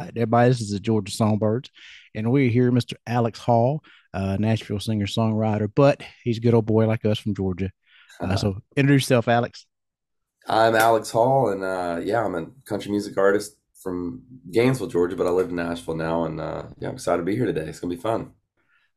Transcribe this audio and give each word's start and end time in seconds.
right, 0.00 0.12
everybody, 0.16 0.48
this 0.48 0.60
is 0.60 0.70
the 0.70 0.80
Georgia 0.80 1.12
Songbirds, 1.12 1.70
and 2.14 2.30
we're 2.30 2.50
here, 2.50 2.70
Mr. 2.70 2.94
Alex 3.06 3.38
Hall, 3.38 3.82
uh, 4.14 4.36
Nashville 4.38 4.80
singer 4.80 5.06
songwriter, 5.06 5.70
but 5.74 6.02
he's 6.22 6.38
a 6.38 6.40
good 6.40 6.54
old 6.54 6.66
boy 6.66 6.86
like 6.86 7.04
us 7.04 7.18
from 7.18 7.34
Georgia. 7.34 7.70
Uh, 8.20 8.36
so 8.36 8.58
introduce 8.76 9.02
yourself, 9.02 9.28
Alex. 9.28 9.66
I'm 10.48 10.76
Alex 10.76 11.10
Hall, 11.10 11.50
and 11.50 11.62
uh, 11.62 12.00
yeah, 12.02 12.24
I'm 12.24 12.34
a 12.34 12.46
country 12.66 12.90
music 12.90 13.16
artist 13.18 13.56
from 13.82 14.22
Gainesville, 14.50 14.88
Georgia, 14.88 15.16
but 15.16 15.26
I 15.26 15.30
live 15.30 15.50
in 15.50 15.56
Nashville 15.56 15.96
now, 15.96 16.24
and 16.24 16.40
uh, 16.40 16.64
yeah, 16.78 16.88
I'm 16.88 16.94
excited 16.94 17.18
to 17.18 17.24
be 17.24 17.36
here 17.36 17.46
today. 17.46 17.66
It's 17.66 17.80
gonna 17.80 17.94
be 17.94 18.00
fun. 18.00 18.32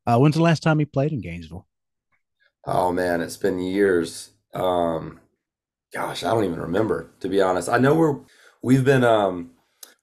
Uh, 0.05 0.17
when's 0.17 0.35
the 0.35 0.41
last 0.41 0.63
time 0.63 0.79
you 0.79 0.85
played 0.85 1.11
in 1.11 1.21
Gainesville? 1.21 1.67
Oh 2.65 2.91
man, 2.91 3.21
it's 3.21 3.37
been 3.37 3.59
years. 3.59 4.31
Um, 4.53 5.19
gosh, 5.93 6.23
I 6.23 6.31
don't 6.31 6.43
even 6.43 6.59
remember 6.59 7.11
to 7.21 7.29
be 7.29 7.41
honest. 7.41 7.69
I 7.69 7.77
know 7.77 7.95
we're 7.95 8.19
we've 8.61 8.83
been 8.83 9.03
um 9.03 9.51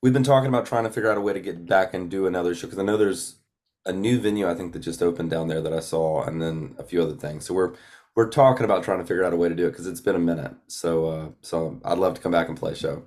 we've 0.02 0.12
been 0.12 0.22
talking 0.22 0.48
about 0.48 0.66
trying 0.66 0.84
to 0.84 0.90
figure 0.90 1.10
out 1.10 1.18
a 1.18 1.20
way 1.20 1.32
to 1.32 1.40
get 1.40 1.66
back 1.66 1.94
and 1.94 2.10
do 2.10 2.26
another 2.26 2.54
show 2.54 2.66
because 2.66 2.78
I 2.78 2.82
know 2.84 2.96
there's 2.96 3.36
a 3.84 3.92
new 3.92 4.18
venue 4.20 4.48
I 4.48 4.54
think 4.54 4.72
that 4.72 4.80
just 4.80 5.02
opened 5.02 5.30
down 5.30 5.48
there 5.48 5.60
that 5.62 5.72
I 5.72 5.80
saw, 5.80 6.24
and 6.24 6.42
then 6.42 6.74
a 6.78 6.82
few 6.82 7.02
other 7.02 7.14
things. 7.14 7.46
So 7.46 7.54
we're 7.54 7.74
we're 8.14 8.28
talking 8.30 8.64
about 8.64 8.82
trying 8.82 8.98
to 8.98 9.04
figure 9.04 9.24
out 9.24 9.32
a 9.32 9.36
way 9.36 9.48
to 9.48 9.54
do 9.54 9.66
it 9.66 9.70
because 9.72 9.86
it's 9.86 10.00
been 10.00 10.16
a 10.16 10.20
minute. 10.20 10.52
So 10.66 11.06
uh, 11.06 11.28
so 11.42 11.80
I'd 11.84 11.98
love 11.98 12.14
to 12.14 12.20
come 12.20 12.32
back 12.32 12.48
and 12.48 12.56
play 12.58 12.72
a 12.72 12.76
show. 12.76 13.02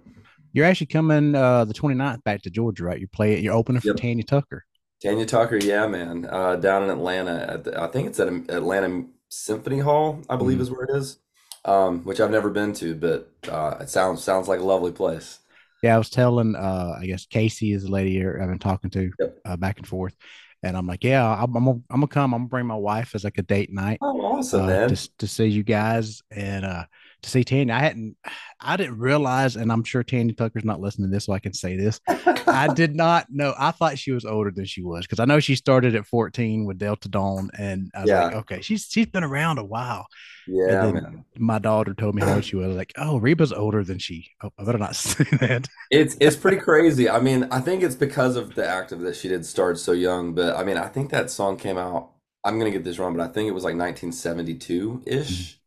You're 0.54 0.66
actually 0.66 0.88
coming 0.88 1.36
uh, 1.36 1.66
the 1.66 1.74
29th 1.74 2.24
back 2.24 2.42
to 2.44 2.50
Georgia, 2.50 2.84
right? 2.86 3.00
You 3.00 3.08
play 3.08 3.34
it. 3.34 3.44
You're 3.44 3.54
opening 3.54 3.82
for 3.82 3.88
Yep. 3.90 3.98
Tanya 3.98 4.24
Tucker. 4.24 4.66
Tanya 5.02 5.26
Tucker, 5.26 5.58
yeah, 5.58 5.86
man, 5.88 6.28
uh, 6.30 6.56
down 6.56 6.84
in 6.84 6.90
Atlanta. 6.90 7.46
At 7.50 7.64
the, 7.66 7.82
I 7.82 7.88
think 7.88 8.08
it's 8.08 8.20
at 8.20 8.28
Atlanta 8.28 9.06
Symphony 9.30 9.80
Hall, 9.80 10.22
I 10.28 10.36
believe 10.38 10.58
Mhm. 10.58 10.62
is 10.62 10.72
where 10.72 10.86
it 10.86 10.96
is. 10.96 11.20
Um, 11.66 12.04
which 12.04 12.20
I've 12.20 12.32
never 12.32 12.50
been 12.50 12.74
to, 12.76 12.96
but 12.96 13.32
uh, 13.50 13.76
it 13.82 13.90
sounds 13.90 14.24
sounds 14.24 14.48
like 14.48 14.60
a 14.60 14.64
lovely 14.64 14.92
place. 14.92 15.40
Yeah, 15.82 15.96
I 15.96 15.98
was 15.98 16.10
telling, 16.10 16.56
uh, 16.56 16.98
I 17.00 17.06
guess 17.06 17.26
Casey 17.26 17.72
is 17.74 17.84
the 17.84 17.92
lady 17.92 18.12
here 18.12 18.40
I've 18.42 18.50
been 18.50 18.60
talking 18.60 18.90
to 18.92 19.12
Yep. 19.20 19.38
uh, 19.46 19.58
back 19.58 19.78
and 19.78 19.88
forth, 19.88 20.16
and 20.62 20.76
I'm 20.76 20.86
like, 20.88 21.04
yeah, 21.04 21.26
I'm, 21.26 21.56
I'm 21.56 21.66
gonna, 21.66 21.80
I'm 21.90 22.00
gonna 22.02 22.08
come. 22.08 22.34
I'm 22.34 22.42
gonna 22.42 22.50
bring 22.50 22.66
my 22.66 22.76
wife 22.76 23.16
as 23.16 23.24
like 23.24 23.38
a 23.38 23.44
date 23.44 23.72
night. 23.72 24.00
Oh, 24.02 24.20
awesome, 24.22 24.64
uh, 24.64 24.68
man. 24.68 24.90
to 24.90 25.18
to 25.20 25.28
see 25.28 25.46
you 25.48 25.64
guys 25.64 26.22
and 26.32 26.66
uh 26.66 26.84
to 27.22 27.30
see 27.30 27.44
Tanya. 27.44 27.74
I 27.74 27.80
hadn't 27.80 28.18
I 28.62 28.76
didn't 28.76 29.00
realize, 29.00 29.56
and 29.56 29.72
I'm 29.72 29.84
sure 29.84 30.04
Tanya 30.04 30.34
Tucker's 30.34 30.66
not 30.66 30.82
listening 30.82 31.10
to 31.10 31.16
this, 31.16 31.26
so 31.26 31.34
I 31.34 31.40
can 31.40 31.54
say 31.54 31.78
this. 31.78 32.02
I 32.08 32.68
did 32.76 32.94
not 32.94 33.28
know. 33.30 33.54
I 33.58 33.72
thought 33.72 33.98
she 33.98 34.12
was 34.12 34.26
older 34.26 34.52
than 34.52 34.66
she 34.66 34.84
was 34.84 35.06
because 35.06 35.20
I 35.20 35.26
know 35.26 35.40
she 35.40 35.56
started 35.56 35.96
at 35.96 36.06
14 36.06 36.66
with 36.66 36.78
Delta 36.78 37.08
Dawn, 37.08 37.50
and 37.58 37.90
I 37.96 38.02
was 38.02 38.10
like, 38.10 38.36
okay, 38.36 38.62
she's 38.62 38.88
she's 38.90 39.06
been 39.06 39.24
around 39.24 39.60
a 39.60 39.64
while. 39.64 40.08
And 40.48 40.58
yeah, 40.58 40.92
then 40.92 41.26
my 41.38 41.60
daughter 41.60 41.94
told 41.94 42.16
me 42.16 42.22
how 42.22 42.36
old 42.36 42.46
she 42.46 42.58
was. 42.58 42.76
Like, 42.76 42.92
oh, 42.98 43.18
Reba's 43.18 43.54
older 43.54 43.84
than 43.84 44.00
she. 44.00 44.28
Oh, 44.44 44.52
I 44.58 44.64
better 44.66 44.78
not 44.78 44.96
say 44.96 45.24
that. 45.38 45.68
It's 45.90 46.18
it's 46.20 46.36
pretty 46.36 46.58
crazy. 46.58 47.10
I 47.10 47.20
mean, 47.20 47.48
I 47.52 47.62
think 47.62 47.82
it's 47.84 47.96
because 47.96 48.36
of 48.36 48.56
the 48.56 48.68
active 48.68 49.00
that 49.02 49.16
she 49.16 49.30
did 49.30 49.46
start 49.46 49.78
so 49.78 49.94
young, 49.94 50.34
but 50.34 50.56
I 50.58 50.64
mean, 50.64 50.78
I 50.78 50.88
think 50.88 51.12
that 51.12 51.30
song 51.30 51.56
came 51.56 51.78
out, 51.78 52.12
I'm 52.44 52.60
gonna 52.60 52.72
get 52.72 52.84
this 52.84 53.00
wrong, 53.00 53.16
but 53.16 53.24
I 53.30 53.32
think 53.32 53.48
it 53.48 53.54
was 53.54 53.64
like 53.64 53.76
1972-ish. 53.76 55.59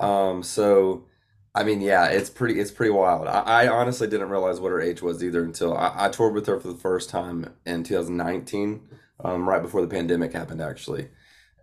Um, 0.00 0.42
so 0.42 1.04
I 1.54 1.64
mean, 1.64 1.80
yeah, 1.80 2.06
it's 2.06 2.30
pretty 2.30 2.60
it's 2.60 2.70
pretty 2.70 2.92
wild. 2.92 3.26
I, 3.26 3.64
I 3.64 3.68
honestly 3.68 4.06
didn't 4.06 4.28
realize 4.28 4.60
what 4.60 4.70
her 4.70 4.80
age 4.80 5.02
was 5.02 5.24
either 5.24 5.42
until 5.42 5.76
I, 5.76 6.06
I 6.06 6.08
toured 6.08 6.34
with 6.34 6.46
her 6.46 6.60
for 6.60 6.68
the 6.68 6.74
first 6.78 7.10
time 7.10 7.52
in 7.66 7.82
2019, 7.82 8.80
um, 9.24 9.48
right 9.48 9.60
before 9.60 9.80
the 9.80 9.88
pandemic 9.88 10.32
happened 10.32 10.62
actually. 10.62 11.08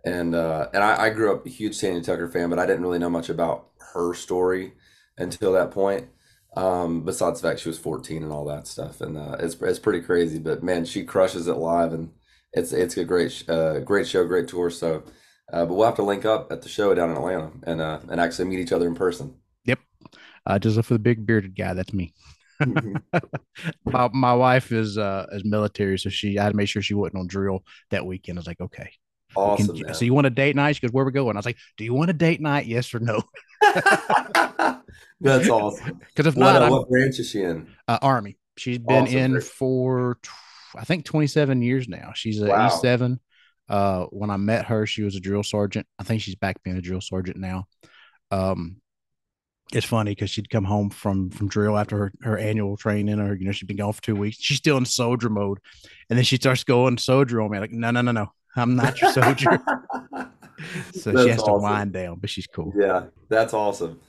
And 0.04 0.34
uh, 0.34 0.68
and 0.74 0.84
I, 0.84 1.04
I 1.04 1.10
grew 1.10 1.32
up 1.34 1.46
a 1.46 1.48
huge 1.48 1.80
Tanya 1.80 2.02
Tucker 2.02 2.28
fan, 2.28 2.50
but 2.50 2.58
I 2.58 2.66
didn't 2.66 2.82
really 2.82 2.98
know 2.98 3.10
much 3.10 3.28
about 3.28 3.68
her 3.94 4.12
story 4.14 4.74
until 5.16 5.52
that 5.52 5.70
point. 5.70 6.08
Um, 6.56 7.02
besides 7.04 7.40
the 7.40 7.48
fact 7.48 7.60
she 7.60 7.68
was 7.68 7.78
14 7.78 8.22
and 8.22 8.32
all 8.32 8.44
that 8.46 8.66
stuff, 8.66 9.00
and 9.00 9.16
uh, 9.16 9.36
it's 9.40 9.54
it's 9.62 9.78
pretty 9.78 10.00
crazy. 10.00 10.38
But 10.38 10.62
man, 10.62 10.84
she 10.84 11.04
crushes 11.04 11.48
it 11.48 11.54
live, 11.54 11.92
and 11.92 12.12
it's 12.52 12.72
it's 12.72 12.96
a 12.96 13.04
great 13.04 13.48
uh, 13.48 13.80
great 13.80 14.06
show, 14.06 14.24
great 14.26 14.48
tour. 14.48 14.70
So, 14.70 15.04
but 15.50 15.68
we'll 15.68 15.86
have 15.86 15.96
to 15.96 16.02
link 16.02 16.24
up 16.24 16.50
at 16.52 16.62
the 16.62 16.68
show 16.68 16.94
down 16.94 17.10
in 17.10 17.16
Atlanta 17.16 17.50
and 17.64 17.80
uh, 17.80 18.00
and 18.10 18.20
actually 18.20 18.46
meet 18.48 18.60
each 18.60 18.72
other 18.72 18.86
in 18.86 18.94
person. 18.94 19.34
Yep. 19.64 19.78
Uh, 20.44 20.58
just 20.58 20.76
look 20.76 20.86
for 20.86 20.94
the 20.94 20.98
big 21.00 21.26
bearded 21.26 21.56
guy. 21.56 21.74
That's 21.74 21.92
me. 21.92 22.14
my 23.84 24.08
my 24.12 24.32
wife 24.34 24.72
is 24.72 24.96
uh 24.98 25.26
is 25.32 25.44
military, 25.44 25.98
so 25.98 26.08
she 26.08 26.38
I 26.38 26.44
had 26.44 26.50
to 26.50 26.56
make 26.56 26.68
sure 26.68 26.82
she 26.82 26.94
wasn't 26.94 27.20
on 27.20 27.26
drill 27.26 27.64
that 27.90 28.06
weekend. 28.06 28.38
I 28.38 28.40
was 28.40 28.46
like, 28.46 28.60
okay, 28.60 28.90
Awesome, 29.34 29.76
can. 29.76 29.94
So 29.94 30.04
you 30.04 30.14
want 30.14 30.26
a 30.26 30.30
date 30.30 30.56
night? 30.56 30.76
She 30.76 30.80
goes, 30.80 30.92
where 30.92 31.04
we 31.04 31.12
going? 31.12 31.36
I 31.36 31.38
was 31.38 31.46
like, 31.46 31.58
do 31.76 31.84
you 31.84 31.92
want 31.92 32.08
a 32.10 32.14
date 32.14 32.40
night? 32.40 32.66
Yes 32.66 32.94
or 32.94 33.00
no? 33.00 33.22
That's 35.20 35.48
awesome. 35.48 35.98
Because 35.98 36.26
if 36.26 36.36
What 36.36 36.52
not, 36.52 36.62
uh, 36.62 36.70
what 36.70 36.88
branch 36.88 37.18
is 37.18 37.28
she 37.30 37.42
in? 37.42 37.66
uh, 37.88 37.98
Army. 38.02 38.38
She's 38.56 38.78
been 38.78 39.04
Awesome. 39.04 39.16
in 39.34 39.40
for 39.40 40.18
I 40.74 40.84
think 40.84 41.04
27 41.04 41.60
years 41.62 41.88
now. 41.88 42.12
She's 42.14 42.40
a 42.40 42.46
Wow. 42.48 42.68
E7. 42.68 43.18
Uh, 43.68 44.04
when 44.06 44.30
I 44.30 44.36
met 44.36 44.66
her, 44.66 44.86
she 44.86 45.02
was 45.02 45.16
a 45.16 45.20
drill 45.20 45.42
sergeant. 45.42 45.86
I 45.98 46.04
think 46.04 46.22
she's 46.22 46.36
back 46.36 46.62
being 46.62 46.76
a 46.76 46.82
drill 46.82 47.00
sergeant 47.00 47.36
now. 47.36 47.66
Um, 48.30 48.76
it's 49.72 49.86
funny 49.86 50.12
because 50.12 50.30
she'd 50.30 50.50
come 50.50 50.64
home 50.64 50.90
from 50.90 51.30
from 51.30 51.48
drill 51.48 51.76
after 51.76 51.96
her, 51.96 52.12
her 52.22 52.38
annual 52.38 52.76
training, 52.76 53.18
or 53.18 53.34
you 53.34 53.44
know, 53.44 53.52
she'd 53.52 53.66
been 53.66 53.76
gone 53.76 53.92
for 53.92 54.02
two 54.02 54.14
weeks. 54.14 54.36
She's 54.40 54.58
still 54.58 54.76
in 54.76 54.84
soldier 54.84 55.28
mode, 55.28 55.58
and 56.08 56.16
then 56.16 56.24
she 56.24 56.36
starts 56.36 56.62
going 56.62 56.98
soldier 56.98 57.40
on 57.40 57.50
me. 57.50 57.58
Like, 57.58 57.72
no, 57.72 57.90
no, 57.90 58.00
no, 58.00 58.12
no, 58.12 58.28
I'm 58.54 58.76
not 58.76 59.00
your 59.00 59.10
soldier. 59.10 59.60
so 60.92 61.10
she 61.10 61.12
That's 61.12 61.30
has 61.30 61.42
to 61.42 61.52
wind 61.54 61.92
down, 61.92 62.18
but 62.20 62.30
she's 62.30 62.46
cool. 62.46 62.72
Yeah, 62.76 63.06
that's 63.28 63.54
awesome. 63.54 64.00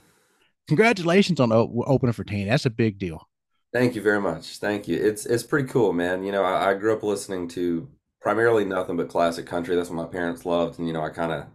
Congratulations 0.68 1.40
on 1.40 1.50
o- 1.50 1.84
opening 1.86 2.12
for 2.12 2.24
Tina. 2.24 2.50
That's 2.50 2.66
a 2.66 2.70
big 2.70 2.98
deal. 2.98 3.26
Thank 3.72 3.94
you 3.94 4.02
very 4.02 4.20
much. 4.20 4.58
Thank 4.58 4.86
you. 4.86 4.96
It's 4.96 5.26
it's 5.26 5.42
pretty 5.42 5.68
cool, 5.68 5.92
man. 5.92 6.22
You 6.22 6.30
know, 6.30 6.44
I, 6.44 6.70
I 6.70 6.74
grew 6.74 6.94
up 6.94 7.02
listening 7.02 7.48
to 7.48 7.88
primarily 8.20 8.64
nothing 8.64 8.96
but 8.96 9.08
classic 9.08 9.46
country. 9.46 9.76
That's 9.76 9.90
what 9.90 9.96
my 9.96 10.10
parents 10.10 10.44
loved, 10.44 10.78
and 10.78 10.86
you 10.86 10.92
know, 10.92 11.02
I 11.02 11.10
kind 11.10 11.32
of 11.32 11.46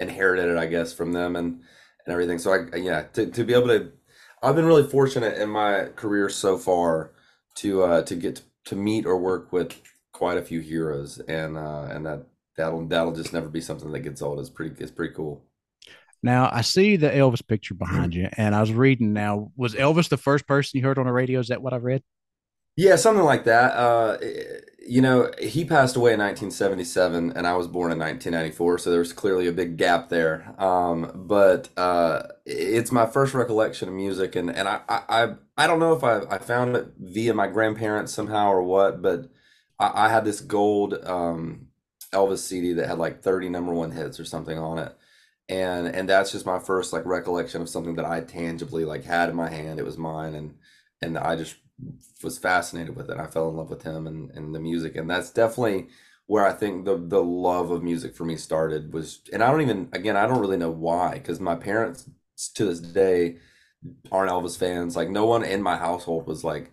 inherited 0.00 0.50
it, 0.50 0.58
I 0.58 0.66
guess, 0.66 0.92
from 0.92 1.12
them 1.12 1.36
and 1.36 1.60
and 2.06 2.12
everything. 2.12 2.38
So 2.38 2.52
I 2.52 2.76
yeah, 2.76 3.02
to 3.14 3.26
to 3.26 3.44
be 3.44 3.54
able 3.54 3.68
to, 3.68 3.92
I've 4.42 4.56
been 4.56 4.66
really 4.66 4.86
fortunate 4.86 5.38
in 5.38 5.50
my 5.50 5.86
career 5.96 6.28
so 6.28 6.58
far 6.58 7.12
to 7.56 7.82
uh 7.82 8.02
to 8.02 8.14
get 8.14 8.42
to 8.66 8.76
meet 8.76 9.06
or 9.06 9.18
work 9.18 9.52
with 9.52 9.74
quite 10.12 10.38
a 10.38 10.42
few 10.42 10.60
heroes, 10.60 11.18
and 11.20 11.56
uh 11.56 11.88
and 11.90 12.06
that 12.06 12.26
that'll 12.56 12.86
that'll 12.86 13.14
just 13.14 13.32
never 13.32 13.48
be 13.48 13.60
something 13.60 13.92
that 13.92 14.00
gets 14.00 14.22
old. 14.22 14.40
It's 14.40 14.50
pretty 14.50 14.74
it's 14.82 14.92
pretty 14.92 15.14
cool. 15.14 15.44
Now 16.22 16.50
I 16.52 16.62
see 16.62 16.96
the 16.96 17.10
Elvis 17.10 17.46
picture 17.46 17.74
behind 17.74 18.14
you, 18.14 18.28
and 18.36 18.54
I 18.54 18.60
was 18.60 18.72
reading. 18.72 19.12
Now, 19.12 19.52
was 19.56 19.74
Elvis 19.74 20.08
the 20.08 20.16
first 20.16 20.46
person 20.46 20.78
you 20.78 20.84
heard 20.84 20.98
on 20.98 21.06
the 21.06 21.12
radio? 21.12 21.38
Is 21.38 21.48
that 21.48 21.62
what 21.62 21.72
I 21.72 21.76
read? 21.76 22.02
Yeah, 22.78 22.94
something 22.94 23.24
like 23.24 23.42
that. 23.42 23.74
Uh, 23.74 24.18
you 24.86 25.00
know, 25.02 25.32
he 25.40 25.64
passed 25.64 25.96
away 25.96 26.12
in 26.12 26.20
1977, 26.20 27.32
and 27.32 27.44
I 27.44 27.56
was 27.56 27.66
born 27.66 27.90
in 27.90 27.98
1994, 27.98 28.78
so 28.78 28.90
there's 28.92 29.12
clearly 29.12 29.48
a 29.48 29.52
big 29.52 29.76
gap 29.76 30.08
there. 30.10 30.54
Um, 30.62 31.10
but 31.26 31.70
uh, 31.76 32.22
it's 32.46 32.92
my 32.92 33.04
first 33.06 33.34
recollection 33.34 33.88
of 33.88 33.94
music, 33.96 34.36
and 34.36 34.48
and 34.48 34.68
I 34.68 34.80
I 34.88 35.02
I 35.08 35.34
I 35.56 35.66
don't 35.66 35.80
know 35.80 35.92
if 35.92 36.04
I 36.04 36.20
I 36.30 36.38
found 36.38 36.76
it 36.76 36.86
via 37.00 37.34
my 37.34 37.48
grandparents 37.48 38.14
somehow 38.14 38.48
or 38.52 38.62
what, 38.62 39.02
but 39.02 39.28
I, 39.80 40.06
I 40.06 40.08
had 40.10 40.24
this 40.24 40.40
gold 40.40 40.94
um, 41.04 41.66
Elvis 42.12 42.38
CD 42.38 42.74
that 42.74 42.86
had 42.86 42.98
like 42.98 43.22
30 43.24 43.48
number 43.48 43.72
one 43.74 43.90
hits 43.90 44.20
or 44.20 44.24
something 44.24 44.56
on 44.56 44.78
it. 44.78 44.96
And 45.48 45.88
and 45.88 46.08
that's 46.08 46.30
just 46.30 46.46
my 46.46 46.60
first 46.60 46.92
like 46.92 47.04
recollection 47.06 47.60
of 47.60 47.68
something 47.68 47.96
that 47.96 48.04
I 48.04 48.20
tangibly 48.20 48.84
like 48.84 49.02
had 49.04 49.30
in 49.30 49.34
my 49.36 49.48
hand. 49.50 49.80
It 49.80 49.84
was 49.84 49.98
mine, 49.98 50.34
and 50.36 50.54
and 51.02 51.18
I 51.18 51.34
just 51.36 51.56
was 52.22 52.38
fascinated 52.38 52.96
with 52.96 53.10
it. 53.10 53.18
I 53.18 53.26
fell 53.26 53.48
in 53.48 53.56
love 53.56 53.70
with 53.70 53.82
him 53.82 54.06
and, 54.06 54.30
and 54.32 54.54
the 54.54 54.60
music, 54.60 54.96
and 54.96 55.08
that's 55.08 55.30
definitely 55.30 55.88
where 56.26 56.44
I 56.46 56.52
think 56.52 56.84
the 56.84 56.96
the 56.96 57.22
love 57.22 57.70
of 57.70 57.82
music 57.82 58.14
for 58.14 58.24
me 58.24 58.36
started 58.36 58.92
was. 58.92 59.20
And 59.32 59.42
I 59.42 59.50
don't 59.50 59.62
even 59.62 59.88
again 59.92 60.16
I 60.16 60.26
don't 60.26 60.40
really 60.40 60.56
know 60.56 60.70
why 60.70 61.14
because 61.14 61.40
my 61.40 61.54
parents 61.54 62.08
to 62.54 62.64
this 62.66 62.80
day 62.80 63.36
aren't 64.12 64.30
Elvis 64.30 64.58
fans. 64.58 64.96
Like 64.96 65.10
no 65.10 65.26
one 65.26 65.44
in 65.44 65.62
my 65.62 65.76
household 65.76 66.26
was 66.26 66.44
like 66.44 66.70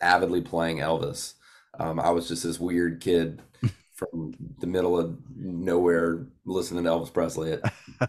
avidly 0.00 0.40
playing 0.42 0.78
Elvis. 0.78 1.34
Um, 1.78 2.00
I 2.00 2.10
was 2.10 2.28
just 2.28 2.44
this 2.44 2.60
weird 2.60 3.00
kid 3.00 3.42
from 3.94 4.34
the 4.60 4.66
middle 4.66 4.98
of 4.98 5.18
nowhere 5.36 6.26
listening 6.44 6.84
to 6.84 6.90
Elvis 6.90 7.12
Presley 7.12 7.52
at 7.54 7.62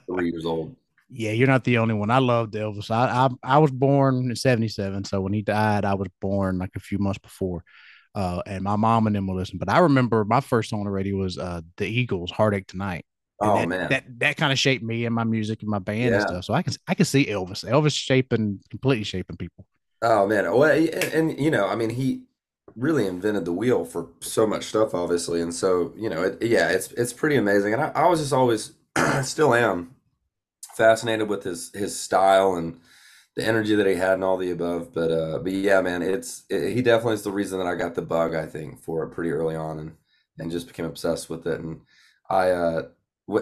three 0.08 0.32
years 0.32 0.46
old. 0.46 0.76
Yeah, 1.10 1.32
you're 1.32 1.48
not 1.48 1.64
the 1.64 1.80
only 1.80 1.96
one. 1.96 2.12
I 2.12 2.20
loved 2.20 2.54
Elvis. 2.54 2.92
I 2.92 3.28
I, 3.28 3.56
I 3.56 3.58
was 3.58 3.72
born 3.72 4.30
in 4.30 4.36
'77, 4.36 5.06
so 5.06 5.22
when 5.22 5.34
he 5.34 5.42
died, 5.42 5.86
I 5.86 5.96
was 5.96 6.08
born 6.22 6.60
like 6.60 6.72
a 6.76 6.80
few 6.80 7.00
months 7.00 7.20
before. 7.20 7.64
Uh, 8.16 8.42
and 8.46 8.64
my 8.64 8.76
mom 8.76 9.08
and 9.08 9.16
them 9.16 9.28
were 9.28 9.36
listening. 9.36 9.60
But 9.60 9.70
I 9.70 9.80
remember 9.80 10.26
my 10.26 10.42
first 10.42 10.70
song 10.70 10.80
on 10.80 10.86
the 10.86 10.92
radio 10.92 11.18
was 11.18 11.38
uh, 11.38 11.62
the 11.78 11.88
Eagles' 11.88 12.32
"Heartache 12.32 12.68
Tonight," 12.68 13.06
and 13.42 13.52
Oh 13.52 13.56
that 13.56 13.68
man, 13.68 13.90
that 13.90 14.04
that 14.20 14.38
kind 14.38 14.52
of 14.52 14.60
shaped 14.60 14.84
me 14.84 15.06
and 15.06 15.16
my 15.16 15.24
music 15.24 15.62
and 15.62 15.70
my 15.70 15.80
band 15.80 16.14
and 16.14 16.22
stuff. 16.22 16.44
So 16.44 16.54
I 16.54 16.62
can 16.62 16.74
I 16.88 16.94
can 16.96 17.06
see 17.06 17.26
Elvis, 17.26 17.64
Elvis 17.64 17.98
shaping 17.98 18.60
completely 18.70 19.04
shaping 19.04 19.38
people. 19.38 19.66
Oh 20.02 20.28
man, 20.28 20.46
well, 20.54 20.64
and, 20.72 20.90
and 20.90 21.40
you 21.40 21.52
know, 21.52 21.68
I 21.68 21.76
mean, 21.76 21.90
he 21.90 22.24
really 22.76 23.06
invented 23.08 23.46
the 23.46 23.54
wheel 23.54 23.86
for 23.86 24.10
so 24.22 24.48
much 24.48 24.66
stuff, 24.66 24.94
obviously, 24.94 25.42
and 25.42 25.54
so 25.54 25.94
you 25.98 26.10
know, 26.10 26.24
it, 26.24 26.42
yeah, 26.42 26.70
it's 26.70 26.92
it's 26.94 27.14
pretty 27.14 27.36
amazing, 27.36 27.74
and 27.74 27.82
I, 27.82 27.92
I 27.96 28.08
was 28.08 28.20
just 28.20 28.34
always, 28.34 28.74
still 29.24 29.54
am 29.54 29.96
fascinated 30.80 31.30
with 31.30 31.44
his 31.44 31.72
his 31.76 32.00
style 32.00 32.56
and 32.56 32.80
the 33.36 33.46
energy 33.46 33.76
that 33.76 33.86
he 33.86 33.96
had 33.96 34.14
and 34.14 34.24
all 34.24 34.38
the 34.38 34.50
above. 34.50 34.94
But 34.94 35.12
uh, 35.12 35.40
but 35.40 35.52
yeah, 35.52 35.82
man, 35.82 36.02
it's 36.02 36.44
it, 36.50 36.74
he 36.74 36.82
definitely 36.82 37.16
is 37.16 37.24
the 37.24 37.32
reason 37.32 37.60
that 37.60 37.68
I 37.68 37.76
got 37.76 37.94
the 37.94 38.02
bug. 38.02 38.34
I 38.34 38.48
think 38.48 38.82
for 38.82 39.04
it 39.04 39.10
pretty 39.10 39.30
early 39.30 39.56
on 39.56 39.78
and 39.78 39.96
and 40.40 40.50
just 40.50 40.68
became 40.68 40.86
obsessed 40.86 41.30
with 41.30 41.46
it. 41.46 41.60
And 41.60 41.82
I 42.30 42.50
uh, 42.50 42.82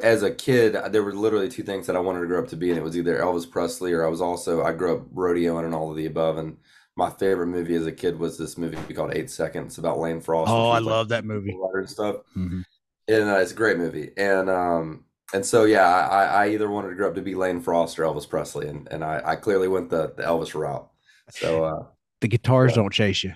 as 0.04 0.24
a 0.24 0.32
kid, 0.32 0.76
there 0.92 1.04
were 1.04 1.14
literally 1.14 1.48
two 1.48 1.64
things 1.64 1.88
that 1.88 1.96
I 1.96 2.00
wanted 2.00 2.22
to 2.22 2.28
grow 2.28 2.42
up 2.42 2.50
to 2.50 2.58
be, 2.58 2.70
and 2.70 2.78
it 2.78 2.84
was 2.84 2.98
either 2.98 3.18
Elvis 3.18 3.50
Presley 3.50 3.94
or 3.94 4.06
I 4.06 4.10
was 4.10 4.22
also 4.22 4.64
I 4.64 4.74
grew 4.74 4.96
up 4.98 5.10
rodeoing 5.14 5.64
and 5.64 5.74
all 5.74 5.92
of 5.92 5.96
the 5.96 6.08
above. 6.08 6.38
And 6.38 6.58
my 6.98 7.10
favorite 7.12 7.48
movie 7.48 7.76
as 7.76 7.86
a 7.86 7.92
kid 7.92 8.20
was 8.20 8.38
this 8.38 8.58
movie 8.58 8.78
called 8.94 9.14
Eight 9.14 9.30
Seconds 9.30 9.78
about 9.78 10.00
Lane 10.00 10.20
Frost. 10.20 10.52
Oh, 10.52 10.70
I 10.72 10.80
love 10.80 11.10
that 11.10 11.24
movie. 11.24 11.56
And 11.74 11.90
stuff. 11.90 12.18
Mm-hmm. 12.36 12.62
And 13.08 13.30
uh, 13.30 13.38
it's 13.38 13.52
a 13.52 13.56
great 13.56 13.78
movie. 13.78 14.12
And 14.18 14.50
um, 14.50 15.06
and 15.34 15.46
so 15.46 15.66
yeah, 15.66 15.88
I, 15.88 16.46
I 16.46 16.50
either 16.50 16.70
wanted 16.70 16.90
to 16.90 16.96
grow 16.96 17.10
up 17.10 17.16
to 17.16 17.22
be 17.22 17.36
Lane 17.36 17.62
Frost 17.62 18.00
or 18.00 18.04
Elvis 18.04 18.28
Presley, 18.28 18.68
and, 18.68 18.88
and 18.92 19.04
I, 19.04 19.22
I 19.26 19.36
clearly 19.36 19.68
went 19.68 19.90
the, 19.90 20.14
the 20.16 20.24
Elvis 20.24 20.54
route. 20.54 20.90
So 21.32 21.64
uh, 21.64 21.84
the 22.22 22.28
guitars 22.28 22.72
yeah. 22.72 22.76
don't 22.76 22.94
chase 22.94 23.24
you. 23.24 23.34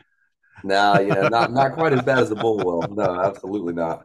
No, 0.63 0.93
nah, 0.93 0.99
yeah, 0.99 1.27
not 1.29 1.51
not 1.51 1.73
quite 1.73 1.93
as 1.93 2.01
bad 2.01 2.19
as 2.19 2.29
the 2.29 2.35
bull 2.35 2.57
will. 2.57 2.87
No, 2.93 3.21
absolutely 3.21 3.73
not. 3.73 4.03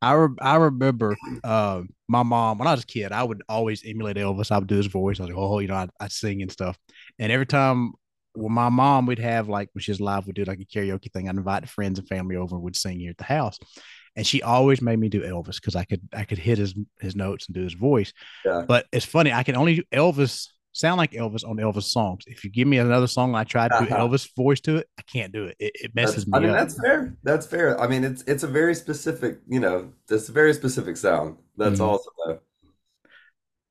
I 0.00 0.12
re- 0.14 0.36
I 0.40 0.56
remember 0.56 1.16
uh, 1.44 1.82
my 2.08 2.22
mom 2.22 2.58
when 2.58 2.66
I 2.66 2.72
was 2.72 2.82
a 2.82 2.86
kid. 2.86 3.12
I 3.12 3.22
would 3.22 3.42
always 3.48 3.84
emulate 3.84 4.16
Elvis. 4.16 4.50
I 4.50 4.58
would 4.58 4.68
do 4.68 4.76
his 4.76 4.86
voice. 4.86 5.20
I 5.20 5.24
was 5.24 5.30
like, 5.30 5.38
oh, 5.38 5.58
you 5.60 5.68
know, 5.68 5.76
I'd, 5.76 5.90
I'd 6.00 6.12
sing 6.12 6.42
and 6.42 6.50
stuff. 6.50 6.76
And 7.18 7.30
every 7.30 7.46
time 7.46 7.92
when 8.34 8.52
my 8.52 8.70
mom 8.70 9.06
would 9.06 9.18
have 9.18 9.48
like 9.48 9.68
when 9.74 9.82
she 9.82 9.90
was 9.90 10.00
live, 10.00 10.26
we'd 10.26 10.34
do 10.34 10.44
like 10.44 10.60
a 10.60 10.64
karaoke 10.64 11.12
thing. 11.12 11.28
I'd 11.28 11.36
invite 11.36 11.68
friends 11.68 11.98
and 11.98 12.08
family 12.08 12.36
over 12.36 12.56
and 12.56 12.64
would 12.64 12.76
sing 12.76 12.98
here 12.98 13.10
at 13.10 13.18
the 13.18 13.24
house 13.24 13.58
and 14.16 14.26
she 14.26 14.42
always 14.42 14.82
made 14.82 14.98
me 14.98 15.08
do 15.08 15.22
Elvis 15.22 15.56
because 15.56 15.76
I 15.76 15.84
could 15.84 16.00
I 16.12 16.24
could 16.24 16.38
hit 16.38 16.58
his 16.58 16.74
his 17.00 17.16
notes 17.16 17.46
and 17.46 17.54
do 17.54 17.62
his 17.62 17.74
voice. 17.74 18.12
Yeah. 18.44 18.64
But 18.66 18.86
it's 18.92 19.06
funny, 19.06 19.32
I 19.32 19.42
can 19.42 19.56
only 19.56 19.76
do 19.76 19.82
Elvis 19.92 20.48
sound 20.72 20.98
like 20.98 21.12
Elvis 21.12 21.46
on 21.46 21.56
Elvis 21.56 21.84
songs. 21.84 22.24
If 22.26 22.44
you 22.44 22.50
give 22.50 22.66
me 22.66 22.78
another 22.78 23.06
song 23.06 23.34
I 23.34 23.44
try 23.44 23.68
to 23.68 23.78
do 23.80 23.92
uh-huh. 23.92 24.08
Elvis 24.08 24.28
voice 24.36 24.60
to 24.62 24.76
it, 24.76 24.88
I 24.98 25.02
can't 25.02 25.32
do 25.32 25.44
it. 25.44 25.56
It, 25.58 25.72
it 25.74 25.94
messes 25.94 26.24
that's, 26.24 26.28
me 26.28 26.36
I 26.36 26.40
mean, 26.40 26.50
up. 26.50 26.56
That's 26.56 26.80
fair. 26.80 27.16
That's 27.22 27.46
fair. 27.46 27.80
I 27.80 27.86
mean, 27.86 28.04
it's 28.04 28.22
it's 28.22 28.42
a 28.42 28.48
very 28.48 28.74
specific, 28.74 29.38
you 29.48 29.60
know, 29.60 29.92
it's 30.10 30.28
a 30.28 30.32
very 30.32 30.54
specific 30.54 30.96
sound. 30.96 31.36
That's 31.56 31.80
mm-hmm. 31.80 31.90
awesome 31.90 32.12
though. 32.26 32.38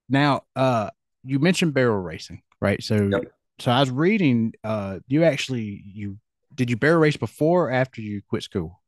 Now, 0.10 0.42
uh, 0.56 0.90
you 1.24 1.40
mentioned 1.40 1.74
barrel 1.74 1.98
racing, 1.98 2.42
right? 2.60 2.84
So, 2.84 2.96
yep. 2.96 3.32
so 3.60 3.72
I 3.72 3.80
was 3.80 3.90
reading. 3.90 4.54
Uh, 4.64 5.00
you 5.08 5.24
actually 5.24 5.84
you 5.86 6.18
did 6.54 6.70
you 6.70 6.78
barrel 6.78 7.00
race 7.00 7.18
before 7.18 7.68
or 7.68 7.72
after 7.72 8.02
you 8.02 8.22
quit 8.28 8.44
school? 8.44 8.81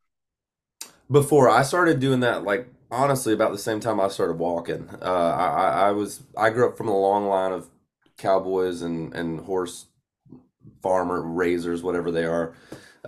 Before 1.12 1.50
I 1.50 1.64
started 1.64 2.00
doing 2.00 2.22
that, 2.22 2.44
like 2.44 2.68
honestly, 2.94 3.34
about 3.34 3.52
the 3.52 3.58
same 3.58 3.80
time 3.80 4.00
I 4.00 4.08
started 4.08 4.38
walking. 4.38 4.90
Uh, 5.02 5.06
I, 5.06 5.88
I 5.88 5.92
was 5.92 6.24
I 6.38 6.50
grew 6.50 6.70
up 6.70 6.78
from 6.78 6.88
a 6.88 6.98
long 6.98 7.28
line 7.28 7.52
of 7.52 7.68
cowboys 8.18 8.82
and 8.82 9.14
and 9.14 9.42
horse 9.42 9.88
farmer 10.82 11.22
raisers, 11.22 11.82
whatever 11.82 12.12
they 12.12 12.26
are, 12.26 12.54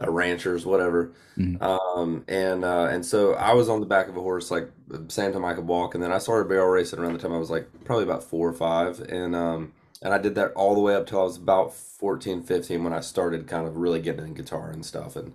uh, 0.02 0.10
ranchers, 0.10 0.66
whatever. 0.66 1.14
Mm-hmm. 1.38 1.62
Um, 1.64 2.24
and 2.28 2.66
uh, 2.66 2.88
and 2.90 3.06
so 3.06 3.34
I 3.34 3.54
was 3.54 3.70
on 3.70 3.80
the 3.80 3.86
back 3.86 4.08
of 4.08 4.18
a 4.18 4.22
horse 4.22 4.50
like 4.50 4.72
same 5.08 5.34
time 5.34 5.46
I 5.46 5.54
could 5.54 5.68
walk, 5.68 5.94
and 5.94 6.04
then 6.04 6.12
I 6.12 6.18
started 6.18 6.50
barrel 6.50 6.68
racing 6.68 7.00
around 7.00 7.14
the 7.14 7.20
time 7.20 7.34
I 7.34 7.38
was 7.38 7.52
like 7.52 7.68
probably 7.84 8.04
about 8.04 8.24
four 8.24 8.50
or 8.50 8.54
five, 8.54 9.00
and 9.02 9.36
um, 9.36 9.74
and 10.02 10.14
I 10.14 10.18
did 10.18 10.36
that 10.36 10.54
all 10.54 10.74
the 10.74 10.82
way 10.82 10.96
up 10.96 11.08
till 11.08 11.22
I 11.22 11.24
was 11.24 11.38
about 11.38 11.74
14, 11.74 12.44
15 12.44 12.84
when 12.84 12.94
I 12.94 13.00
started 13.00 13.48
kind 13.48 13.68
of 13.68 13.78
really 13.78 14.02
getting 14.02 14.26
in 14.26 14.34
guitar 14.34 14.70
and 14.70 14.86
stuff, 14.86 15.16
and 15.16 15.34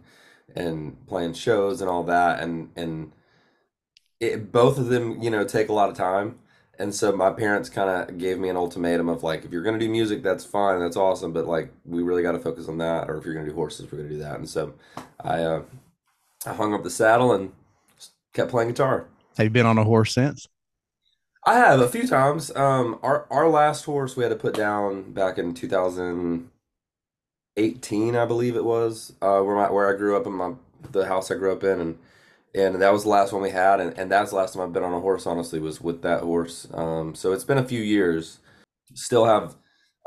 and 0.56 1.06
playing 1.06 1.35
shows 1.35 1.81
and 1.81 1.91
all 1.91 2.02
that 2.05 2.41
and 2.41 2.70
and 2.76 3.12
it, 4.20 4.52
both 4.52 4.79
of 4.79 4.87
them 4.87 5.20
you 5.23 5.31
know 5.31 5.44
take 5.44 5.69
a 5.69 5.73
lot 5.73 5.91
of 5.91 5.97
time. 5.97 6.38
And 6.79 6.94
so 6.94 7.12
my 7.12 7.31
parents 7.31 7.69
kind 7.69 7.91
of 7.91 8.17
gave 8.17 8.38
me 8.38 8.49
an 8.49 8.56
ultimatum 8.56 9.11
of 9.11 9.23
like 9.23 9.44
if 9.44 9.52
you're 9.52 9.62
going 9.62 9.79
to 9.79 9.85
do 9.85 9.91
music 9.91 10.23
that's 10.23 10.47
fine 10.47 10.81
that's 10.81 10.97
awesome 10.97 11.32
but 11.32 11.47
like 11.47 11.70
we 11.85 12.02
really 12.02 12.23
got 12.23 12.32
to 12.32 12.38
focus 12.38 12.69
on 12.69 12.79
that 12.79 13.11
or 13.11 13.19
if 13.19 13.25
you're 13.25 13.35
going 13.35 13.44
to 13.44 13.50
do 13.50 13.56
horses 13.56 13.91
we're 13.91 13.99
going 13.99 14.08
to 14.08 14.14
do 14.14 14.23
that. 14.23 14.37
And 14.37 14.49
so 14.49 14.75
i 15.23 15.43
uh 15.43 15.62
i 16.47 16.55
hung 16.55 16.73
up 16.73 16.82
the 16.82 16.91
saddle 16.91 17.32
and 17.32 17.52
kept 18.32 18.50
playing 18.50 18.70
guitar. 18.70 19.08
Have 19.37 19.44
you 19.44 19.50
been 19.50 19.67
on 19.67 19.76
a 19.76 19.85
horse 19.85 20.14
since? 20.14 20.49
I 21.44 21.55
have 21.55 21.81
a 21.81 21.88
few 21.88 22.06
times. 22.06 22.55
Um 22.56 22.99
our 23.02 23.26
our 23.31 23.49
last 23.49 23.85
horse 23.85 24.17
we 24.17 24.23
had 24.23 24.31
to 24.31 24.37
put 24.37 24.55
down 24.55 25.12
back 25.12 25.37
in 25.37 25.52
2000 25.52 26.50
18, 27.56 28.17
I 28.17 28.25
believe 28.26 28.56
it 28.56 28.64
was, 28.64 29.12
uh, 29.23 29.41
where 29.41 29.56
my 29.56 29.70
where 29.70 29.93
I 29.93 29.97
grew 29.97 30.17
up 30.17 30.26
in 30.26 30.32
my 30.32 30.52
the 30.93 31.06
house 31.06 31.31
I 31.31 31.35
grew 31.35 31.52
up 31.52 31.64
in, 31.64 31.81
and 31.81 31.99
and 32.55 32.82
that 32.82 32.93
was 32.93 33.05
the 33.05 33.11
last 33.11 33.32
one 33.32 33.43
we 33.43 33.50
had, 33.50 33.81
and, 33.81 33.97
and 33.99 34.11
that's 34.11 34.31
the 34.31 34.37
last 34.37 34.55
time 34.55 34.62
I've 34.62 34.73
been 34.73 34.82
on 34.82 34.93
a 34.93 35.00
horse. 35.00 35.26
Honestly, 35.26 35.61
was 35.61 35.81
with 35.81 36.02
that 36.02 36.23
horse. 36.23 36.67
Um, 36.75 37.14
so 37.14 37.32
it's 37.32 37.44
been 37.44 37.58
a 37.58 37.64
few 37.64 37.81
years. 37.81 38.41
Still 38.94 39.25
have 39.25 39.56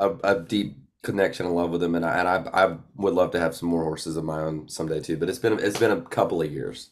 a, 0.00 0.14
a 0.24 0.40
deep 0.40 0.76
connection 1.02 1.46
and 1.46 1.54
love 1.54 1.70
with 1.70 1.82
him, 1.82 1.94
and 1.94 2.04
I 2.04 2.18
and 2.18 2.28
I, 2.28 2.64
I 2.64 2.76
would 2.96 3.14
love 3.14 3.30
to 3.32 3.40
have 3.40 3.54
some 3.54 3.68
more 3.68 3.84
horses 3.84 4.16
of 4.16 4.24
my 4.24 4.40
own 4.40 4.68
someday 4.68 5.00
too. 5.00 5.16
But 5.16 5.28
it's 5.28 5.38
been 5.38 5.58
it's 5.58 5.78
been 5.78 5.92
a 5.92 6.00
couple 6.02 6.42
of 6.42 6.52
years. 6.52 6.90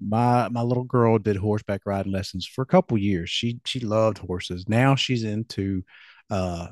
My 0.00 0.48
my 0.48 0.62
little 0.62 0.84
girl 0.84 1.18
did 1.18 1.36
horseback 1.36 1.82
riding 1.84 2.12
lessons 2.12 2.46
for 2.46 2.62
a 2.62 2.66
couple 2.66 2.96
years. 2.98 3.28
She 3.30 3.60
she 3.64 3.80
loved 3.80 4.18
horses. 4.18 4.68
Now 4.68 4.94
she's 4.94 5.24
into 5.24 5.82
uh 6.30 6.68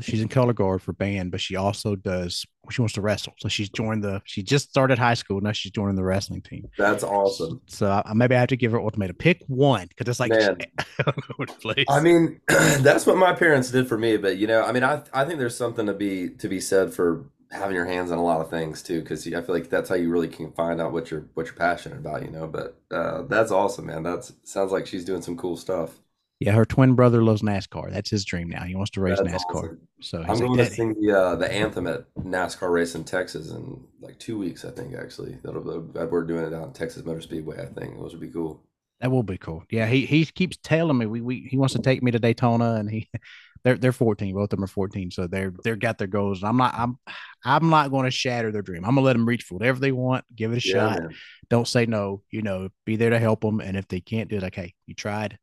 she's 0.00 0.20
in 0.20 0.28
color 0.28 0.52
guard 0.52 0.82
for 0.82 0.92
band, 0.92 1.30
but 1.30 1.40
she 1.40 1.56
also 1.56 1.96
does 1.96 2.44
she 2.70 2.80
wants 2.80 2.94
to 2.94 3.00
wrestle. 3.00 3.32
So 3.38 3.48
she's 3.48 3.68
joined 3.68 4.04
the 4.04 4.20
she 4.24 4.42
just 4.42 4.68
started 4.68 4.98
high 4.98 5.14
school 5.14 5.40
now 5.40 5.52
she's 5.52 5.72
joining 5.72 5.96
the 5.96 6.04
wrestling 6.04 6.42
team. 6.42 6.68
That's 6.76 7.02
awesome. 7.02 7.60
So 7.66 8.02
I, 8.04 8.12
maybe 8.14 8.34
I 8.34 8.40
have 8.40 8.48
to 8.48 8.56
give 8.56 8.72
her 8.72 8.80
ultimatum. 8.80 9.16
Pick 9.16 9.42
one 9.46 9.88
because 9.88 10.08
it's 10.08 10.20
like 10.20 10.32
I 11.88 12.00
mean, 12.00 12.40
that's 12.48 13.06
what 13.06 13.16
my 13.16 13.32
parents 13.32 13.70
did 13.70 13.88
for 13.88 13.98
me. 13.98 14.16
But 14.16 14.36
you 14.36 14.46
know, 14.46 14.62
I 14.62 14.72
mean, 14.72 14.84
I 14.84 15.02
I 15.12 15.24
think 15.24 15.38
there's 15.38 15.56
something 15.56 15.86
to 15.86 15.94
be 15.94 16.30
to 16.30 16.48
be 16.48 16.60
said 16.60 16.92
for 16.92 17.24
having 17.50 17.74
your 17.74 17.86
hands 17.86 18.10
on 18.10 18.18
a 18.18 18.24
lot 18.24 18.42
of 18.42 18.50
things 18.50 18.82
too 18.82 19.00
because 19.00 19.26
i 19.26 19.40
feel 19.40 19.54
like 19.54 19.70
that's 19.70 19.88
how 19.88 19.94
you 19.94 20.10
really 20.10 20.28
can 20.28 20.52
find 20.52 20.82
out 20.82 20.92
what 20.92 21.10
you're 21.10 21.28
what 21.32 21.46
you're 21.46 21.54
passionate 21.54 21.96
about 21.96 22.22
you 22.22 22.30
know 22.30 22.46
but 22.46 22.78
uh, 22.90 23.22
that's 23.22 23.50
awesome 23.50 23.86
man 23.86 24.02
that's 24.02 24.34
sounds 24.44 24.70
like 24.70 24.86
she's 24.86 25.04
doing 25.04 25.22
some 25.22 25.34
cool 25.34 25.56
stuff 25.56 25.98
yeah, 26.40 26.52
her 26.52 26.64
twin 26.64 26.94
brother 26.94 27.22
loves 27.22 27.42
NASCAR. 27.42 27.92
That's 27.92 28.10
his 28.10 28.24
dream 28.24 28.48
now. 28.48 28.62
He 28.62 28.76
wants 28.76 28.92
to 28.92 29.00
race 29.00 29.18
That's 29.18 29.44
NASCAR. 29.44 29.56
Awesome. 29.56 29.88
So 30.00 30.24
I'm 30.26 30.38
going 30.38 30.58
to 30.58 30.66
sing 30.66 30.94
the 31.00 31.12
uh, 31.12 31.36
the 31.36 31.52
anthem 31.52 31.88
at 31.88 32.12
NASCAR 32.14 32.70
race 32.70 32.94
in 32.94 33.02
Texas 33.02 33.50
in 33.50 33.82
like 34.00 34.18
two 34.20 34.38
weeks. 34.38 34.64
I 34.64 34.70
think 34.70 34.94
actually 34.94 35.38
that'll 35.42 35.62
we're 35.62 36.24
doing 36.24 36.44
it 36.44 36.54
out 36.54 36.76
Texas 36.76 37.04
Motor 37.04 37.20
Speedway. 37.20 37.60
I 37.60 37.66
think 37.66 37.98
those 37.98 38.12
would 38.12 38.20
be 38.20 38.28
cool. 38.28 38.62
That 39.00 39.10
will 39.10 39.24
be 39.24 39.38
cool. 39.38 39.64
Yeah, 39.70 39.86
he 39.86 40.06
he 40.06 40.24
keeps 40.26 40.56
telling 40.62 40.98
me 40.98 41.06
we, 41.06 41.20
we 41.20 41.48
he 41.50 41.56
wants 41.56 41.74
to 41.74 41.82
take 41.82 42.04
me 42.04 42.12
to 42.12 42.20
Daytona, 42.20 42.74
and 42.74 42.88
he 42.88 43.08
they're 43.64 43.76
they're 43.76 43.92
14. 43.92 44.32
Both 44.32 44.44
of 44.44 44.50
them 44.50 44.64
are 44.64 44.68
14, 44.68 45.10
so 45.10 45.26
they're 45.26 45.52
they're 45.64 45.74
got 45.74 45.98
their 45.98 46.06
goals. 46.06 46.44
I'm 46.44 46.56
not 46.56 46.72
I'm 46.76 46.98
I'm 47.44 47.68
not 47.68 47.90
going 47.90 48.04
to 48.04 48.12
shatter 48.12 48.52
their 48.52 48.62
dream. 48.62 48.84
I'm 48.84 48.94
gonna 48.94 49.04
let 49.04 49.14
them 49.14 49.26
reach 49.26 49.42
for 49.42 49.54
whatever 49.54 49.80
they 49.80 49.92
want. 49.92 50.24
Give 50.36 50.52
it 50.52 50.64
a 50.64 50.68
yeah, 50.68 50.72
shot. 50.72 51.00
Man. 51.00 51.14
Don't 51.50 51.66
say 51.66 51.86
no. 51.86 52.22
You 52.30 52.42
know, 52.42 52.68
be 52.84 52.94
there 52.94 53.10
to 53.10 53.18
help 53.18 53.40
them. 53.40 53.60
And 53.60 53.76
if 53.76 53.88
they 53.88 54.00
can't 54.00 54.30
do 54.30 54.36
it, 54.36 54.44
okay, 54.44 54.74
you 54.86 54.94
tried. 54.94 55.36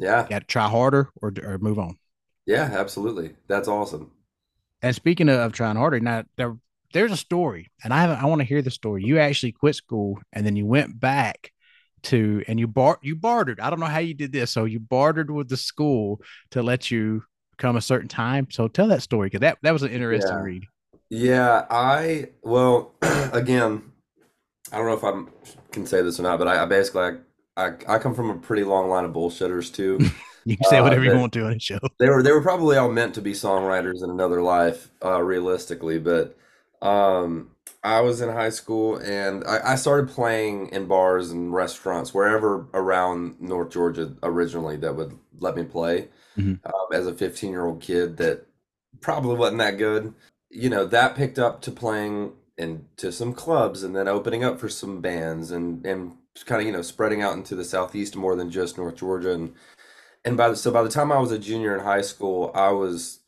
Yeah. 0.00 0.26
Got 0.28 0.40
to 0.40 0.46
try 0.46 0.66
harder 0.66 1.10
or, 1.20 1.32
or 1.44 1.58
move 1.58 1.78
on. 1.78 1.98
Yeah, 2.46 2.70
absolutely. 2.72 3.36
That's 3.48 3.68
awesome. 3.68 4.10
And 4.82 4.96
speaking 4.96 5.28
of 5.28 5.52
trying 5.52 5.76
harder, 5.76 6.00
now 6.00 6.24
there 6.36 6.56
there's 6.92 7.12
a 7.12 7.16
story, 7.16 7.70
and 7.84 7.92
I 7.92 8.00
haven't. 8.00 8.22
I 8.22 8.26
want 8.26 8.40
to 8.40 8.46
hear 8.46 8.62
the 8.62 8.70
story. 8.70 9.04
You 9.04 9.18
actually 9.18 9.52
quit 9.52 9.76
school, 9.76 10.18
and 10.32 10.44
then 10.44 10.56
you 10.56 10.66
went 10.66 10.98
back 10.98 11.52
to, 12.04 12.42
and 12.48 12.58
you 12.58 12.66
bar 12.66 12.98
you 13.02 13.14
bartered. 13.14 13.60
I 13.60 13.68
don't 13.68 13.78
know 13.78 13.86
how 13.86 13.98
you 13.98 14.14
did 14.14 14.32
this. 14.32 14.50
So 14.50 14.64
you 14.64 14.80
bartered 14.80 15.30
with 15.30 15.50
the 15.50 15.56
school 15.58 16.20
to 16.52 16.62
let 16.62 16.90
you 16.90 17.22
come 17.58 17.76
a 17.76 17.82
certain 17.82 18.08
time. 18.08 18.48
So 18.50 18.68
tell 18.68 18.88
that 18.88 19.02
story 19.02 19.26
because 19.26 19.40
that 19.40 19.58
that 19.62 19.72
was 19.72 19.82
an 19.82 19.90
interesting 19.92 20.32
yeah. 20.32 20.42
read. 20.42 20.64
Yeah, 21.10 21.66
I 21.70 22.30
well, 22.42 22.94
again, 23.02 23.92
I 24.72 24.78
don't 24.78 24.86
know 24.86 24.94
if 24.94 25.04
I 25.04 25.52
can 25.72 25.86
say 25.86 26.00
this 26.00 26.18
or 26.18 26.22
not, 26.22 26.38
but 26.38 26.48
I, 26.48 26.62
I 26.62 26.64
basically 26.64 27.02
I 27.02 27.12
I, 27.60 27.94
I 27.94 27.98
come 27.98 28.14
from 28.14 28.30
a 28.30 28.36
pretty 28.36 28.64
long 28.64 28.88
line 28.88 29.04
of 29.04 29.12
bullshitters 29.12 29.72
too. 29.72 29.98
you 30.44 30.56
can 30.56 30.64
say 30.68 30.78
uh, 30.78 30.82
whatever 30.82 31.04
you 31.04 31.16
want 31.16 31.32
to 31.34 31.46
on 31.46 31.52
a 31.52 31.58
show. 31.58 31.78
They 31.98 32.08
were 32.08 32.22
they 32.22 32.32
were 32.32 32.42
probably 32.42 32.76
all 32.76 32.90
meant 32.90 33.14
to 33.14 33.22
be 33.22 33.32
songwriters 33.32 34.02
in 34.02 34.10
another 34.10 34.42
life, 34.42 34.90
uh, 35.04 35.22
realistically. 35.22 35.98
But 35.98 36.36
um, 36.82 37.50
I 37.82 38.00
was 38.00 38.20
in 38.20 38.30
high 38.30 38.50
school 38.50 38.96
and 38.96 39.44
I, 39.44 39.72
I, 39.72 39.74
started 39.74 40.10
playing 40.10 40.68
in 40.68 40.86
bars 40.86 41.30
and 41.30 41.52
restaurants 41.52 42.14
wherever 42.14 42.66
around 42.72 43.40
North 43.40 43.70
Georgia 43.70 44.14
originally 44.22 44.76
that 44.78 44.96
would 44.96 45.18
let 45.38 45.56
me 45.56 45.64
play. 45.64 46.08
Mm-hmm. 46.38 46.66
Um, 46.66 46.86
as 46.92 47.06
a 47.06 47.14
15 47.14 47.50
year 47.50 47.66
old 47.66 47.80
kid, 47.80 48.16
that 48.18 48.46
probably 49.00 49.36
wasn't 49.36 49.58
that 49.58 49.78
good. 49.78 50.14
You 50.50 50.70
know 50.70 50.86
that 50.86 51.16
picked 51.16 51.38
up 51.38 51.60
to 51.62 51.70
playing 51.70 52.32
into 52.58 53.10
some 53.12 53.32
clubs 53.32 53.82
and 53.82 53.96
then 53.96 54.08
opening 54.08 54.44
up 54.44 54.58
for 54.58 54.68
some 54.68 55.00
bands 55.00 55.50
and 55.50 55.84
and 55.86 56.16
kind 56.46 56.60
of 56.60 56.66
you 56.66 56.72
know 56.72 56.82
spreading 56.82 57.22
out 57.22 57.34
into 57.34 57.54
the 57.54 57.64
southeast 57.64 58.16
more 58.16 58.36
than 58.36 58.50
just 58.50 58.78
North 58.78 58.96
Georgia. 58.96 59.32
And 59.32 59.54
and 60.24 60.36
by 60.36 60.48
the 60.50 60.56
so 60.56 60.70
by 60.70 60.82
the 60.82 60.88
time 60.88 61.12
I 61.12 61.18
was 61.18 61.32
a 61.32 61.38
junior 61.38 61.74
in 61.76 61.84
high 61.84 62.02
school, 62.02 62.50
I 62.54 62.70
was 62.70 63.20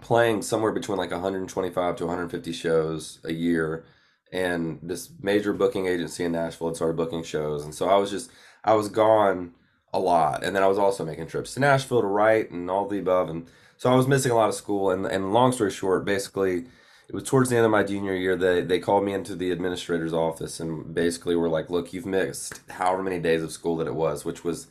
playing 0.00 0.42
somewhere 0.42 0.72
between 0.72 0.98
like 0.98 1.10
125 1.10 1.96
to 1.96 2.06
150 2.06 2.52
shows 2.52 3.18
a 3.24 3.32
year. 3.32 3.84
And 4.32 4.78
this 4.82 5.10
major 5.20 5.52
booking 5.52 5.86
agency 5.86 6.24
in 6.24 6.32
Nashville 6.32 6.68
had 6.68 6.76
started 6.76 6.96
booking 6.96 7.24
shows. 7.24 7.64
And 7.64 7.74
so 7.74 7.88
I 7.88 7.96
was 7.96 8.10
just 8.10 8.30
I 8.64 8.74
was 8.74 8.88
gone 8.88 9.54
a 9.92 9.98
lot. 9.98 10.44
And 10.44 10.54
then 10.54 10.62
I 10.62 10.68
was 10.68 10.78
also 10.78 11.04
making 11.04 11.26
trips 11.26 11.54
to 11.54 11.60
Nashville 11.60 12.02
to 12.02 12.06
write 12.06 12.50
and 12.50 12.70
all 12.70 12.86
the 12.86 12.98
above. 13.00 13.28
And 13.28 13.48
so 13.80 13.90
I 13.90 13.96
was 13.96 14.06
missing 14.06 14.30
a 14.30 14.34
lot 14.34 14.50
of 14.50 14.54
school, 14.54 14.90
and 14.90 15.06
and 15.06 15.32
long 15.32 15.52
story 15.52 15.70
short, 15.70 16.04
basically, 16.04 16.66
it 17.10 17.14
was 17.14 17.24
towards 17.24 17.50
the 17.50 17.56
end 17.56 17.64
of 17.64 17.72
my 17.72 17.82
junior 17.82 18.14
year 18.14 18.36
they 18.36 18.60
they 18.62 18.78
called 18.78 19.02
me 19.04 19.12
into 19.12 19.34
the 19.34 19.50
administrator's 19.50 20.12
office 20.12 20.60
and 20.60 20.94
basically 20.94 21.34
were 21.34 21.48
like, 21.48 21.68
look, 21.68 21.92
you've 21.92 22.06
missed 22.06 22.60
however 22.70 23.02
many 23.02 23.18
days 23.18 23.42
of 23.42 23.50
school 23.50 23.76
that 23.78 23.88
it 23.88 23.96
was, 23.96 24.24
which 24.24 24.44
was 24.44 24.68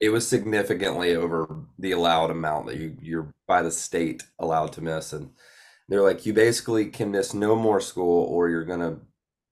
it 0.00 0.10
was 0.10 0.28
significantly 0.28 1.16
over 1.16 1.56
the 1.80 1.90
allowed 1.90 2.30
amount 2.30 2.66
that 2.66 2.76
you 2.76 2.96
you're 3.02 3.34
by 3.48 3.62
the 3.62 3.70
state 3.72 4.22
allowed 4.38 4.72
to 4.74 4.80
miss, 4.80 5.12
and 5.12 5.30
they're 5.88 6.02
like, 6.02 6.24
you 6.24 6.32
basically 6.32 6.86
can 6.86 7.10
miss 7.10 7.34
no 7.34 7.56
more 7.56 7.80
school 7.80 8.26
or 8.26 8.48
you're 8.48 8.64
gonna 8.64 8.98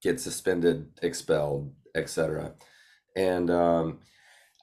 get 0.00 0.20
suspended, 0.20 0.88
expelled, 1.02 1.74
etc. 1.96 2.54
And 3.16 3.50
um, 3.50 3.98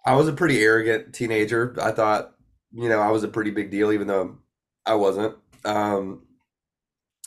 I 0.05 0.15
was 0.15 0.29
a 0.29 0.33
pretty 0.33 0.63
arrogant 0.63 1.13
teenager. 1.13 1.75
I 1.81 1.91
thought, 1.91 2.33
you 2.71 2.88
know, 2.88 3.01
I 3.01 3.12
was 3.12 3.25
a 3.25 3.27
pretty 3.27 3.51
big 3.51 3.71
deal, 3.71 3.91
even 3.91 4.07
though 4.07 4.38
I 4.86 4.95
wasn't. 4.95 5.36
Um, 5.65 6.26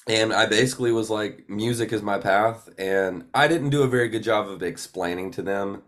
and 0.07 0.33
I 0.33 0.47
basically 0.47 0.93
was 0.93 1.11
like, 1.11 1.49
music 1.49 1.93
is 1.93 2.03
my 2.03 2.19
path. 2.19 2.69
And 2.79 3.25
I 3.35 3.49
didn't 3.49 3.71
do 3.71 3.83
a 3.83 3.89
very 3.89 4.09
good 4.09 4.23
job 4.23 4.49
of 4.49 4.63
explaining 4.63 5.31
to 5.33 5.43
them 5.43 5.83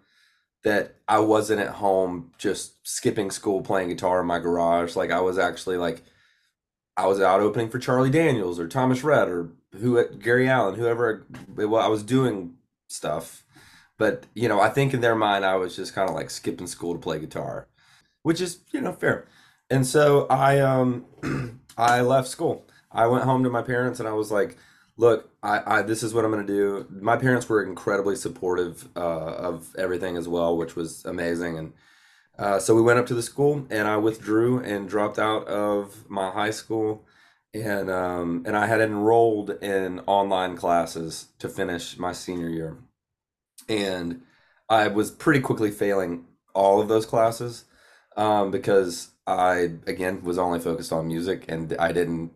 that 0.64 0.96
I 1.08 1.18
wasn't 1.18 1.60
at 1.60 1.74
home 1.74 2.30
just 2.38 2.86
skipping 2.86 3.30
school 3.30 3.62
playing 3.62 3.88
guitar 3.88 4.20
in 4.20 4.26
my 4.26 4.38
garage. 4.38 4.94
Like 4.94 5.10
I 5.10 5.20
was 5.20 5.38
actually 5.38 5.76
like, 5.76 6.02
I 6.96 7.06
was 7.06 7.20
out 7.20 7.40
opening 7.40 7.68
for 7.70 7.78
Charlie 7.78 8.10
Daniels 8.10 8.60
or 8.60 8.68
Thomas 8.68 9.02
Rhett 9.02 9.28
or 9.28 9.50
who 9.78 9.98
at 9.98 10.18
Gary 10.18 10.48
Allan, 10.48 10.74
whoever. 10.74 11.26
Well, 11.56 11.76
I 11.76 11.88
was 11.88 12.02
doing 12.02 12.54
stuff, 12.88 13.44
but 13.98 14.26
you 14.34 14.48
know, 14.48 14.60
I 14.60 14.68
think 14.68 14.92
in 14.92 15.00
their 15.00 15.14
mind, 15.14 15.44
I 15.44 15.56
was 15.56 15.74
just 15.74 15.94
kind 15.94 16.08
of 16.08 16.14
like 16.14 16.30
skipping 16.30 16.66
school 16.66 16.92
to 16.92 17.00
play 17.00 17.18
guitar, 17.18 17.68
which 18.22 18.40
is 18.40 18.60
you 18.72 18.80
know 18.80 18.92
fair. 18.92 19.26
And 19.70 19.86
so 19.86 20.26
I 20.28 20.60
um 20.60 21.06
I 21.78 22.02
left 22.02 22.28
school. 22.28 22.66
I 22.92 23.06
went 23.06 23.24
home 23.24 23.44
to 23.44 23.50
my 23.50 23.62
parents 23.62 24.00
and 24.00 24.08
I 24.08 24.12
was 24.12 24.30
like, 24.30 24.56
look, 24.96 25.30
I, 25.42 25.78
I 25.78 25.82
this 25.82 26.02
is 26.02 26.14
what 26.14 26.24
I'm 26.24 26.30
gonna 26.30 26.46
do. 26.46 26.86
My 26.90 27.16
parents 27.16 27.48
were 27.48 27.62
incredibly 27.64 28.16
supportive 28.16 28.88
uh, 28.96 28.98
of 28.98 29.74
everything 29.76 30.16
as 30.16 30.28
well, 30.28 30.56
which 30.56 30.76
was 30.76 31.04
amazing. 31.04 31.58
And 31.58 31.72
uh, 32.38 32.58
so 32.58 32.74
we 32.74 32.82
went 32.82 32.98
up 32.98 33.06
to 33.06 33.14
the 33.14 33.22
school 33.22 33.66
and 33.70 33.88
I 33.88 33.96
withdrew 33.96 34.60
and 34.60 34.88
dropped 34.88 35.18
out 35.18 35.46
of 35.46 36.08
my 36.10 36.30
high 36.30 36.50
school. 36.50 37.04
And 37.54 37.90
um, 37.90 38.44
and 38.46 38.56
I 38.56 38.66
had 38.66 38.80
enrolled 38.80 39.50
in 39.62 40.00
online 40.06 40.56
classes 40.56 41.28
to 41.38 41.48
finish 41.50 41.98
my 41.98 42.12
senior 42.12 42.48
year. 42.48 42.78
And 43.68 44.22
I 44.68 44.88
was 44.88 45.10
pretty 45.10 45.40
quickly 45.40 45.70
failing 45.70 46.24
all 46.54 46.80
of 46.80 46.88
those 46.88 47.04
classes 47.04 47.64
um, 48.16 48.50
because 48.50 49.10
I 49.26 49.72
again 49.86 50.22
was 50.22 50.38
only 50.38 50.60
focused 50.60 50.92
on 50.92 51.08
music 51.08 51.44
and 51.48 51.74
I 51.78 51.92
didn't 51.92 52.32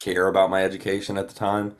care 0.00 0.28
about 0.28 0.50
my 0.50 0.62
education 0.64 1.16
at 1.18 1.28
the 1.28 1.34
time. 1.34 1.76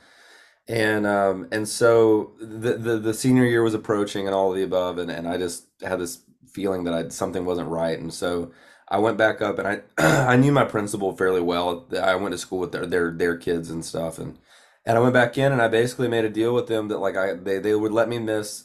And 0.69 1.07
um, 1.07 1.49
and 1.53 1.69
so 1.69 2.33
the, 2.41 2.75
the 2.77 2.99
the 2.99 3.15
senior 3.15 3.45
year 3.45 3.63
was 3.63 3.75
approaching 3.75 4.27
and 4.27 4.35
all 4.35 4.51
of 4.51 4.57
the 4.57 4.65
above 4.65 4.99
and, 4.99 5.11
and 5.11 5.29
I 5.29 5.39
just 5.39 5.67
had 5.83 6.01
this 6.01 6.21
feeling 6.49 6.85
that 6.85 6.95
I 6.95 7.09
something 7.09 7.45
wasn't 7.45 7.69
right. 7.69 7.99
And 7.99 8.13
so 8.13 8.51
I 8.89 8.99
went 8.99 9.17
back 9.19 9.41
up 9.41 9.59
and 9.61 9.69
I 9.69 9.83
I 10.33 10.37
knew 10.37 10.53
my 10.53 10.65
principal 10.65 11.17
fairly 11.17 11.41
well. 11.41 11.87
I 12.01 12.17
went 12.17 12.33
to 12.33 12.39
school 12.39 12.59
with 12.59 12.73
their 12.73 12.87
their 12.87 13.13
their 13.13 13.37
kids 13.37 13.71
and 13.71 13.85
stuff 13.85 14.19
and 14.19 14.39
and 14.85 14.99
I 14.99 15.01
went 15.01 15.15
back 15.15 15.39
in 15.39 15.53
and 15.53 15.63
I 15.63 15.69
basically 15.69 16.09
made 16.09 16.25
a 16.25 16.31
deal 16.31 16.55
with 16.55 16.67
them 16.67 16.89
that 16.89 16.99
like 16.99 17.17
I 17.17 17.35
they, 17.35 17.59
they 17.61 17.75
would 17.75 17.93
let 17.93 18.09
me 18.09 18.19
miss 18.19 18.65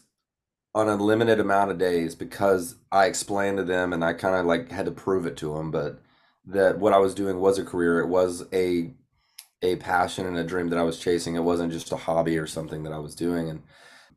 on 0.73 0.87
a 0.87 0.95
limited 0.95 1.39
amount 1.39 1.71
of 1.71 1.77
days 1.77 2.15
because 2.15 2.75
I 2.91 3.05
explained 3.05 3.57
to 3.57 3.63
them 3.63 3.93
and 3.93 4.03
I 4.03 4.13
kind 4.13 4.35
of 4.35 4.45
like 4.45 4.71
had 4.71 4.85
to 4.85 4.91
prove 4.91 5.25
it 5.25 5.37
to 5.37 5.53
them, 5.55 5.71
but 5.71 6.01
that 6.45 6.79
what 6.79 6.93
I 6.93 6.97
was 6.97 7.13
doing 7.13 7.39
was 7.39 7.57
a 7.57 7.65
career. 7.65 7.99
It 7.99 8.07
was 8.07 8.45
a 8.53 8.93
a 9.61 9.75
passion 9.77 10.25
and 10.25 10.37
a 10.37 10.43
dream 10.43 10.69
that 10.69 10.79
I 10.79 10.83
was 10.83 10.99
chasing. 10.99 11.35
It 11.35 11.43
wasn't 11.43 11.71
just 11.71 11.91
a 11.91 11.97
hobby 11.97 12.37
or 12.37 12.47
something 12.47 12.83
that 12.83 12.93
I 12.93 12.99
was 12.99 13.15
doing. 13.15 13.49
And 13.49 13.63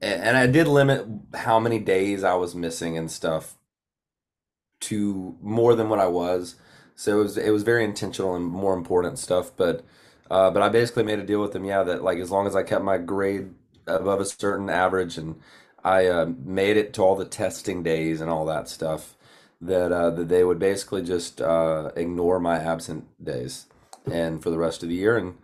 and 0.01 0.37
I 0.37 0.47
did 0.47 0.67
limit 0.69 1.07
how 1.35 1.59
many 1.59 1.79
days 1.79 2.25
I 2.25 2.35
was 2.35 2.55
missing 2.55 2.99
and 2.99 3.11
stuff 3.11 3.55
to 4.81 5.37
more 5.41 5.75
than 5.75 5.89
what 5.89 5.99
I 5.99 6.07
was. 6.09 6.57
So 6.95 7.21
it 7.21 7.23
was 7.23 7.39
it 7.39 7.51
was 7.51 7.63
very 7.63 7.85
intentional 7.85 8.35
and 8.35 8.45
more 8.45 8.75
important 8.75 9.19
stuff. 9.19 9.53
But 9.57 9.85
uh, 10.31 10.51
but 10.51 10.63
I 10.63 10.69
basically 10.69 11.05
made 11.05 11.19
a 11.19 11.27
deal 11.27 11.41
with 11.41 11.53
them, 11.53 11.65
yeah, 11.65 11.83
that 11.85 12.03
like 12.03 12.19
as 12.19 12.31
long 12.31 12.47
as 12.47 12.57
I 12.57 12.63
kept 12.63 12.85
my 12.85 12.99
grade 12.99 13.51
above 13.87 14.21
a 14.21 14.25
certain 14.25 14.71
average 14.71 15.19
and 15.19 15.41
I 15.85 16.07
uh, 16.07 16.33
made 16.45 16.77
it 16.77 16.95
to 16.95 17.03
all 17.03 17.15
the 17.17 17.27
testing 17.27 17.83
days 17.83 18.21
and 18.21 18.31
all 18.31 18.47
that 18.47 18.69
stuff, 18.69 19.17
that 19.61 19.93
uh, 19.93 20.11
that 20.11 20.29
they 20.29 20.45
would 20.45 20.59
basically 20.59 21.03
just 21.03 21.41
uh, 21.41 21.91
ignore 21.97 22.41
my 22.41 22.57
absent 22.59 23.07
days 23.23 23.67
and 24.11 24.43
for 24.43 24.51
the 24.51 24.59
rest 24.59 24.83
of 24.83 24.89
the 24.89 24.95
year. 24.95 25.17
And 25.17 25.35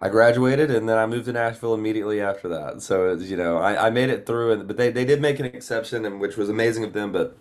I 0.00 0.08
graduated, 0.08 0.70
and 0.70 0.88
then 0.88 0.98
I 0.98 1.06
moved 1.06 1.26
to 1.26 1.32
Nashville 1.32 1.74
immediately 1.74 2.20
after 2.20 2.48
that. 2.48 2.82
So 2.82 3.12
you 3.14 3.36
know, 3.36 3.58
I, 3.58 3.88
I 3.88 3.90
made 3.90 4.10
it 4.10 4.26
through, 4.26 4.52
and 4.52 4.66
but 4.66 4.76
they, 4.76 4.90
they 4.90 5.04
did 5.04 5.20
make 5.20 5.38
an 5.40 5.46
exception, 5.46 6.04
and 6.06 6.20
which 6.20 6.36
was 6.36 6.48
amazing 6.48 6.84
of 6.84 6.92
them. 6.92 7.12
But 7.12 7.36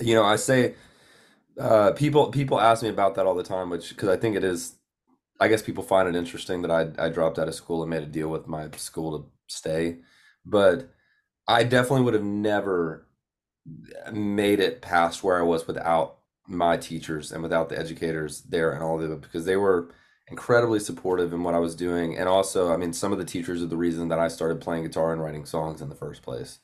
you 0.00 0.14
know, 0.14 0.24
I 0.24 0.36
say 0.36 0.74
uh, 1.60 1.92
people 1.92 2.30
people 2.30 2.60
ask 2.60 2.82
me 2.82 2.88
about 2.88 3.14
that 3.16 3.26
all 3.26 3.34
the 3.34 3.42
time, 3.42 3.70
which 3.70 3.90
because 3.90 4.08
I 4.08 4.16
think 4.16 4.36
it 4.36 4.44
is. 4.44 4.74
I 5.40 5.48
guess 5.48 5.62
people 5.62 5.84
find 5.84 6.08
it 6.08 6.16
interesting 6.16 6.62
that 6.62 6.70
I 6.70 7.06
I 7.06 7.08
dropped 7.10 7.38
out 7.38 7.48
of 7.48 7.54
school 7.54 7.82
and 7.82 7.90
made 7.90 8.02
a 8.02 8.06
deal 8.06 8.28
with 8.28 8.48
my 8.48 8.70
school 8.76 9.18
to 9.18 9.26
stay, 9.48 9.98
but 10.44 10.90
I 11.48 11.64
definitely 11.64 12.02
would 12.02 12.14
have 12.14 12.22
never 12.24 13.06
made 14.12 14.60
it 14.60 14.82
past 14.82 15.22
where 15.24 15.38
I 15.38 15.42
was 15.42 15.66
without 15.66 16.18
my 16.48 16.76
teachers 16.76 17.32
and 17.32 17.42
without 17.42 17.68
the 17.68 17.78
educators 17.78 18.42
there 18.42 18.72
and 18.72 18.82
all 18.82 19.00
of 19.00 19.10
it 19.10 19.20
because 19.20 19.44
they 19.44 19.56
were 19.56 19.90
incredibly 20.28 20.80
supportive 20.80 21.32
in 21.32 21.42
what 21.42 21.54
I 21.54 21.58
was 21.58 21.74
doing. 21.74 22.16
And 22.16 22.28
also, 22.28 22.72
I 22.72 22.76
mean, 22.76 22.92
some 22.92 23.12
of 23.12 23.18
the 23.18 23.24
teachers 23.24 23.62
are 23.62 23.66
the 23.66 23.76
reason 23.76 24.08
that 24.08 24.18
I 24.18 24.28
started 24.28 24.60
playing 24.60 24.84
guitar 24.84 25.12
and 25.12 25.22
writing 25.22 25.44
songs 25.44 25.80
in 25.80 25.88
the 25.88 25.94
first 25.94 26.22
place. 26.22 26.58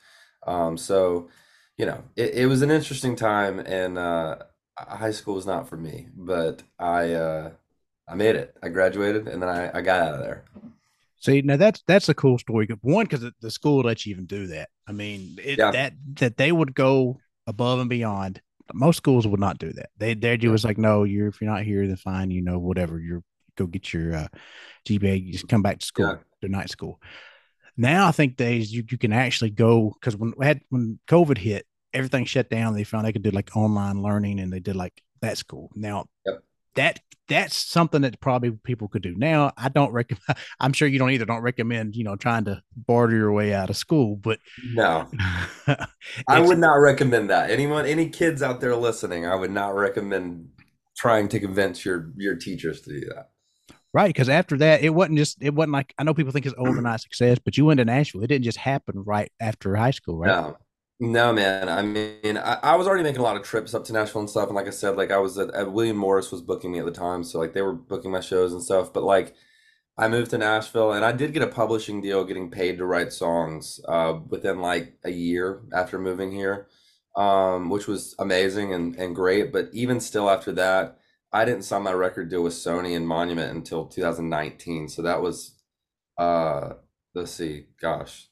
Um, 0.47 0.77
so, 0.77 1.29
you 1.77 1.87
know, 1.87 2.03
it, 2.17 2.35
it 2.35 2.47
was 2.47 2.63
an 2.63 2.71
interesting 2.71 3.17
time 3.17 3.61
and 3.61 3.99
uh, 3.99 4.39
high 4.77 5.13
school 5.13 5.35
was 5.35 5.47
not 5.47 5.69
for 5.69 5.77
me, 5.77 6.09
but 6.17 6.63
I 6.79 7.13
uh, 7.13 7.51
I 8.09 8.15
made 8.15 8.37
it. 8.37 8.57
I 8.63 8.69
graduated 8.69 9.29
and 9.29 9.41
then 9.41 9.49
I, 9.49 9.79
I 9.79 9.81
got 9.81 10.03
out 10.03 10.15
of 10.15 10.21
there. 10.21 10.45
See, 11.21 11.41
now 11.41 11.57
that's 11.57 11.83
that's 11.87 12.09
a 12.09 12.15
cool 12.15 12.39
story. 12.39 12.69
One, 12.81 13.05
because 13.05 13.25
the 13.41 13.51
school 13.51 13.83
lets 13.83 14.05
you 14.05 14.11
even 14.13 14.27
do 14.27 14.49
that. 14.49 14.71
I 14.89 14.93
mean, 14.93 15.39
it, 15.43 15.59
yeah. 15.59 15.71
that 15.71 15.93
that 16.15 16.37
they 16.37 16.51
would 16.51 16.75
go 16.75 17.21
above 17.47 17.79
and 17.79 17.89
beyond. 17.89 18.41
Most 18.73 18.97
schools 18.97 19.27
would 19.27 19.41
not 19.41 19.59
do 19.59 19.73
that. 19.73 19.91
They 19.97 20.15
their 20.15 20.37
deal 20.37 20.53
was 20.53 20.65
like, 20.65 20.79
no, 20.79 21.05
you're 21.05 21.29
if 21.29 21.41
you're 21.41 21.51
not 21.51 21.65
here, 21.65 21.87
then 21.87 21.97
fine. 21.97 22.31
You 22.31 22.43
know, 22.43 22.59
whatever. 22.59 22.99
You're 22.99 23.23
go 23.57 23.67
get 23.67 23.93
your 23.93 24.15
uh, 24.15 24.29
GPA. 24.89 25.25
You 25.25 25.33
just 25.33 25.49
come 25.49 25.63
back 25.63 25.79
to 25.81 25.87
school, 25.87 26.07
yeah. 26.07 26.17
to 26.43 26.49
night 26.49 26.71
school. 26.71 27.01
Now 27.77 28.07
I 28.07 28.13
think 28.13 28.37
days 28.37 28.73
you, 28.73 28.85
you 28.89 28.99
can 28.99 29.13
actually 29.13 29.51
go 29.51 29.93
because 29.99 30.17
when 30.17 30.35
we 30.37 30.47
had 30.47 30.61
when 30.69 30.99
COVID 31.09 31.39
hit, 31.39 31.67
everything 31.93 32.25
shut 32.25 32.51
down. 32.51 32.75
They 32.75 32.85
found 32.85 33.07
they 33.07 33.13
could 33.13 33.23
do 33.23 33.31
like 33.31 33.57
online 33.57 34.03
learning, 34.03 34.41
and 34.41 34.53
they 34.53 34.61
did 34.61 34.77
like 34.77 35.01
that 35.21 35.39
school. 35.39 35.71
Now 35.75 36.07
yep. 36.27 36.43
That 36.75 37.01
that's 37.29 37.57
something 37.57 38.03
that 38.03 38.21
probably 38.21 38.51
people 38.51 38.89
could 38.89 39.03
do. 39.03 39.15
Now, 39.17 39.53
I 39.57 39.69
don't 39.69 39.93
recommend. 39.93 40.23
I'm 40.61 40.73
sure 40.73 40.89
you 40.89 40.99
don't 40.99 41.11
either. 41.11 41.25
Don't 41.25 41.43
recommend 41.43 41.97
you 41.97 42.05
know 42.05 42.17
trying 42.17 42.45
to 42.45 42.63
barter 42.77 43.17
your 43.17 43.33
way 43.33 43.55
out 43.55 43.71
of 43.71 43.77
school, 43.77 44.17
but 44.17 44.39
no, 44.75 45.09
I 46.29 46.41
would 46.41 46.59
not 46.59 46.75
recommend 46.75 47.31
that. 47.31 47.51
Anyone, 47.51 47.87
any 47.87 48.09
kids 48.09 48.43
out 48.43 48.61
there 48.61 48.77
listening, 48.77 49.27
I 49.27 49.35
would 49.35 49.51
not 49.51 49.75
recommend 49.75 50.49
trying 50.97 51.29
to 51.29 51.41
convince 51.41 51.85
your 51.85 52.13
your 52.17 52.37
teachers 52.37 52.81
to 52.83 52.91
do 52.91 53.01
that. 53.15 53.31
Right, 53.95 54.09
because 54.09 54.31
after 54.31 54.57
that, 54.59 54.83
it 54.83 54.91
wasn't 54.91 55.19
just 55.19 55.43
it 55.43 55.55
wasn't 55.55 55.73
like 55.73 55.95
I 55.99 56.03
know 56.03 56.15
people 56.15 56.33
think 56.33 56.47
it's 56.47 56.55
overnight 56.59 57.01
success, 57.01 57.39
but 57.43 57.57
you 57.57 57.67
went 57.67 57.79
to 57.79 57.85
Nashville. 57.85 58.23
It 58.23 58.29
didn't 58.29 58.45
just 58.45 58.59
happen 58.59 59.03
right 59.05 59.31
after 59.41 59.77
high 59.77 59.91
school, 59.91 60.19
right? 60.19 60.29
No, 60.29 60.57
no, 61.01 61.33
man. 61.33 61.69
I 61.69 61.83
mean, 61.83 62.37
I, 62.39 62.59
I 62.63 62.77
was 62.77 62.87
already 62.87 63.03
making 63.03 63.21
a 63.21 63.25
lot 63.25 63.37
of 63.37 63.43
trips 63.43 63.75
up 63.75 63.85
to 63.87 63.93
Nashville 63.93 64.21
and 64.21 64.31
stuff, 64.31 64.47
and 64.49 64.55
like 64.55 64.69
I 64.69 64.71
said, 64.71 64.97
like 64.97 65.11
I 65.11 65.19
was 65.19 65.37
at, 65.39 65.51
at 65.55 65.73
William 65.73 65.97
Morris 65.97 66.31
was 66.31 66.43
booking 66.43 66.71
me 66.73 66.79
at 66.79 66.85
the 66.85 66.93
time, 66.93 67.25
so 67.25 67.39
like 67.41 67.55
they 67.55 67.63
were 67.63 67.73
booking 67.73 68.13
my 68.13 68.21
shows 68.21 68.53
and 68.53 68.63
stuff. 68.63 68.93
But 68.93 69.03
like, 69.03 69.35
I 69.99 70.09
moved 70.09 70.31
to 70.33 70.39
Nashville, 70.39 70.93
and 70.93 71.05
I 71.05 71.13
did 71.13 71.35
get 71.35 71.43
a 71.43 71.49
publishing 71.49 72.01
deal, 72.03 72.25
getting 72.25 72.51
paid 72.51 72.79
to 72.79 72.87
write 72.87 73.13
songs 73.13 73.81
uh, 73.89 74.21
within 74.29 74.61
like 74.61 74.95
a 75.05 75.11
year 75.11 75.63
after 75.75 75.99
moving 75.99 76.33
here, 76.33 76.69
um, 77.17 77.71
which 77.71 77.89
was 77.89 78.15
amazing 78.21 78.75
and 78.75 78.97
and 78.97 79.17
great. 79.17 79.53
But 79.53 79.71
even 79.73 80.01
still, 80.01 80.31
after 80.31 80.53
that, 80.53 80.99
I 81.33 81.45
didn't 81.47 81.65
sign 81.65 81.83
my 81.85 81.93
record 81.95 82.31
deal 82.31 82.43
with 82.45 82.55
Sony 82.55 82.97
and 82.97 83.09
Monument 83.09 83.57
until 83.57 83.87
2019. 83.87 84.89
So 84.89 85.03
that 85.03 85.23
was, 85.23 85.55
uh, 86.19 86.75
let's 87.15 87.33
see, 87.33 87.67
gosh, 87.81 88.29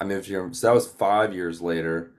I 0.00 0.04
moved 0.04 0.26
here. 0.26 0.48
So 0.52 0.68
that 0.68 0.74
was 0.74 0.86
five 0.88 1.34
years 1.34 1.60
later. 1.60 2.12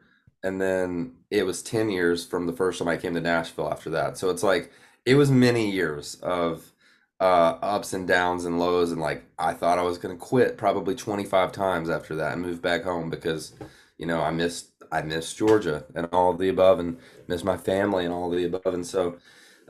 And 0.44 0.62
then 0.62 1.14
it 1.32 1.46
was 1.46 1.62
10 1.62 1.90
years 1.90 2.26
from 2.26 2.48
the 2.48 2.54
first 2.54 2.80
time 2.80 2.88
I 2.88 2.98
came 2.98 3.14
to 3.16 3.22
Nashville 3.22 3.72
after 3.72 3.90
that. 3.92 4.18
So 4.18 4.30
it's 4.30 4.44
like, 4.44 4.72
it 5.06 5.16
was 5.16 5.32
many 5.32 5.70
years 5.72 6.16
of 6.16 6.72
uh, 7.20 7.58
ups 7.62 7.94
and 7.94 8.08
downs 8.08 8.46
and 8.46 8.60
lows. 8.60 8.92
And 8.92 9.02
like, 9.02 9.26
I 9.38 9.54
thought 9.54 9.80
I 9.80 9.84
was 9.84 9.98
going 9.98 10.16
to 10.18 10.20
quit 10.24 10.58
probably 10.58 10.96
25 10.96 11.52
times 11.52 11.90
after 11.90 12.16
that 12.18 12.34
and 12.34 12.42
move 12.42 12.62
back 12.62 12.84
home 12.84 13.10
because, 13.10 13.54
you 13.98 14.06
know, 14.06 14.22
I 14.22 14.32
missed, 14.32 14.72
I 14.92 15.02
missed 15.02 15.38
Georgia 15.38 15.86
and 15.96 16.08
all 16.14 16.32
of 16.32 16.40
the 16.40 16.50
above 16.50 16.80
and 16.80 16.98
missed 17.28 17.46
my 17.46 17.58
family 17.58 18.06
and 18.06 18.14
all 18.14 18.32
of 18.32 18.38
the 18.38 18.46
above. 18.46 18.74
And 18.74 18.86
so 18.88 19.18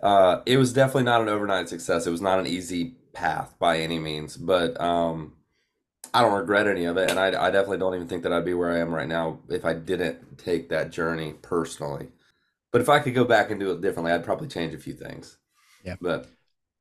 Uh, 0.01 0.41
it 0.45 0.57
was 0.57 0.73
definitely 0.73 1.03
not 1.03 1.21
an 1.21 1.29
overnight 1.29 1.69
success. 1.69 2.07
It 2.07 2.11
was 2.11 2.21
not 2.21 2.39
an 2.39 2.47
easy 2.47 2.95
path 3.13 3.55
by 3.59 3.79
any 3.79 3.99
means, 3.99 4.37
but 4.37 4.79
um, 4.81 5.33
I 6.13 6.21
don't 6.21 6.33
regret 6.39 6.67
any 6.67 6.85
of 6.85 6.97
it, 6.97 7.09
and 7.09 7.19
I, 7.19 7.27
I 7.27 7.51
definitely 7.51 7.77
don't 7.77 7.95
even 7.95 8.07
think 8.07 8.23
that 8.23 8.33
I'd 8.33 8.45
be 8.45 8.53
where 8.53 8.71
I 8.71 8.79
am 8.79 8.93
right 8.93 9.07
now 9.07 9.39
if 9.49 9.65
I 9.65 9.73
didn't 9.73 10.37
take 10.37 10.69
that 10.69 10.91
journey 10.91 11.33
personally. 11.41 12.09
But 12.71 12.81
if 12.81 12.89
I 12.89 12.99
could 12.99 13.15
go 13.15 13.25
back 13.25 13.51
and 13.51 13.59
do 13.59 13.71
it 13.71 13.81
differently, 13.81 14.11
I'd 14.11 14.23
probably 14.25 14.47
change 14.47 14.73
a 14.73 14.79
few 14.79 14.93
things. 14.93 15.37
Yeah. 15.83 15.95
But 16.01 16.27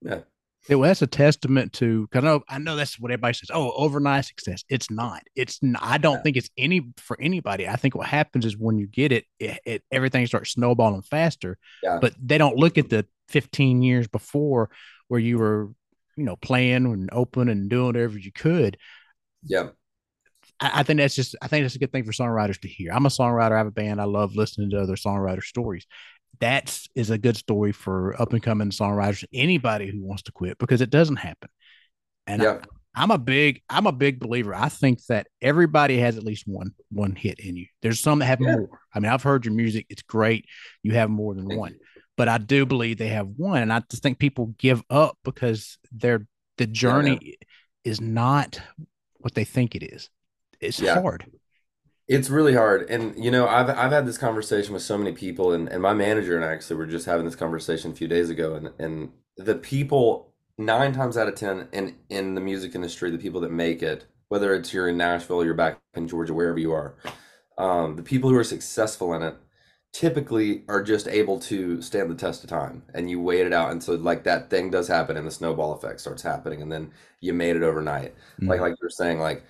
yeah, 0.03 0.21
Yeah, 0.69 0.77
well, 0.77 0.89
that's 0.89 1.03
a 1.03 1.07
testament 1.07 1.73
to 1.75 2.07
because 2.09 2.25
I 2.25 2.27
know 2.27 2.43
I 2.49 2.59
know 2.59 2.77
that's 2.77 2.99
what 3.01 3.11
everybody 3.11 3.35
says. 3.35 3.51
Oh, 3.53 3.73
overnight 3.73 4.27
success. 4.27 4.65
It's 4.69 4.91
not. 4.91 5.23
It's. 5.35 5.61
I 5.81 5.99
don't 5.99 6.17
yeah, 6.17 6.23
think 6.23 6.37
it's 6.37 6.51
any 6.59 6.93
for 6.99 7.19
anybody. 7.21 7.67
I 7.67 7.77
think 7.77 7.95
what 7.95 8.07
happens 8.07 8.45
is 8.45 8.57
when 8.59 8.77
you 8.79 8.87
get 8.87 9.13
it, 9.13 9.25
it, 9.39 9.61
it 9.65 9.83
everything 9.91 10.27
starts 10.27 10.51
snowballing 10.53 11.03
faster. 11.03 11.57
yeah, 11.83 11.99
But 12.01 12.15
they 12.23 12.37
don't 12.39 12.57
look 12.57 12.77
at 12.77 12.91
the 12.91 13.07
15 13.29 13.83
years 13.83 14.09
before 14.09 14.71
where 15.09 15.21
you 15.21 15.39
were, 15.39 15.71
you 16.17 16.25
know, 16.25 16.37
playing 16.37 16.85
and 16.87 17.09
open 17.13 17.49
and 17.49 17.71
doing 17.71 17.87
whatever 17.87 18.19
you 18.19 18.33
could. 18.33 18.77
Yeah, 19.43 19.69
I, 20.61 20.81
I 20.81 20.83
think 20.83 20.99
that's 20.99 21.15
just. 21.15 21.37
I 21.43 21.49
think 21.49 21.65
that's 21.65 21.75
a 21.77 21.79
good 21.79 21.93
thing 21.93 22.05
for 22.05 22.13
songwriters 22.13 22.61
to 22.61 22.69
hear. 22.69 22.93
I'm 22.93 23.07
a 23.07 23.11
songwriter. 23.11 23.53
I 23.53 23.59
have 23.59 23.67
a 23.67 23.73
band. 23.73 24.01
I 24.01 24.05
love 24.05 24.37
listening 24.37 24.71
to 24.71 24.81
other 24.81 24.97
songwriter 24.97 25.43
stories. 25.43 25.87
That 26.41 26.79
is 26.95 27.11
a 27.11 27.19
good 27.19 27.37
story 27.37 27.73
for 27.73 28.21
up 28.21 28.33
and 28.33 28.43
coming 28.43 28.71
songwriters. 28.71 29.25
Anybody 29.33 29.91
who 29.91 30.03
wants 30.05 30.23
to 30.25 30.33
quit 30.33 30.59
because 30.59 30.81
it 30.81 30.91
doesn't 30.91 31.17
happen. 31.17 31.51
And 32.27 32.43
I, 32.43 32.45
yeah, 32.45 32.59
I'm 32.95 33.11
a 33.11 33.19
big 33.19 33.63
I'm 33.69 33.87
a 33.87 33.93
big 33.93 34.19
believer. 34.21 34.55
I 34.55 34.69
think 34.69 35.05
that 35.07 35.29
everybody 35.41 35.99
has 35.99 36.17
at 36.17 36.25
least 36.25 36.45
one 36.47 36.73
one 36.91 37.15
hit 37.15 37.41
in 37.41 37.57
you. 37.57 37.67
There's 37.83 38.01
some 38.01 38.21
that 38.21 38.27
have 38.27 38.41
yeah. 38.41 38.57
more. 38.57 38.81
I 38.95 39.01
mean, 39.01 39.11
I've 39.13 39.23
heard 39.23 39.45
your 39.45 39.55
music; 39.55 39.87
it's 39.89 40.03
great. 40.03 40.47
You 40.83 40.95
have 40.95 41.11
more 41.11 41.35
than 41.35 41.49
Thank 41.49 41.59
one, 41.59 41.73
you. 41.73 41.79
but 42.17 42.29
I 42.29 42.39
do 42.39 42.67
believe 42.67 42.99
they 42.99 43.09
have 43.09 43.29
one, 43.37 43.63
and 43.63 43.73
I 43.73 43.83
just 43.91 44.03
think 44.03 44.19
people 44.19 44.55
give 44.59 44.83
up 44.91 45.19
because 45.25 45.79
they're 45.93 46.27
the 46.57 46.67
Yeah, 46.83 47.17
journey 47.17 47.39
is 47.85 48.01
not 48.01 48.61
what 49.19 49.35
they 49.35 49.45
think 49.45 49.75
it 49.75 49.83
is. 49.83 50.11
It's 50.61 50.81
Yeah. 50.81 50.95
hard. 50.95 51.27
It's 52.07 52.31
really 52.31 52.55
hard. 52.55 52.89
And 52.91 53.23
you 53.23 53.31
know, 53.31 53.47
I've 53.47 53.69
I've 53.69 53.93
had 53.93 54.07
this 54.07 54.19
conversation 54.19 54.73
with 54.73 54.83
so 54.83 54.97
many 54.97 55.13
people 55.13 55.53
and, 55.53 55.69
and 55.69 55.83
my 55.83 55.93
manager 55.93 56.37
and 56.37 56.45
I 56.45 56.53
actually 56.53 56.77
were 56.77 56.87
just 56.87 57.07
having 57.07 57.27
this 57.27 57.37
conversation 57.37 57.93
a 57.93 57.95
few 57.95 58.09
days 58.09 58.31
ago 58.31 58.55
and 58.55 58.71
and 58.79 59.13
the 59.37 59.55
people 59.55 60.33
nine 60.57 60.93
times 60.93 61.17
out 61.17 61.29
of 61.29 61.35
ten 61.35 61.69
in 61.73 61.97
in 62.09 62.35
the 62.35 62.41
music 62.41 62.75
industry, 62.75 63.11
the 63.11 63.19
people 63.19 63.41
that 63.43 63.53
make 63.53 63.83
it, 63.83 64.07
whether 64.29 64.55
it's 64.55 64.73
you're 64.73 64.89
in 64.89 64.97
Nashville 64.97 65.45
you're 65.45 65.55
back 65.55 65.79
in 65.95 66.09
Georgia, 66.09 66.33
wherever 66.33 66.59
you 66.59 66.73
are, 66.73 66.95
um, 67.59 67.97
the 67.97 68.03
people 68.03 68.31
who 68.31 68.37
are 68.37 68.45
successful 68.45 69.13
in 69.15 69.23
it 69.23 69.35
typically 69.93 70.65
are 70.69 70.83
just 70.83 71.09
able 71.09 71.41
to 71.41 71.81
stand 71.83 72.11
the 72.11 72.15
test 72.15 72.45
of 72.45 72.51
time 72.51 72.83
and 72.95 73.11
you 73.11 73.21
wait 73.21 73.47
it 73.47 73.53
out 73.53 73.71
and 73.73 73.83
so 73.83 73.95
like 73.95 74.23
that 74.25 74.51
thing 74.51 74.71
does 74.71 74.87
happen 74.87 75.17
and 75.17 75.27
the 75.27 75.31
snowball 75.31 75.73
effect 75.73 76.01
starts 76.01 76.23
happening 76.23 76.61
and 76.63 76.71
then 76.71 76.93
you 77.21 77.33
made 77.33 77.57
it 77.57 77.63
overnight. 77.63 78.15
Like 78.47 78.61
Mhm. 78.61 78.63
like 78.63 78.75
you're 78.81 78.91
saying, 78.91 79.19
like 79.19 79.45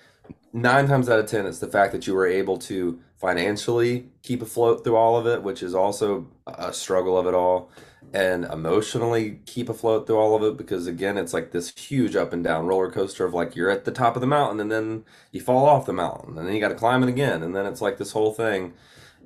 nine 0.53 0.87
times 0.87 1.09
out 1.09 1.19
of 1.19 1.25
ten, 1.27 1.45
it's 1.45 1.59
the 1.59 1.67
fact 1.67 1.91
that 1.93 2.07
you 2.07 2.13
were 2.15 2.25
able 2.27 2.57
to 2.57 2.99
financially 3.17 4.09
keep 4.23 4.41
afloat 4.41 4.83
through 4.83 4.95
all 4.95 5.17
of 5.17 5.27
it, 5.27 5.43
which 5.43 5.61
is 5.63 5.75
also 5.75 6.27
a 6.47 6.73
struggle 6.73 7.17
of 7.17 7.27
it 7.27 7.33
all, 7.33 7.69
and 8.13 8.45
emotionally 8.45 9.39
keep 9.45 9.69
afloat 9.69 10.07
through 10.07 10.17
all 10.17 10.35
of 10.35 10.43
it 10.43 10.57
because 10.57 10.87
again, 10.87 11.17
it's 11.17 11.33
like 11.33 11.51
this 11.51 11.69
huge 11.77 12.15
up 12.15 12.33
and 12.33 12.43
down 12.43 12.65
roller 12.65 12.89
coaster 12.91 13.25
of 13.25 13.33
like 13.33 13.55
you're 13.55 13.69
at 13.69 13.85
the 13.85 13.91
top 13.91 14.15
of 14.15 14.21
the 14.21 14.27
mountain 14.27 14.59
and 14.59 14.71
then 14.71 15.03
you 15.31 15.41
fall 15.41 15.65
off 15.67 15.85
the 15.85 15.93
mountain 15.93 16.37
and 16.37 16.47
then 16.47 16.55
you 16.55 16.61
got 16.61 16.69
to 16.69 16.75
climb 16.75 17.03
it 17.03 17.09
again 17.09 17.43
and 17.43 17.55
then 17.55 17.65
it's 17.65 17.81
like 17.81 17.97
this 17.97 18.13
whole 18.13 18.33
thing. 18.33 18.73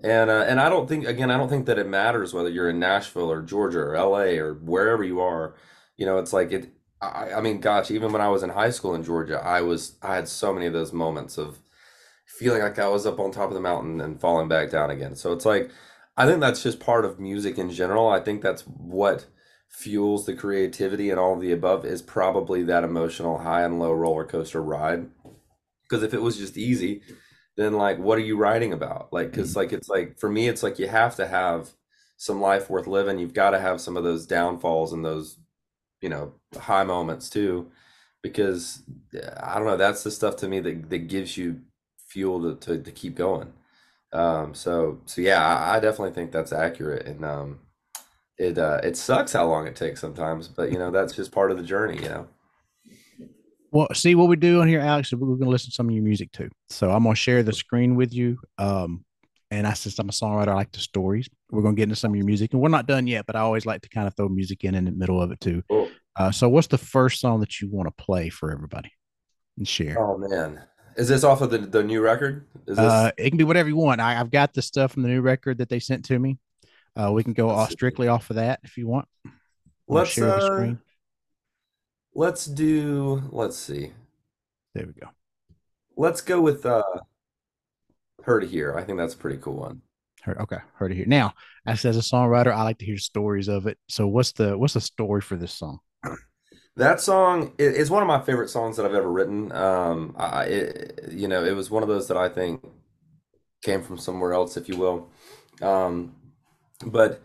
And 0.03 0.29
uh, 0.29 0.45
and 0.48 0.60
I 0.60 0.67
don't 0.67 0.88
think 0.88 1.07
again, 1.07 1.31
I 1.31 1.38
don't 1.38 1.50
think 1.50 1.65
that 1.67 1.79
it 1.79 1.88
matters 1.88 2.33
whether 2.33 2.50
you're 2.50 2.69
in 2.69 2.79
Nashville 2.79 3.31
or 3.31 3.41
Georgia 3.41 3.79
or 3.79 3.98
LA 3.98 4.36
or 4.41 4.53
wherever 4.53 5.03
you 5.03 5.22
are. 5.22 5.55
You 5.95 6.05
know, 6.05 6.17
it's 6.17 6.33
like 6.33 6.51
it. 6.51 6.74
I, 7.01 7.33
I 7.38 7.41
mean, 7.41 7.60
gosh, 7.62 7.89
even 7.89 8.12
when 8.12 8.22
I 8.22 8.27
was 8.27 8.43
in 8.43 8.50
high 8.50 8.69
school 8.69 8.95
in 8.95 9.03
Georgia, 9.03 9.39
I 9.41 9.62
was 9.62 9.95
I 10.01 10.15
had 10.15 10.27
so 10.27 10.53
many 10.53 10.65
of 10.65 10.74
those 10.74 10.91
moments 10.91 11.38
of 11.38 11.60
feeling 12.38 12.62
like 12.62 12.79
I 12.79 12.88
was 12.89 13.05
up 13.05 13.19
on 13.19 13.31
top 13.31 13.50
of 13.50 13.53
the 13.53 13.62
mountain 13.62 14.01
and 14.01 14.19
falling 14.19 14.50
back 14.50 14.72
down 14.72 14.89
again. 14.89 15.15
So 15.15 15.31
it's 15.31 15.45
like 15.45 15.72
I 16.17 16.25
think 16.25 16.41
that's 16.41 16.63
just 16.63 16.81
part 16.81 17.05
of 17.05 17.19
music 17.19 17.58
in 17.58 17.71
general. 17.71 18.10
I 18.10 18.19
think 18.19 18.41
that's 18.41 18.63
what 18.63 19.25
fuels 19.69 20.25
the 20.25 20.36
creativity 20.36 21.10
and 21.10 21.19
all 21.19 21.34
of 21.34 21.41
the 21.41 21.51
above 21.51 21.86
is 21.86 22.01
probably 22.01 22.63
that 22.63 22.84
emotional 22.84 23.39
high 23.39 23.63
and 23.63 23.80
low 23.80 23.91
roller 23.91 24.25
coaster 24.25 24.62
ride. 24.62 25.10
Because 25.84 26.04
if 26.04 26.13
it 26.13 26.21
was 26.21 26.38
just 26.38 26.58
easy, 26.58 27.01
then 27.58 27.74
like 27.74 28.00
what 28.00 28.18
are 28.18 28.22
you 28.22 28.38
writing 28.38 28.74
about? 28.74 29.12
Like, 29.13 29.32
because 29.32 29.52
Mhm. 29.52 29.58
like 29.58 29.74
it's 29.74 29.89
like 29.89 30.20
for 30.20 30.30
me, 30.30 30.48
it's 30.48 30.63
like 30.63 30.80
you 30.80 30.88
have 30.88 31.16
to 31.18 31.28
have 31.28 31.72
some 32.18 32.42
life 32.42 32.70
worth 32.70 32.88
living. 32.88 33.20
You've 33.20 33.34
got 33.34 33.52
to 33.52 33.60
have 33.60 33.82
some 33.82 33.98
of 33.98 34.04
those 34.04 34.26
downfalls 34.28 34.94
and 34.94 35.04
those 35.06 35.38
you 36.02 36.10
know 36.10 36.34
high 36.58 36.84
moments 36.84 37.30
too 37.30 37.72
because 38.22 38.84
I 39.42 39.56
don't 39.56 39.68
know 39.68 39.78
that's 39.78 40.04
the 40.04 40.12
stuff 40.12 40.36
to 40.38 40.48
me 40.48 40.60
that 40.62 40.89
that 40.89 41.08
gives 41.08 41.38
you 41.38 41.62
fuel 42.08 42.42
to 42.56 42.56
to, 42.78 42.82
to 42.84 42.92
keep 42.92 43.16
going 43.16 43.54
um 44.13 44.54
so 44.54 45.02
so 45.06 45.22
yeah 45.22 45.46
I, 45.46 45.78
I 45.78 45.80
definitely 45.80 46.13
think 46.13 46.32
that's 46.32 46.54
accurate 46.54 47.08
and 47.08 47.26
um 47.26 47.60
it 48.38 48.58
uh 48.58 48.80
it 48.84 48.98
sucks 48.98 49.34
how 49.34 49.48
long 49.48 49.68
it 49.68 49.76
takes 49.76 50.02
sometimes 50.02 50.48
but 50.48 50.72
you 50.72 50.80
know 50.80 50.92
that's 50.92 51.13
just 51.16 51.32
part 51.32 51.52
of 51.52 51.58
the 51.58 51.63
journey 51.63 51.96
you 52.02 52.10
know 52.10 52.28
Well, 53.73 53.88
see 53.95 54.13
what 54.13 54.27
we 54.29 54.36
do 54.36 54.62
on 54.62 54.67
here, 54.67 54.79
Alex. 54.79 55.12
We're 55.12 55.25
going 55.25 55.39
to 55.39 55.49
listen 55.49 55.71
to 55.71 55.73
some 55.73 55.89
of 55.89 55.95
your 55.95 56.03
music 56.03 56.31
too. 56.31 56.47
So 56.69 56.91
I'm 56.91 57.01
going 57.01 57.15
to 57.15 57.19
share 57.19 57.41
the 57.41 57.53
screen 57.53 57.95
with 57.95 58.13
you. 58.13 58.38
Um, 58.59 59.03
and 59.49 59.65
I, 59.65 59.73
since 59.73 59.97
I'm 59.97 60.09
a 60.09 60.12
songwriter, 60.12 60.49
I 60.49 60.53
like 60.53 60.71
the 60.71 60.79
stories. 60.79 61.27
We're 61.49 61.63
going 61.63 61.75
to 61.75 61.79
get 61.79 61.83
into 61.83 61.95
some 61.95 62.12
of 62.12 62.15
your 62.15 62.25
music, 62.25 62.53
and 62.53 62.62
we're 62.62 62.69
not 62.69 62.86
done 62.86 63.07
yet. 63.07 63.25
But 63.25 63.36
I 63.36 63.39
always 63.39 63.65
like 63.65 63.81
to 63.81 63.89
kind 63.89 64.07
of 64.07 64.15
throw 64.15 64.29
music 64.29 64.63
in 64.63 64.75
in 64.75 64.86
the 64.86 64.91
middle 64.91 65.19
of 65.19 65.31
it 65.31 65.39
too. 65.41 65.63
cool. 65.69 65.89
Uh, 66.15 66.29
so 66.29 66.47
what's 66.47 66.67
the 66.67 66.77
first 66.77 67.19
song 67.19 67.39
that 67.39 67.59
you 67.59 67.69
want 67.71 67.88
to 67.88 68.03
play 68.03 68.29
for 68.29 68.51
everybody 68.51 68.91
and 69.57 69.67
share? 69.67 69.99
oh 69.99 70.19
man 70.19 70.62
is 70.95 71.07
this 71.07 71.23
off 71.23 71.41
of 71.41 71.49
the 71.49 71.57
the 71.57 71.83
new 71.83 72.01
record 72.01 72.45
is 72.67 72.77
Uh, 72.77 73.12
it 73.17 73.31
can 73.31 73.38
be 73.38 73.43
whatever 73.43 73.69
you 73.69 73.75
want. 73.75 73.99
I, 73.99 74.19
I've 74.19 74.29
got 74.29 74.53
the 74.53 74.62
stuff 74.62 74.91
from 74.91 75.01
the 75.01 75.09
new 75.09 75.21
record 75.21 75.57
that 75.57 75.69
they 75.69 75.79
sent 75.79 76.05
to 76.05 76.19
me. 76.19 76.38
Uh, 76.95 77.12
we 77.12 77.23
can 77.23 77.33
go 77.33 77.49
off 77.49 77.71
strictly 77.71 78.07
off 78.07 78.29
of 78.29 78.36
that 78.36 78.59
if 78.63 78.77
you 78.77 78.88
want. 78.88 79.07
I'm 79.25 79.31
going 79.31 79.38
to 79.88 79.93
let's 79.95 80.12
share 80.12 80.27
the 80.27 80.36
uh 80.36 80.45
screen. 80.45 80.79
Let's 82.15 82.45
do 82.45 83.21
let's 83.32 83.58
see 83.58 83.91
There 84.73 84.86
we 84.88 84.93
go. 84.93 85.08
let's 85.95 86.21
go 86.21 86.41
with 86.41 86.65
uh 86.65 86.84
her 88.23 88.39
to 88.39 88.47
here 88.47 88.76
I 88.76 88.84
think 88.84 88.97
that's 88.97 89.13
a 89.13 89.17
pretty 89.17 89.38
cool 89.38 89.56
one 89.58 89.82
Heard, 90.23 90.38
okay, 90.38 90.60
heard 90.76 90.93
it 90.93 90.95
here. 90.95 91.06
Now, 91.06 91.34
as 91.65 91.84
as 91.84 91.97
a 91.97 91.99
songwriter, 91.99 92.54
I 92.54 92.63
like 92.63 92.78
to 92.78 92.86
hear 92.86 92.97
stories 92.97 93.49
of 93.49 93.67
it. 93.67 93.78
So 93.89 94.08
what's 94.08 94.32
the 94.32 94.58
what's 94.58 94.73
the 94.73 94.80
story 94.80 95.19
for 95.19 95.36
this 95.36 95.54
song? 95.54 95.80
That 96.76 96.99
song 96.99 97.54
is 97.60 97.91
one 97.91 98.02
of 98.02 98.08
my 98.08 98.19
favorite 98.21 98.49
songs 98.49 98.78
that 98.78 98.86
I've 98.86 98.95
ever 98.95 99.12
written. 99.12 99.52
Um, 99.52 100.15
I, 100.17 100.43
it, 100.45 101.04
you 101.12 101.28
know, 101.28 101.43
it 101.43 101.56
was 101.56 101.69
one 101.69 101.84
of 101.84 101.89
those 101.89 102.08
that 102.08 102.17
I 102.17 102.30
think 102.30 102.65
came 103.63 103.82
from 103.84 103.97
somewhere 103.97 104.34
else, 104.34 104.58
if 104.58 104.67
you 104.67 104.78
will. 104.78 105.10
Um, 105.62 106.15
but 106.86 107.21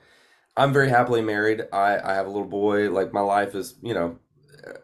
I'm 0.57 0.72
very 0.72 0.90
happily 0.90 1.22
married. 1.22 1.62
I, 1.72 1.98
I 1.98 2.14
have 2.14 2.27
a 2.27 2.31
little 2.31 2.48
boy. 2.48 2.90
Like 2.90 3.12
my 3.12 3.20
life 3.20 3.55
is, 3.55 3.74
you 3.83 3.94
know, 3.94 4.18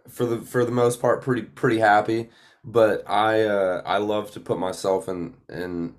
for 0.09 0.27
the 0.27 0.38
for 0.40 0.64
the 0.64 0.70
most 0.73 1.01
part, 1.01 1.23
pretty 1.23 1.42
pretty 1.42 1.79
happy. 1.79 2.31
But 2.64 3.09
I 3.09 3.42
uh, 3.42 3.83
I 3.85 3.99
love 3.99 4.31
to 4.33 4.40
put 4.40 4.59
myself 4.59 5.09
in 5.09 5.35
in 5.49 5.94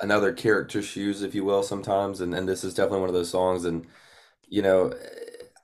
another 0.00 0.32
character's 0.32 0.84
shoes, 0.84 1.22
if 1.22 1.34
you 1.34 1.44
will, 1.44 1.62
sometimes. 1.62 2.20
And 2.20 2.34
and 2.34 2.48
this 2.48 2.64
is 2.64 2.74
definitely 2.74 3.00
one 3.00 3.08
of 3.10 3.14
those 3.14 3.30
songs. 3.30 3.64
And 3.64 3.86
you 4.48 4.62
know, 4.62 4.92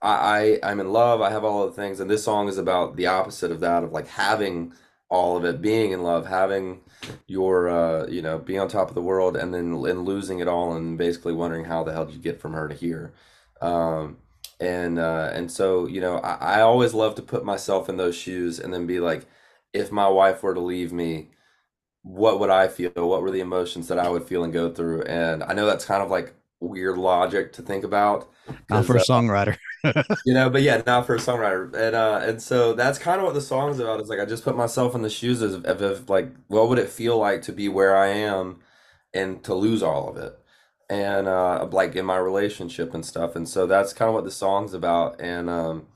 I, 0.03 0.59
I 0.63 0.71
I'm 0.71 0.81
in 0.81 0.93
love. 0.93 1.21
I 1.21 1.31
have 1.31 1.45
all 1.45 1.65
of 1.65 1.75
the 1.75 1.81
things, 1.83 2.01
and 2.01 2.11
this 2.11 2.25
song 2.25 2.49
is 2.49 2.59
about 2.59 2.97
the 2.97 3.07
opposite 3.07 3.51
of 3.53 3.61
that, 3.61 3.85
of 3.85 3.93
like 3.93 4.09
having 4.09 4.73
all 5.11 5.37
of 5.37 5.45
it, 5.45 5.63
being 5.63 5.93
in 5.93 6.03
love, 6.03 6.27
having 6.27 6.81
your 7.27 7.69
uh, 7.69 8.07
you 8.09 8.23
know, 8.23 8.39
be 8.39 8.59
on 8.59 8.69
top 8.69 8.89
of 8.89 8.95
the 8.95 9.03
world, 9.03 9.37
and 9.37 9.55
then 9.55 9.73
and 9.87 10.05
losing 10.05 10.41
it 10.41 10.49
all, 10.49 10.75
and 10.75 10.99
basically 10.99 11.33
wondering 11.33 11.65
how 11.65 11.85
the 11.85 11.93
hell 11.93 12.05
did 12.07 12.15
you 12.15 12.21
get 12.21 12.41
from 12.41 12.53
her 12.55 12.69
to 12.69 12.75
here. 12.75 13.13
Um, 13.61 14.19
and 14.61 14.99
uh, 14.99 15.31
and 15.33 15.51
so 15.51 15.87
you 15.87 16.01
know, 16.01 16.19
I, 16.19 16.59
I 16.59 16.61
always 16.63 16.95
love 16.95 17.15
to 17.17 17.23
put 17.23 17.45
myself 17.45 17.89
in 17.89 17.97
those 17.97 18.17
shoes, 18.17 18.59
and 18.59 18.73
then 18.75 18.87
be 18.87 19.01
like, 19.01 19.27
if 19.73 19.93
my 19.93 20.09
wife 20.09 20.43
were 20.43 20.55
to 20.55 20.61
leave 20.61 20.93
me 20.93 21.31
what 22.03 22.41
would 22.41 22.51
I 22.51 22.69
feel? 22.69 22.91
What 22.97 23.23
were 23.23 23.31
the 23.31 23.41
emotions 23.41 23.89
that 23.89 23.99
I 23.99 24.09
would 24.09 24.25
feel 24.25 24.45
and 24.45 24.53
go 24.53 24.73
through? 24.73 25.03
And 25.05 25.43
I 25.45 25.53
know 25.55 25.67
that's 25.67 25.85
kind 25.85 26.03
of 26.03 26.11
like 26.11 26.35
weird 26.61 26.99
logic 26.99 27.53
to 27.55 27.63
think 27.63 27.85
about 27.85 28.31
Not 28.71 28.85
for 28.87 28.97
a 28.97 29.01
uh, 29.01 29.05
songwriter. 29.09 29.57
you 30.25 30.35
know, 30.35 30.51
but 30.51 30.63
yeah, 30.63 30.83
not 30.87 31.07
for 31.07 31.15
a 31.15 31.19
songwriter. 31.19 31.73
And 31.75 31.95
uh 31.95 32.21
and 32.23 32.43
so 32.43 32.75
that's 32.75 32.99
kind 32.99 33.21
of 33.21 33.25
what 33.27 33.35
the 33.35 33.41
song's 33.41 33.79
about. 33.79 34.01
Is 34.01 34.09
like 34.09 34.21
I 34.21 34.25
just 34.25 34.45
put 34.45 34.57
myself 34.57 34.95
in 34.95 35.03
the 35.03 35.11
shoes 35.11 35.43
of, 35.43 35.65
of, 35.65 35.81
of 35.83 36.09
like 36.11 36.33
what 36.49 36.69
would 36.69 36.79
it 36.79 36.89
feel 36.89 37.19
like 37.19 37.43
to 37.43 37.53
be 37.53 37.69
where 37.69 37.97
I 37.97 38.09
am 38.09 38.61
and 39.15 39.43
to 39.45 39.55
lose 39.55 39.83
all 39.83 40.09
of 40.11 40.17
it. 40.19 40.39
And 40.91 41.29
uh 41.29 41.67
like 41.71 41.97
in 41.97 42.07
my 42.07 42.17
relationship 42.17 42.95
and 42.95 43.05
stuff. 43.05 43.37
And 43.37 43.49
so 43.49 43.67
that's 43.67 43.93
kind 43.93 44.09
of 44.09 44.15
what 44.15 44.25
the 44.25 44.31
song's 44.31 44.73
about. 44.75 45.21
And 45.21 45.51
um 45.51 45.87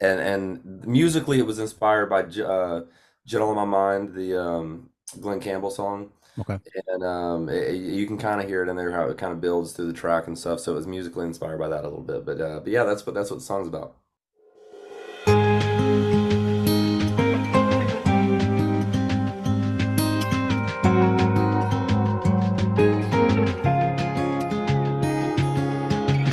and 0.00 0.20
and 0.20 0.86
musically 0.86 1.38
it 1.38 1.46
was 1.46 1.58
inspired 1.58 2.06
by 2.08 2.22
uh 2.22 2.82
Gentle 3.26 3.50
on 3.50 3.56
My 3.56 3.64
Mind, 3.66 4.14
the 4.14 4.40
um 4.40 4.90
Glen 5.20 5.40
Campbell 5.40 5.70
song. 5.70 6.12
Okay. 6.38 6.58
and 6.86 7.02
um, 7.04 7.48
it, 7.48 7.74
you 7.74 8.06
can 8.06 8.18
kind 8.18 8.40
of 8.40 8.46
hear 8.48 8.62
it 8.62 8.68
in 8.68 8.76
there 8.76 8.92
how 8.92 9.08
it 9.08 9.18
kind 9.18 9.32
of 9.32 9.40
builds 9.40 9.72
through 9.72 9.86
the 9.88 9.92
track 9.92 10.26
and 10.26 10.38
stuff. 10.38 10.60
So 10.60 10.72
it 10.72 10.76
was 10.76 10.86
musically 10.86 11.26
inspired 11.26 11.58
by 11.58 11.68
that 11.68 11.84
a 11.84 11.88
little 11.88 12.02
bit. 12.04 12.24
But 12.24 12.40
uh, 12.40 12.60
but 12.60 12.68
yeah, 12.72 12.84
that's 12.84 13.04
what 13.06 13.14
that's 13.14 13.30
what 13.30 13.40
the 13.40 13.44
song's 13.44 13.68
about. 13.68 13.96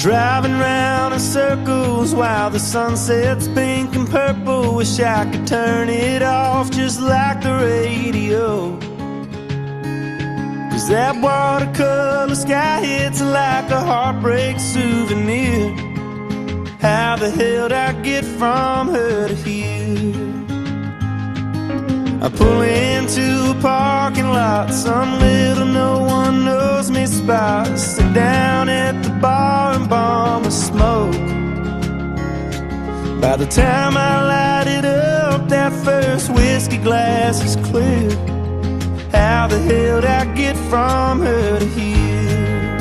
Driving 0.05 0.51
round 0.59 1.15
in 1.15 1.19
circles 1.19 2.13
while 2.13 2.51
the 2.51 2.59
sunset's 2.59 3.47
pink 3.47 3.95
and 3.95 4.07
purple. 4.07 4.75
Wish 4.75 4.99
I 4.99 5.27
could 5.31 5.47
turn 5.47 5.89
it 5.89 6.21
off 6.21 6.69
just 6.69 7.01
like 7.01 7.41
the 7.41 7.51
radio. 7.51 8.77
Cause 10.69 10.87
that 10.89 11.19
watercolor 11.19 12.35
sky 12.35 12.85
hits 12.85 13.19
like 13.19 13.71
a 13.71 13.79
heartbreak 13.79 14.59
souvenir. 14.59 15.73
How 16.79 17.15
the 17.15 17.31
hell 17.31 17.69
did 17.69 17.71
I 17.71 17.99
get 18.03 18.25
from 18.25 18.89
her 18.89 19.29
to 19.29 19.33
here? 19.33 20.44
I 22.21 22.29
pull 22.29 22.61
into 22.61 23.51
a 23.51 23.61
parking 23.61 24.29
lot, 24.29 24.73
some 24.73 25.19
little 25.19 25.65
no 25.65 25.99
one 25.99 26.45
knows 26.45 26.89
me 26.89 27.05
spot. 27.05 27.77
Sit 27.77 28.13
down 28.13 28.69
at 28.69 29.03
the 29.03 29.09
bar 29.09 29.73
and 29.75 29.89
bomb 29.89 30.45
a 30.45 30.51
smoke. 30.51 31.13
By 33.21 33.35
the 33.35 33.45
time 33.45 33.97
I 33.97 34.13
light 34.33 34.67
it 34.67 34.85
up, 34.85 35.49
that 35.49 35.73
first 35.83 36.29
whiskey 36.29 36.77
glass 36.77 37.43
is 37.43 37.55
clear. 37.67 38.09
How 39.11 39.47
the 39.47 39.59
hell 39.59 40.01
did 40.01 40.09
I 40.09 40.25
get 40.35 40.55
from 40.69 41.19
her 41.19 41.59
to 41.59 41.65
here? 41.65 42.77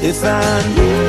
If 0.00 0.24
I 0.24 0.62
knew 0.74 1.08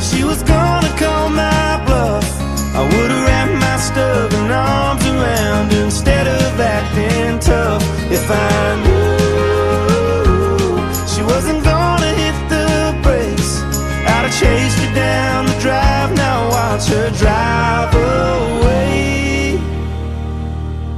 she 0.00 0.24
was 0.24 0.42
gonna 0.42 0.92
call 0.98 1.28
my 1.30 1.82
bluff, 1.86 2.26
I 2.74 2.82
would've 2.84 3.24
wrapped 3.26 3.59
my 3.80 3.86
stubborn 3.86 4.50
arms 4.50 5.06
around 5.06 5.72
instead 5.72 6.26
of 6.26 6.60
acting 6.60 7.38
tough. 7.38 7.82
If 8.10 8.30
I 8.30 8.76
knew 8.84 9.16
she 11.08 11.22
wasn't 11.22 11.64
gonna 11.64 12.12
hit 12.22 12.36
the 12.48 12.94
brakes, 13.02 13.62
I'd 14.12 14.24
have 14.26 14.34
chased 14.38 14.78
her 14.84 14.94
down 14.94 15.46
the 15.46 15.58
drive. 15.60 16.14
Now 16.14 16.48
watch 16.50 16.88
her 16.88 17.10
drive 17.22 17.94
away. 17.94 19.58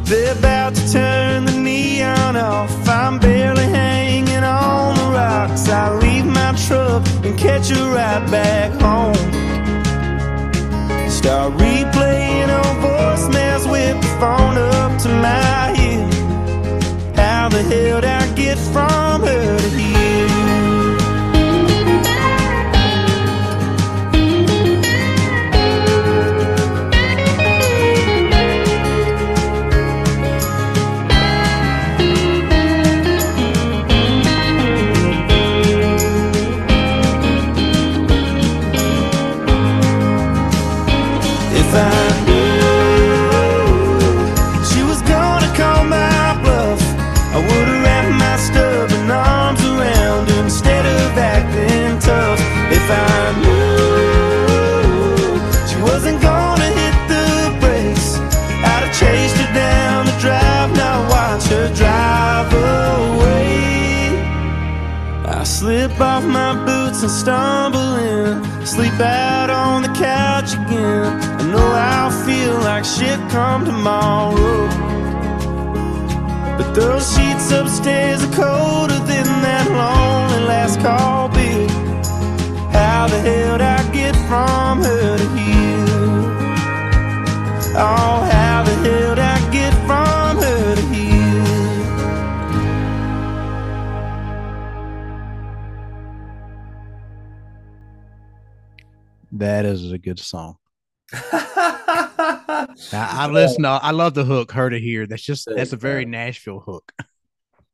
They're 0.04 0.36
about 0.36 0.74
to 0.74 0.92
turn 0.92 1.44
the 1.44 1.56
neon 1.56 2.36
off. 2.36 2.88
I'm 2.88 3.18
barely 3.18 3.64
hanging 3.64 4.44
on 4.44 4.96
the 4.96 5.08
rocks. 5.18 5.68
I 5.68 5.94
leave 5.98 6.26
my 6.26 6.52
truck 6.66 7.06
and 7.24 7.38
catch 7.38 7.70
a 7.70 7.74
ride 7.94 8.28
back 8.30 8.81
did 18.54 18.91
and 67.02 67.10
stumble 67.10 67.96
in. 67.96 68.66
Sleep 68.66 68.92
out 69.00 69.50
on 69.50 69.82
the 69.82 69.88
couch 69.88 70.54
again. 70.54 71.20
I 71.40 71.42
know 71.50 71.66
I'll 71.72 72.10
feel 72.24 72.54
like 72.60 72.84
shit 72.84 73.18
come 73.30 73.64
tomorrow. 73.64 74.68
But 76.56 76.72
those 76.74 77.04
sheets 77.14 77.50
upstairs 77.50 78.22
are 78.22 78.32
colder 78.32 78.98
than 79.10 79.26
that 79.42 79.66
lonely 79.68 80.46
last 80.46 80.80
call 80.80 81.28
beer. 81.28 81.68
How 82.70 83.08
the 83.08 83.18
hell 83.18 83.58
did 83.58 83.66
I 83.66 83.92
get 83.92 84.14
from 84.28 84.82
her 84.82 85.18
to 85.18 85.28
here? 85.36 85.84
Oh, 87.74 88.28
how 88.30 88.62
the 88.64 88.74
hell 88.84 89.14
did 89.16 89.18
I 89.18 89.31
That 99.42 99.64
is 99.64 99.90
a 99.90 99.98
good 99.98 100.20
song. 100.20 100.56
I, 101.12 102.66
I 102.92 103.26
listen. 103.26 103.64
I 103.64 103.90
love 103.90 104.14
the 104.14 104.24
hook. 104.24 104.52
Her 104.52 104.70
to 104.70 104.78
here. 104.78 105.04
That's 105.04 105.24
just 105.24 105.48
that's 105.52 105.72
a 105.72 105.76
very 105.76 106.04
Nashville 106.04 106.60
hook. 106.60 106.92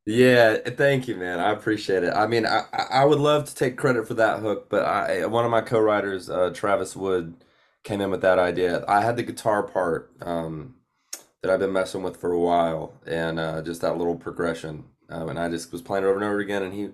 Yeah, 0.06 0.56
thank 0.56 1.08
you, 1.08 1.16
man. 1.16 1.40
I 1.40 1.50
appreciate 1.50 2.04
it. 2.04 2.14
I 2.14 2.26
mean, 2.26 2.46
I 2.46 2.62
I 2.72 3.00
I 3.00 3.04
would 3.04 3.18
love 3.18 3.44
to 3.50 3.54
take 3.54 3.76
credit 3.76 4.08
for 4.08 4.14
that 4.14 4.40
hook, 4.40 4.70
but 4.70 4.86
I 4.86 5.26
one 5.26 5.44
of 5.44 5.50
my 5.50 5.60
co-writers, 5.60 6.30
uh, 6.30 6.48
Travis 6.54 6.96
Wood, 6.96 7.34
came 7.84 8.00
in 8.00 8.10
with 8.10 8.22
that 8.22 8.38
idea. 8.38 8.82
I 8.88 9.02
had 9.02 9.18
the 9.18 9.22
guitar 9.22 9.62
part 9.62 10.10
um, 10.22 10.76
that 11.42 11.50
I've 11.50 11.60
been 11.60 11.74
messing 11.74 12.02
with 12.02 12.16
for 12.16 12.32
a 12.32 12.40
while, 12.40 12.94
and 13.06 13.38
uh, 13.38 13.60
just 13.60 13.82
that 13.82 13.98
little 13.98 14.16
progression, 14.16 14.84
um, 15.10 15.28
and 15.28 15.38
I 15.38 15.50
just 15.50 15.70
was 15.70 15.82
playing 15.82 16.04
it 16.04 16.06
over 16.06 16.16
and 16.16 16.24
over 16.24 16.38
again, 16.38 16.62
and 16.62 16.72
he 16.72 16.88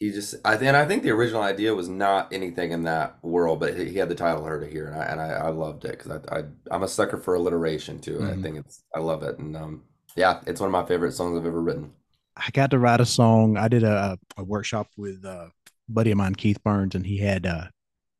he 0.00 0.10
just 0.12 0.36
I 0.44 0.54
and 0.56 0.76
I 0.76 0.86
think 0.86 1.02
the 1.02 1.10
original 1.10 1.42
idea 1.42 1.74
was 1.74 1.88
not 1.88 2.32
anything 2.32 2.70
in 2.72 2.84
that 2.84 3.22
world, 3.24 3.58
but 3.60 3.76
he, 3.76 3.86
he 3.90 3.98
had 3.98 4.08
the 4.08 4.14
title 4.14 4.44
"Her 4.44 4.60
to 4.60 4.66
Here," 4.66 4.86
and 4.88 4.96
I 4.96 5.04
and 5.06 5.20
I, 5.20 5.28
I 5.30 5.48
loved 5.50 5.84
it 5.84 5.98
because 5.98 6.10
I, 6.30 6.38
I 6.40 6.44
I'm 6.70 6.82
a 6.84 6.88
sucker 6.88 7.18
for 7.18 7.34
alliteration 7.34 8.00
too. 8.00 8.22
I 8.22 8.36
Mhm. 8.36 8.42
think 8.42 8.58
it's 8.58 8.84
I 8.94 9.00
love 9.00 9.22
it, 9.24 9.38
and 9.38 9.56
um, 9.56 9.82
yeah, 10.16 10.40
it's 10.46 10.60
one 10.60 10.68
of 10.68 10.72
my 10.72 10.84
favorite 10.86 11.12
songs 11.12 11.36
I've 11.38 11.46
ever 11.46 11.60
written. 11.62 11.92
I 12.36 12.50
got 12.52 12.70
to 12.70 12.78
write 12.78 13.00
a 13.00 13.06
song. 13.06 13.56
I 13.56 13.68
did 13.68 13.82
a, 13.82 14.18
a 14.36 14.44
workshop 14.44 14.88
with 14.96 15.24
uh, 15.24 15.48
a 15.48 15.52
buddy 15.88 16.10
of 16.12 16.18
mine, 16.18 16.34
Keith 16.34 16.62
Burns, 16.62 16.94
and 16.94 17.04
he 17.06 17.18
had 17.18 17.46
uh, 17.46 17.66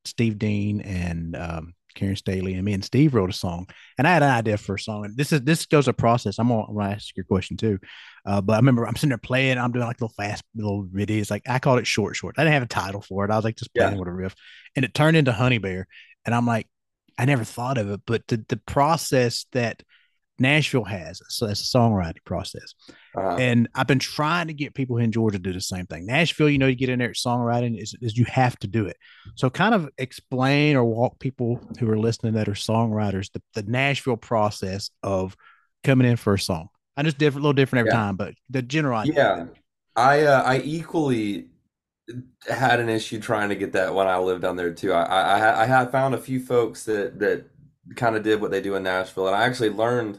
Steve 0.04 0.38
Dean 0.38 0.80
and 0.80 1.36
um, 1.36 1.74
Karen 1.98 2.16
Staley, 2.16 2.54
and 2.54 2.64
me 2.64 2.72
and 2.72 2.84
Steve 2.84 3.14
wrote 3.14 3.28
a 3.28 3.34
song. 3.34 3.68
And 3.98 4.06
I 4.06 4.12
had 4.14 4.22
an 4.22 4.30
idea 4.30 4.56
for 4.56 4.76
a 4.76 4.80
song. 4.80 5.04
And 5.04 5.16
this 5.16 5.32
is 5.32 5.42
this 5.42 5.66
goes 5.66 5.88
a 5.88 5.92
process. 5.92 6.38
I'm 6.38 6.48
gonna, 6.48 6.64
I'm 6.68 6.74
gonna 6.76 6.94
ask 6.94 7.14
your 7.16 7.24
question 7.24 7.56
too. 7.56 7.78
Uh, 8.24 8.40
but 8.40 8.54
I 8.54 8.56
remember 8.56 8.86
I'm 8.86 8.96
sitting 8.96 9.10
there 9.10 9.18
playing. 9.18 9.58
I'm 9.58 9.72
doing 9.72 9.84
like 9.84 10.00
little 10.00 10.14
fast 10.16 10.42
little 10.54 10.84
videos. 10.86 11.30
Like 11.30 11.42
I 11.48 11.58
called 11.58 11.78
it 11.80 11.86
short 11.86 12.16
short. 12.16 12.36
I 12.38 12.42
didn't 12.44 12.54
have 12.54 12.62
a 12.62 12.66
title 12.66 13.02
for 13.02 13.24
it. 13.24 13.30
I 13.30 13.36
was 13.36 13.44
like 13.44 13.56
just 13.56 13.74
playing 13.74 13.92
Yeah. 13.94 13.98
with 13.98 14.08
a 14.08 14.12
riff, 14.12 14.34
and 14.76 14.84
it 14.84 14.94
turned 14.94 15.16
into 15.16 15.32
Honey 15.32 15.58
Bear. 15.58 15.86
And 16.24 16.34
I'm 16.34 16.46
like, 16.46 16.66
I 17.18 17.24
never 17.24 17.44
thought 17.44 17.78
of 17.78 17.90
it, 17.90 18.00
but 18.06 18.26
the 18.28 18.44
the 18.48 18.58
process 18.58 19.46
that 19.52 19.82
Nashville 20.38 20.84
has, 20.84 21.20
so 21.28 21.46
it's 21.46 21.60
a 21.74 21.78
songwriting 21.78 22.24
process. 22.24 22.74
Uh, 23.16 23.36
And 23.36 23.68
I've 23.74 23.86
been 23.86 23.98
trying 23.98 24.46
to 24.48 24.54
get 24.54 24.74
people 24.74 24.96
here 24.96 25.04
in 25.04 25.12
Georgia 25.12 25.38
to 25.38 25.42
do 25.42 25.52
the 25.52 25.60
same 25.60 25.86
thing. 25.86 26.06
Nashville, 26.06 26.48
you 26.48 26.58
know, 26.58 26.66
you 26.66 26.76
get 26.76 26.88
in 26.88 26.98
there 26.98 27.10
at 27.10 27.16
songwriting 27.16 27.80
is, 27.80 27.94
is 28.00 28.16
you 28.16 28.24
have 28.26 28.58
to 28.60 28.66
do 28.66 28.86
it. 28.86 28.96
So 29.34 29.50
kind 29.50 29.74
of 29.74 29.88
explain 29.98 30.76
or 30.76 30.84
walk 30.84 31.18
people 31.18 31.60
who 31.78 31.90
are 31.90 31.98
listening 31.98 32.34
that 32.34 32.48
are 32.48 32.52
songwriters 32.52 33.32
the, 33.32 33.42
the 33.54 33.62
Nashville 33.70 34.16
process 34.16 34.90
of 35.02 35.36
coming 35.84 36.06
in 36.08 36.16
for 36.16 36.34
a 36.34 36.38
song. 36.38 36.68
I 36.96 37.02
just 37.02 37.18
different, 37.18 37.42
a 37.42 37.44
little 37.44 37.52
different 37.54 37.80
every 37.80 37.90
Yeah. 37.92 38.04
time, 38.04 38.16
but 38.16 38.34
the 38.50 38.62
general 38.62 38.98
idea. 38.98 39.14
Yeah, 39.14 39.46
I 39.94 40.22
uh, 40.22 40.42
I 40.42 40.58
equally 40.60 41.46
had 42.48 42.80
an 42.80 42.88
issue 42.88 43.20
trying 43.20 43.50
to 43.50 43.54
get 43.54 43.72
that 43.72 43.94
when 43.94 44.06
I 44.06 44.18
lived 44.18 44.42
down 44.42 44.56
there 44.56 44.72
too. 44.72 44.92
I 44.92 45.02
I, 45.02 45.38
I 45.38 45.62
I 45.62 45.66
had 45.66 45.92
found 45.92 46.14
a 46.14 46.18
few 46.18 46.40
folks 46.40 46.84
that 46.84 47.18
that 47.20 47.46
kind 47.96 48.16
of 48.16 48.22
did 48.22 48.40
what 48.40 48.50
they 48.50 48.60
do 48.60 48.74
in 48.74 48.82
Nashville, 48.82 49.26
and 49.28 49.36
I 49.36 49.44
actually 49.44 49.70
learned 49.70 50.18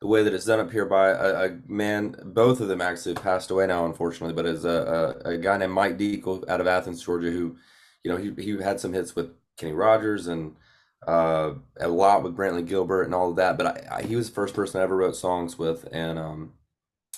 the 0.00 0.06
way 0.06 0.22
that 0.22 0.34
it's 0.34 0.44
done 0.44 0.60
up 0.60 0.70
here 0.72 0.86
by 0.86 1.08
a, 1.08 1.46
a 1.46 1.58
man. 1.66 2.16
Both 2.24 2.60
of 2.60 2.68
them 2.68 2.80
actually 2.80 3.14
passed 3.14 3.50
away 3.50 3.66
now, 3.66 3.86
unfortunately, 3.86 4.34
but 4.34 4.46
is 4.46 4.64
a, 4.64 5.18
a 5.24 5.30
a 5.30 5.38
guy 5.38 5.56
named 5.58 5.72
Mike 5.72 5.98
Dekle 5.98 6.48
out 6.48 6.60
of 6.60 6.66
Athens, 6.66 7.02
Georgia, 7.04 7.30
who 7.30 7.56
you 8.04 8.10
know 8.10 8.16
he 8.16 8.32
he 8.42 8.62
had 8.62 8.80
some 8.80 8.92
hits 8.92 9.16
with 9.16 9.30
Kenny 9.56 9.72
Rogers 9.72 10.26
and 10.26 10.56
uh, 11.06 11.54
a 11.80 11.88
lot 11.88 12.22
with 12.22 12.36
Brantley 12.36 12.66
Gilbert 12.66 13.04
and 13.04 13.14
all 13.14 13.30
of 13.30 13.36
that. 13.36 13.56
But 13.56 13.66
I, 13.66 13.96
I, 13.98 14.02
he 14.02 14.16
was 14.16 14.28
the 14.28 14.34
first 14.34 14.54
person 14.54 14.80
I 14.80 14.84
ever 14.84 14.96
wrote 14.96 15.16
songs 15.16 15.58
with, 15.58 15.88
and 15.92 16.18
um, 16.18 16.52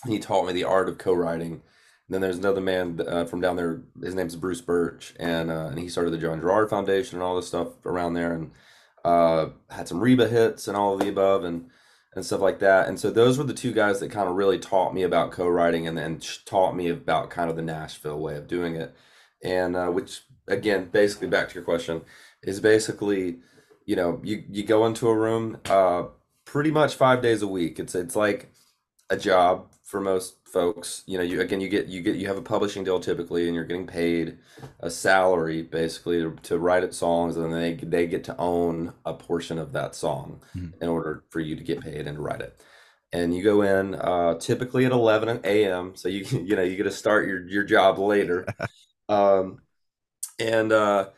He 0.07 0.19
taught 0.19 0.47
me 0.47 0.53
the 0.53 0.65
art 0.65 0.89
of 0.89 0.99
co-writing. 0.99 1.53
And 1.53 2.15
then 2.15 2.21
there's 2.21 2.39
another 2.39 2.61
man 2.61 3.01
uh, 3.07 3.25
from 3.27 3.41
down 3.41 3.57
there. 3.57 3.83
His 4.03 4.15
name's 4.15 4.37
Bruce 4.37 4.61
Burch, 4.61 5.15
and 5.19 5.51
uh, 5.51 5.67
and 5.67 5.79
he 5.79 5.89
started 5.89 6.11
the 6.13 6.19
John 6.19 6.41
Girard 6.41 6.71
Foundation 6.71 7.17
and 7.17 7.23
all 7.23 7.37
this 7.37 7.49
stuff 7.49 7.85
around 7.85 8.15
there, 8.15 8.33
and 8.33 8.51
uh, 9.05 9.49
had 9.71 9.89
some 9.89 10.01
Reba 10.01 10.29
hits 10.29 10.69
and 10.69 10.77
all 10.77 10.95
of 10.95 11.01
the 11.01 11.09
above, 11.09 11.45
and 11.45 11.71
and 12.19 12.27
stuff 12.27 12.41
like 12.41 12.59
that. 12.59 12.89
And 12.89 12.99
so 12.99 13.11
those 13.11 13.39
were 13.39 13.45
the 13.45 13.55
two 13.55 13.73
guys 13.73 14.01
that 14.01 14.11
kind 14.11 14.29
of 14.29 14.35
really 14.35 14.59
taught 14.59 14.93
me 14.93 15.05
about 15.05 15.31
co-writing 15.31 15.87
and 15.87 15.97
then 15.97 16.21
taught 16.45 16.75
me 16.75 16.89
about 16.89 17.31
kind 17.31 17.49
of 17.49 17.55
the 17.55 17.63
Nashville 17.63 18.19
way 18.19 18.37
of 18.37 18.49
doing 18.49 18.75
it. 18.75 18.93
And 19.43 19.77
uh, 19.77 19.87
which 19.87 20.23
again, 20.49 20.89
basically 20.91 21.29
back 21.29 21.49
to 21.49 21.55
your 21.55 21.63
question, 21.63 22.03
is 22.43 22.61
basically, 22.61 23.39
you 23.87 23.95
know, 23.95 24.21
you 24.25 24.43
you 24.51 24.65
go 24.65 24.85
into 24.85 25.09
a 25.09 25.17
room 25.17 25.59
uh, 25.67 26.05
pretty 26.45 26.73
much 26.73 26.97
five 26.97 27.23
days 27.23 27.41
a 27.41 27.47
week. 27.47 27.79
It's 27.79 27.95
it's 27.95 28.17
like 28.17 28.53
a 29.09 29.17
job 29.17 29.73
for 29.85 30.01
most 30.01 30.38
folks. 30.53 31.03
You 31.07 31.19
know, 31.19 31.25
you 31.25 31.41
again 31.41 31.61
you 31.61 31.69
get 31.69 31.87
you 31.87 32.03
get 32.03 32.17
you 32.17 32.27
have 32.29 32.37
a 32.39 32.43
publishing 32.43 32.85
deal 32.85 33.01
typically, 33.01 33.47
and 33.47 33.55
you're 33.55 33.65
getting 33.65 33.87
paid 33.87 34.39
a 34.81 34.91
salary 34.91 35.63
basically 35.63 36.21
to, 36.23 36.37
to 36.45 36.59
write 36.59 36.85
it 36.85 36.95
songs, 36.95 37.37
and 37.37 37.53
then 37.53 37.61
they 37.61 37.75
they 37.75 38.07
get 38.07 38.25
to 38.25 38.37
own 38.39 38.93
a 39.05 39.15
portion 39.15 39.59
of 39.59 39.73
that 39.73 39.95
song 39.95 40.43
Mhm. 40.55 40.73
in 40.81 40.89
order 40.89 41.25
for 41.31 41.41
you 41.41 41.57
to 41.57 41.65
get 41.65 41.81
paid 41.81 42.07
and 42.07 42.17
to 42.17 42.23
write 42.23 42.41
it. 42.41 42.61
And 43.13 43.35
you 43.35 43.43
go 43.43 43.63
in 43.63 43.95
uh, 43.95 44.35
typically 44.39 44.85
at 44.87 44.93
11 44.93 45.65
a.m. 45.65 45.95
So 45.97 46.09
you 46.09 46.25
you 46.45 46.57
know 46.57 46.63
you 46.63 46.77
get 46.77 46.85
to 46.85 46.91
start 46.91 47.27
your 47.29 47.47
your 47.49 47.65
job 47.65 47.99
later. 47.99 48.47
Um, 49.11 49.63
and 50.39 50.73
uh, 50.73 51.11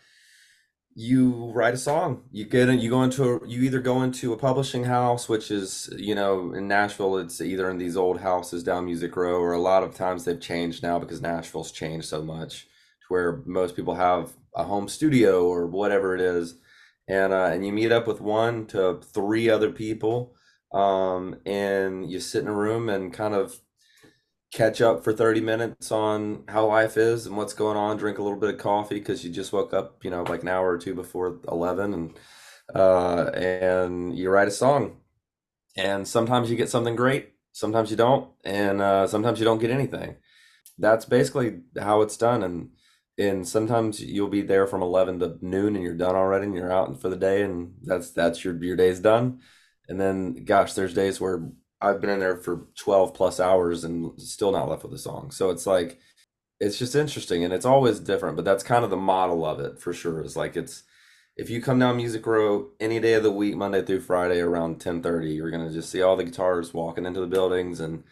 you 0.94 1.50
write 1.54 1.74
a 1.74 1.78
song. 1.78 2.22
You 2.32 2.44
get 2.44 2.68
in, 2.68 2.80
you 2.80 2.90
go 2.90 3.02
into 3.02 3.24
a, 3.24 3.48
you 3.48 3.62
either 3.62 3.80
go 3.80 4.02
into 4.02 4.32
a 4.32 4.36
publishing 4.36 4.84
house, 4.84 5.28
which 5.28 5.50
is, 5.50 5.88
you 5.96 6.14
know, 6.14 6.52
in 6.52 6.66
Nashville, 6.66 7.16
it's 7.18 7.40
either 7.40 7.70
in 7.70 7.78
these 7.78 7.96
old 7.96 8.20
houses 8.20 8.64
down 8.64 8.86
Music 8.86 9.14
Row, 9.16 9.40
or 9.40 9.52
a 9.52 9.60
lot 9.60 9.82
of 9.84 9.94
times 9.94 10.24
they've 10.24 10.40
changed 10.40 10.82
now 10.82 10.98
because 10.98 11.20
Nashville's 11.20 11.70
changed 11.70 12.08
so 12.08 12.22
much 12.22 12.62
to 12.62 13.06
where 13.08 13.42
most 13.46 13.76
people 13.76 13.94
have 13.94 14.32
a 14.54 14.64
home 14.64 14.88
studio 14.88 15.46
or 15.46 15.66
whatever 15.66 16.14
it 16.14 16.20
is. 16.20 16.56
And 17.08 17.32
uh, 17.32 17.50
and 17.52 17.66
you 17.66 17.72
meet 17.72 17.92
up 17.92 18.06
with 18.06 18.20
one 18.20 18.66
to 18.68 19.00
three 19.02 19.48
other 19.48 19.70
people, 19.70 20.34
um, 20.72 21.40
and 21.44 22.08
you 22.10 22.20
sit 22.20 22.42
in 22.42 22.48
a 22.48 22.54
room 22.54 22.88
and 22.88 23.12
kind 23.12 23.34
of 23.34 23.60
catch 24.52 24.80
up 24.80 25.04
for 25.04 25.12
30 25.12 25.40
minutes 25.40 25.92
on 25.92 26.42
how 26.48 26.66
life 26.66 26.96
is 26.96 27.26
and 27.26 27.36
what's 27.36 27.52
going 27.52 27.76
on 27.76 27.96
drink 27.96 28.18
a 28.18 28.22
little 28.22 28.38
bit 28.38 28.52
of 28.52 28.58
coffee 28.58 28.98
because 28.98 29.24
you 29.24 29.30
just 29.30 29.52
woke 29.52 29.72
up 29.72 30.04
you 30.04 30.10
know 30.10 30.22
like 30.24 30.42
an 30.42 30.48
hour 30.48 30.70
or 30.70 30.78
two 30.78 30.94
before 30.94 31.38
11 31.48 31.94
and 31.94 32.18
uh 32.74 33.30
and 33.34 34.16
you 34.16 34.30
write 34.30 34.48
a 34.48 34.52
song. 34.52 34.96
And 35.76 36.06
sometimes 36.06 36.50
you 36.50 36.56
get 36.56 36.68
something 36.68 36.96
great 36.96 37.32
sometimes 37.52 37.90
you 37.90 37.96
don't 37.96 38.30
and 38.44 38.80
uh 38.80 39.06
sometimes 39.06 39.38
you 39.38 39.44
don't 39.44 39.60
get 39.60 39.70
anything. 39.70 40.16
That's 40.78 41.04
basically 41.04 41.60
how 41.80 42.02
it's 42.02 42.16
done 42.16 42.42
and 42.42 42.70
and 43.18 43.46
sometimes 43.46 44.00
you'll 44.00 44.28
be 44.28 44.42
there 44.42 44.66
from 44.66 44.82
11 44.82 45.20
to 45.20 45.36
noon 45.42 45.76
and 45.76 45.84
you're 45.84 45.94
done 45.94 46.16
already 46.16 46.46
and 46.46 46.54
you're 46.54 46.72
out 46.72 47.00
for 47.00 47.08
the 47.10 47.16
day 47.16 47.42
and 47.42 47.74
that's 47.82 48.10
that's 48.10 48.44
your 48.44 48.62
your 48.62 48.76
day's 48.76 49.00
done. 49.00 49.40
And 49.88 50.00
then 50.00 50.44
gosh 50.44 50.74
there's 50.74 50.94
days 50.94 51.20
where 51.20 51.50
I've 51.80 52.00
been 52.00 52.10
in 52.10 52.20
there 52.20 52.36
for 52.36 52.66
12 52.76 53.14
plus 53.14 53.40
hours 53.40 53.84
and 53.84 54.20
still 54.20 54.52
not 54.52 54.68
left 54.68 54.82
with 54.82 54.92
a 54.92 54.98
song. 54.98 55.30
So 55.30 55.50
it's 55.50 55.66
like 55.66 55.98
it's 56.60 56.78
just 56.78 56.94
interesting 56.94 57.42
and 57.42 57.52
it's 57.52 57.64
always 57.64 58.00
different, 58.00 58.36
but 58.36 58.44
that's 58.44 58.62
kind 58.62 58.84
of 58.84 58.90
the 58.90 58.96
model 58.96 59.46
of 59.46 59.60
it 59.60 59.78
for 59.80 59.92
sure. 59.92 60.22
Is 60.22 60.36
like 60.36 60.56
it's 60.56 60.82
if 61.36 61.48
you 61.48 61.62
come 61.62 61.78
down 61.78 61.96
Music 61.96 62.26
Row 62.26 62.68
any 62.80 63.00
day 63.00 63.14
of 63.14 63.22
the 63.22 63.32
week, 63.32 63.56
Monday 63.56 63.82
through 63.82 64.00
Friday 64.00 64.40
around 64.40 64.78
10:30, 64.80 65.34
you're 65.34 65.50
gonna 65.50 65.72
just 65.72 65.90
see 65.90 66.02
all 66.02 66.16
the 66.16 66.24
guitars 66.24 66.74
walking 66.74 67.06
into 67.06 67.20
the 67.20 67.26
buildings 67.26 67.80
and 67.80 68.04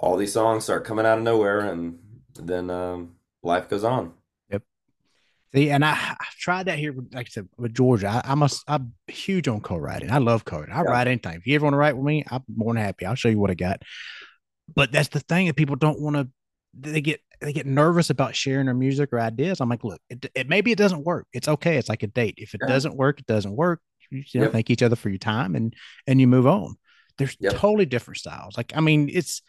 all 0.00 0.16
these 0.16 0.32
songs 0.32 0.64
start 0.64 0.84
coming 0.84 1.06
out 1.06 1.18
of 1.18 1.24
nowhere 1.24 1.60
and 1.60 1.98
then 2.34 2.70
um, 2.70 3.16
life 3.42 3.68
goes 3.68 3.84
on. 3.84 4.14
See, 5.54 5.70
and 5.70 5.84
I, 5.84 5.92
I 5.92 6.26
tried 6.38 6.66
that 6.66 6.78
here, 6.78 6.94
like 7.12 7.26
I 7.28 7.30
said, 7.30 7.48
with 7.56 7.74
Georgia. 7.74 8.08
I, 8.08 8.32
I'm 8.32 8.42
a, 8.42 8.48
I'm 8.66 8.92
huge 9.06 9.48
on 9.48 9.60
co-writing. 9.60 10.10
I 10.10 10.18
love 10.18 10.44
co-writing. 10.44 10.74
I 10.74 10.78
Yeah. 10.78 10.90
write 10.90 11.06
anything. 11.06 11.36
If 11.36 11.46
you 11.46 11.54
ever 11.54 11.64
want 11.64 11.72
to 11.74 11.78
write 11.78 11.96
with 11.96 12.04
me, 12.04 12.24
I'm 12.30 12.42
more 12.54 12.74
than 12.74 12.82
happy. 12.82 13.06
I'll 13.06 13.14
show 13.14 13.28
you 13.30 13.38
what 13.38 13.50
I 13.50 13.54
got. 13.54 13.82
But 14.74 14.92
that's 14.92 15.08
the 15.08 15.20
thing 15.20 15.46
that 15.46 15.56
people 15.56 15.76
don't 15.76 16.00
want 16.00 16.16
to. 16.16 16.28
They 16.78 17.00
get 17.00 17.20
they 17.40 17.54
get 17.54 17.66
nervous 17.66 18.10
about 18.10 18.36
sharing 18.36 18.66
their 18.66 18.74
music 18.74 19.10
or 19.12 19.20
ideas. 19.20 19.60
I'm 19.60 19.70
like, 19.70 19.84
look, 19.84 20.00
it, 20.10 20.30
it 20.34 20.48
maybe 20.48 20.70
it 20.70 20.78
doesn't 20.78 21.04
work. 21.04 21.26
It's 21.32 21.48
okay. 21.48 21.76
It's 21.78 21.88
like 21.88 22.02
a 22.02 22.08
date. 22.08 22.34
If 22.36 22.54
it 22.54 22.60
Yeah. 22.60 22.66
doesn't 22.68 22.94
work, 22.96 23.20
it 23.20 23.26
doesn't 23.26 23.56
work. 23.56 23.80
You, 24.10 24.22
you 24.32 24.40
know, 24.40 24.44
Yep. 24.44 24.52
thank 24.52 24.70
each 24.70 24.82
other 24.82 24.96
for 24.96 25.08
your 25.08 25.18
time 25.18 25.56
and 25.56 25.74
and 26.06 26.20
you 26.20 26.26
move 26.28 26.46
on. 26.46 26.76
There's 27.16 27.36
Yep. 27.40 27.54
totally 27.54 27.86
different 27.86 28.18
styles. 28.18 28.56
Like, 28.56 28.72
I 28.76 28.80
mean, 28.80 29.08
it's 29.10 29.40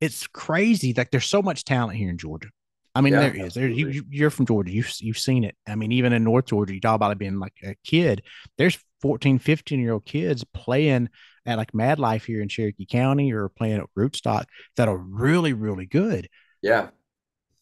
it's 0.00 0.28
crazy. 0.28 0.94
Like, 0.96 1.10
there's 1.10 1.26
so 1.26 1.42
much 1.42 1.64
talent 1.64 1.98
here 1.98 2.10
in 2.10 2.18
Georgia. 2.18 2.48
I 2.94 3.00
mean, 3.00 3.12
Yeah, 3.12 3.20
there 3.20 3.46
is. 3.46 3.54
There, 3.54 3.68
you, 3.68 4.04
you're 4.10 4.30
from 4.30 4.46
Georgia. 4.46 4.72
You've 4.72 4.92
you've 5.00 5.18
seen 5.18 5.44
it. 5.44 5.56
I 5.66 5.74
mean, 5.74 5.92
even 5.92 6.12
in 6.12 6.24
North 6.24 6.46
Georgia, 6.46 6.74
you 6.74 6.80
talk 6.80 6.96
about 6.96 7.12
it 7.12 7.18
being 7.18 7.38
like 7.38 7.54
a 7.62 7.74
kid. 7.84 8.22
There's 8.56 8.78
14, 9.00 9.38
15 9.38 9.80
year 9.80 9.92
old 9.92 10.04
kids 10.04 10.44
playing 10.44 11.08
at 11.46 11.58
like 11.58 11.74
Mad 11.74 11.98
Life 11.98 12.24
here 12.24 12.42
in 12.42 12.48
Cherokee 12.48 12.86
County 12.86 13.32
or 13.32 13.48
playing 13.48 13.78
at 13.78 13.86
Rootstock 13.96 14.44
that 14.76 14.88
are 14.88 14.96
really, 14.96 15.52
really 15.52 15.86
good. 15.86 16.28
Yeah. 16.62 16.88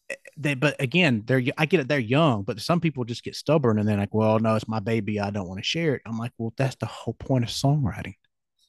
Eh, 0.09 0.15
they, 0.37 0.53
but 0.55 0.75
again, 0.81 1.23
they're 1.25 1.43
I 1.57 1.65
get 1.65 1.81
it, 1.81 1.87
they're 1.87 1.99
young, 1.99 2.43
but 2.43 2.59
some 2.59 2.79
people 2.79 3.03
just 3.03 3.23
get 3.23 3.35
stubborn 3.35 3.79
and 3.79 3.87
then 3.87 3.99
like, 3.99 4.13
well, 4.13 4.39
no, 4.39 4.55
it's 4.55 4.67
my 4.67 4.79
baby. 4.79 5.19
I 5.19 5.29
don't 5.29 5.47
want 5.47 5.59
to 5.59 5.63
share 5.63 5.95
it. 5.95 6.01
I'm 6.05 6.17
like, 6.17 6.31
well, 6.37 6.53
that's 6.57 6.75
the 6.75 6.85
whole 6.85 7.13
point 7.13 7.43
of 7.43 7.49
songwriting. 7.49 8.15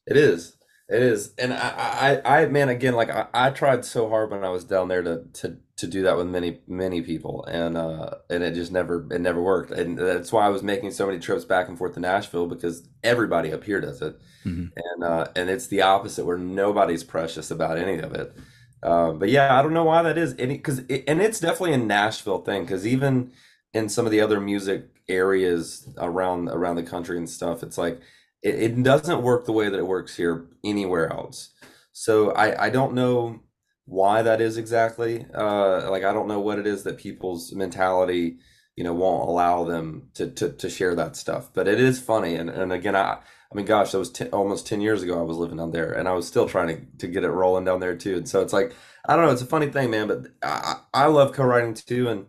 It 0.07 0.17
is. 0.17 0.57
It 0.89 1.03
is. 1.03 1.35
And 1.39 1.53
I, 1.53 2.21
I, 2.25 2.43
I 2.43 2.47
man, 2.47 2.71
again, 2.71 2.95
like 2.95 3.11
I, 3.11 3.27
I 3.35 3.51
tried 3.51 3.85
so 3.85 4.09
hard 4.09 4.31
when 4.31 4.45
I 4.45 4.49
was 4.49 4.65
down 4.65 4.89
there 4.89 5.03
to, 5.03 5.25
to, 5.35 5.59
to 5.79 5.87
do 5.87 6.03
that 6.03 6.17
with 6.17 6.27
many, 6.27 6.59
many 6.67 7.01
people. 7.03 7.45
And, 7.45 7.77
uh, 7.77 8.11
and 8.29 8.43
it 8.43 8.55
just 8.55 8.73
never, 8.73 9.07
it 9.13 9.21
never 9.21 9.41
worked. 9.41 9.71
And 9.71 9.97
that's 9.97 10.33
why 10.33 10.45
I 10.45 10.49
was 10.49 10.63
making 10.63 10.91
so 10.91 11.07
many 11.07 11.21
trips 11.21 11.45
back 11.45 11.69
and 11.69 11.79
forth 11.79 11.95
to 11.95 12.01
Nashville 12.01 12.49
because 12.49 12.89
everybody 13.05 13.53
up 13.53 13.63
here 13.65 13.81
does 13.81 14.03
it. 14.03 14.21
Mhm. 14.45 14.73
And, 14.77 15.05
uh, 15.05 15.29
and 15.37 15.49
it's 15.49 15.69
the 15.69 15.83
opposite 15.83 16.25
where 16.25 16.37
nobody's 16.37 17.05
precious 17.05 17.51
about 17.51 17.79
any 17.79 17.99
of 17.99 18.13
it. 18.13 18.37
Uh, 18.83 19.13
but 19.13 19.29
yeah, 19.29 19.59
I 19.59 19.63
don't 19.63 19.73
know 19.73 19.85
why 19.85 20.03
that 20.03 20.19
is. 20.19 20.35
Any, 20.39 20.59
cause 20.59 20.81
it, 20.89 21.05
and 21.07 21.23
it's 21.23 21.41
definitely 21.41 21.75
a 21.75 21.79
Nashville 21.79 22.43
thing. 22.43 22.67
Cause 22.67 22.85
even 22.85 23.31
in 23.73 23.89
some 23.89 24.05
of 24.05 24.11
the 24.11 24.21
other 24.21 24.41
music 24.41 24.87
areas 25.09 25.89
around, 25.99 26.49
around 26.49 26.75
the 26.77 26.83
country 26.83 27.17
and 27.17 27.31
stuff, 27.31 27.63
it's 27.63 27.79
like, 27.79 28.01
it, 28.43 28.55
it 28.55 28.83
doesn't 28.83 29.23
work 29.23 29.47
the 29.47 29.53
way 29.53 29.69
that 29.69 29.79
it 29.79 29.87
works 29.87 30.17
here 30.17 30.47
anywhere 30.65 31.13
else. 31.13 31.51
So 31.93 32.33
I, 32.33 32.67
I 32.67 32.71
don't 32.71 32.95
know 32.95 33.41
why 33.89 34.23
that 34.23 34.41
is 34.41 34.59
exactly. 34.59 35.27
Uh, 35.35 35.91
like 35.91 36.05
I 36.05 36.13
don't 36.13 36.29
know 36.29 36.41
what 36.41 36.59
it 36.59 36.67
is 36.67 36.83
that 36.83 36.99
people's 36.99 37.53
mentality, 37.55 38.39
you 38.77 38.85
know, 38.85 38.93
won't 38.93 39.29
allow 39.29 39.65
them 39.65 40.11
to 40.15 40.31
to, 40.31 40.53
to 40.53 40.69
share 40.69 40.95
that 40.95 41.17
stuff. 41.17 41.51
But 41.55 41.67
it 41.69 41.81
is 41.81 41.99
funny, 41.99 42.35
and 42.35 42.51
and 42.51 42.73
again, 42.73 42.95
I 42.95 43.19
I 43.51 43.55
mean, 43.55 43.65
gosh, 43.65 43.93
that 43.93 43.99
was 43.99 44.11
ten, 44.11 44.29
almost 44.29 44.67
ten 44.67 44.83
years 44.83 45.03
ago. 45.03 45.19
I 45.19 45.23
was 45.23 45.39
living 45.39 45.57
down 45.57 45.73
there, 45.73 45.93
and 45.93 46.07
I 46.07 46.13
was 46.13 46.29
still 46.29 46.49
trying 46.49 46.69
to 46.69 46.99
to 46.99 47.09
get 47.09 47.25
it 47.25 47.31
rolling 47.31 47.65
down 47.65 47.81
there 47.81 47.97
too. 47.97 48.19
And 48.19 48.29
so 48.29 48.43
it's 48.43 48.53
like 48.53 48.75
I 49.09 49.17
don't 49.17 49.25
know, 49.25 49.33
it's 49.33 49.43
a 49.43 49.47
funny 49.47 49.69
thing, 49.69 49.91
man. 49.91 50.09
But 50.09 50.27
I 50.43 50.75
I 50.93 51.05
I 51.05 51.07
love 51.07 51.33
co-writing 51.33 51.75
too, 51.75 52.09
and 52.09 52.27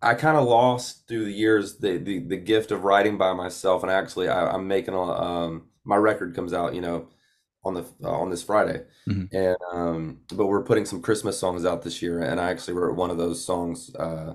I 0.00 0.14
kind 0.14 0.36
of 0.36 0.46
lost 0.46 1.08
through 1.08 1.24
the 1.24 1.32
years 1.32 1.78
the, 1.78 1.98
the 1.98 2.20
the 2.20 2.36
gift 2.36 2.70
of 2.70 2.84
writing 2.84 3.18
by 3.18 3.32
myself, 3.32 3.82
and 3.82 3.90
actually 3.90 4.28
I, 4.28 4.50
I'm 4.52 4.68
making 4.68 4.94
a 4.94 5.02
um 5.02 5.66
my 5.84 5.96
record 5.96 6.36
comes 6.36 6.52
out, 6.52 6.74
you 6.74 6.80
know, 6.80 7.08
on 7.64 7.74
the 7.74 7.84
uh, 8.04 8.10
on 8.10 8.30
this 8.30 8.42
Friday, 8.42 8.84
Mhm. 9.08 9.28
and 9.32 9.56
um 9.72 10.20
but 10.34 10.46
we're 10.46 10.64
putting 10.64 10.84
some 10.86 11.02
Christmas 11.02 11.38
songs 11.38 11.64
out 11.64 11.82
this 11.82 12.02
year, 12.02 12.20
and 12.20 12.40
I 12.40 12.50
actually 12.50 12.74
wrote 12.74 12.96
one 12.96 13.10
of 13.10 13.18
those 13.18 13.44
songs 13.44 13.94
uh 13.96 14.34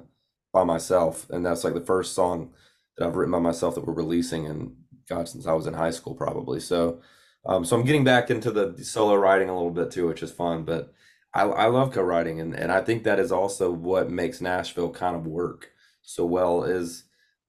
by 0.53 0.63
myself, 0.63 1.29
and 1.29 1.45
that's 1.45 1.63
like 1.63 1.73
the 1.73 1.81
first 1.81 2.13
song 2.13 2.53
that 2.97 3.07
I've 3.07 3.15
written 3.15 3.31
by 3.31 3.39
myself 3.39 3.75
that 3.75 3.85
we're 3.85 3.93
releasing, 3.93 4.45
and 4.47 4.75
God, 5.09 5.27
since 5.29 5.47
I 5.47 5.53
was 5.53 5.67
in 5.67 5.73
high 5.73 5.91
school 5.91 6.15
probably, 6.15 6.59
so 6.59 7.01
um 7.45 7.65
so 7.65 7.75
I'm 7.77 7.85
getting 7.85 8.03
back 8.03 8.29
into 8.31 8.51
the 8.51 8.83
solo 8.83 9.15
writing 9.15 9.49
a 9.49 9.55
little 9.55 9.71
bit 9.71 9.91
too, 9.91 10.07
which 10.07 10.23
is 10.23 10.31
fun, 10.31 10.63
but. 10.65 10.91
I, 11.37 11.41
I 11.43 11.65
love 11.65 11.91
co-writing 11.91 12.39
and, 12.39 12.53
and 12.55 12.71
I 12.71 12.79
think 12.79 13.03
that 13.03 13.19
is 13.19 13.29
also 13.29 13.69
what 13.69 14.09
makes 14.09 14.39
Nashville 14.39 14.89
kind 14.91 15.17
of 15.17 15.27
work 15.27 15.69
so 16.01 16.25
well 16.25 16.63
is 16.63 17.03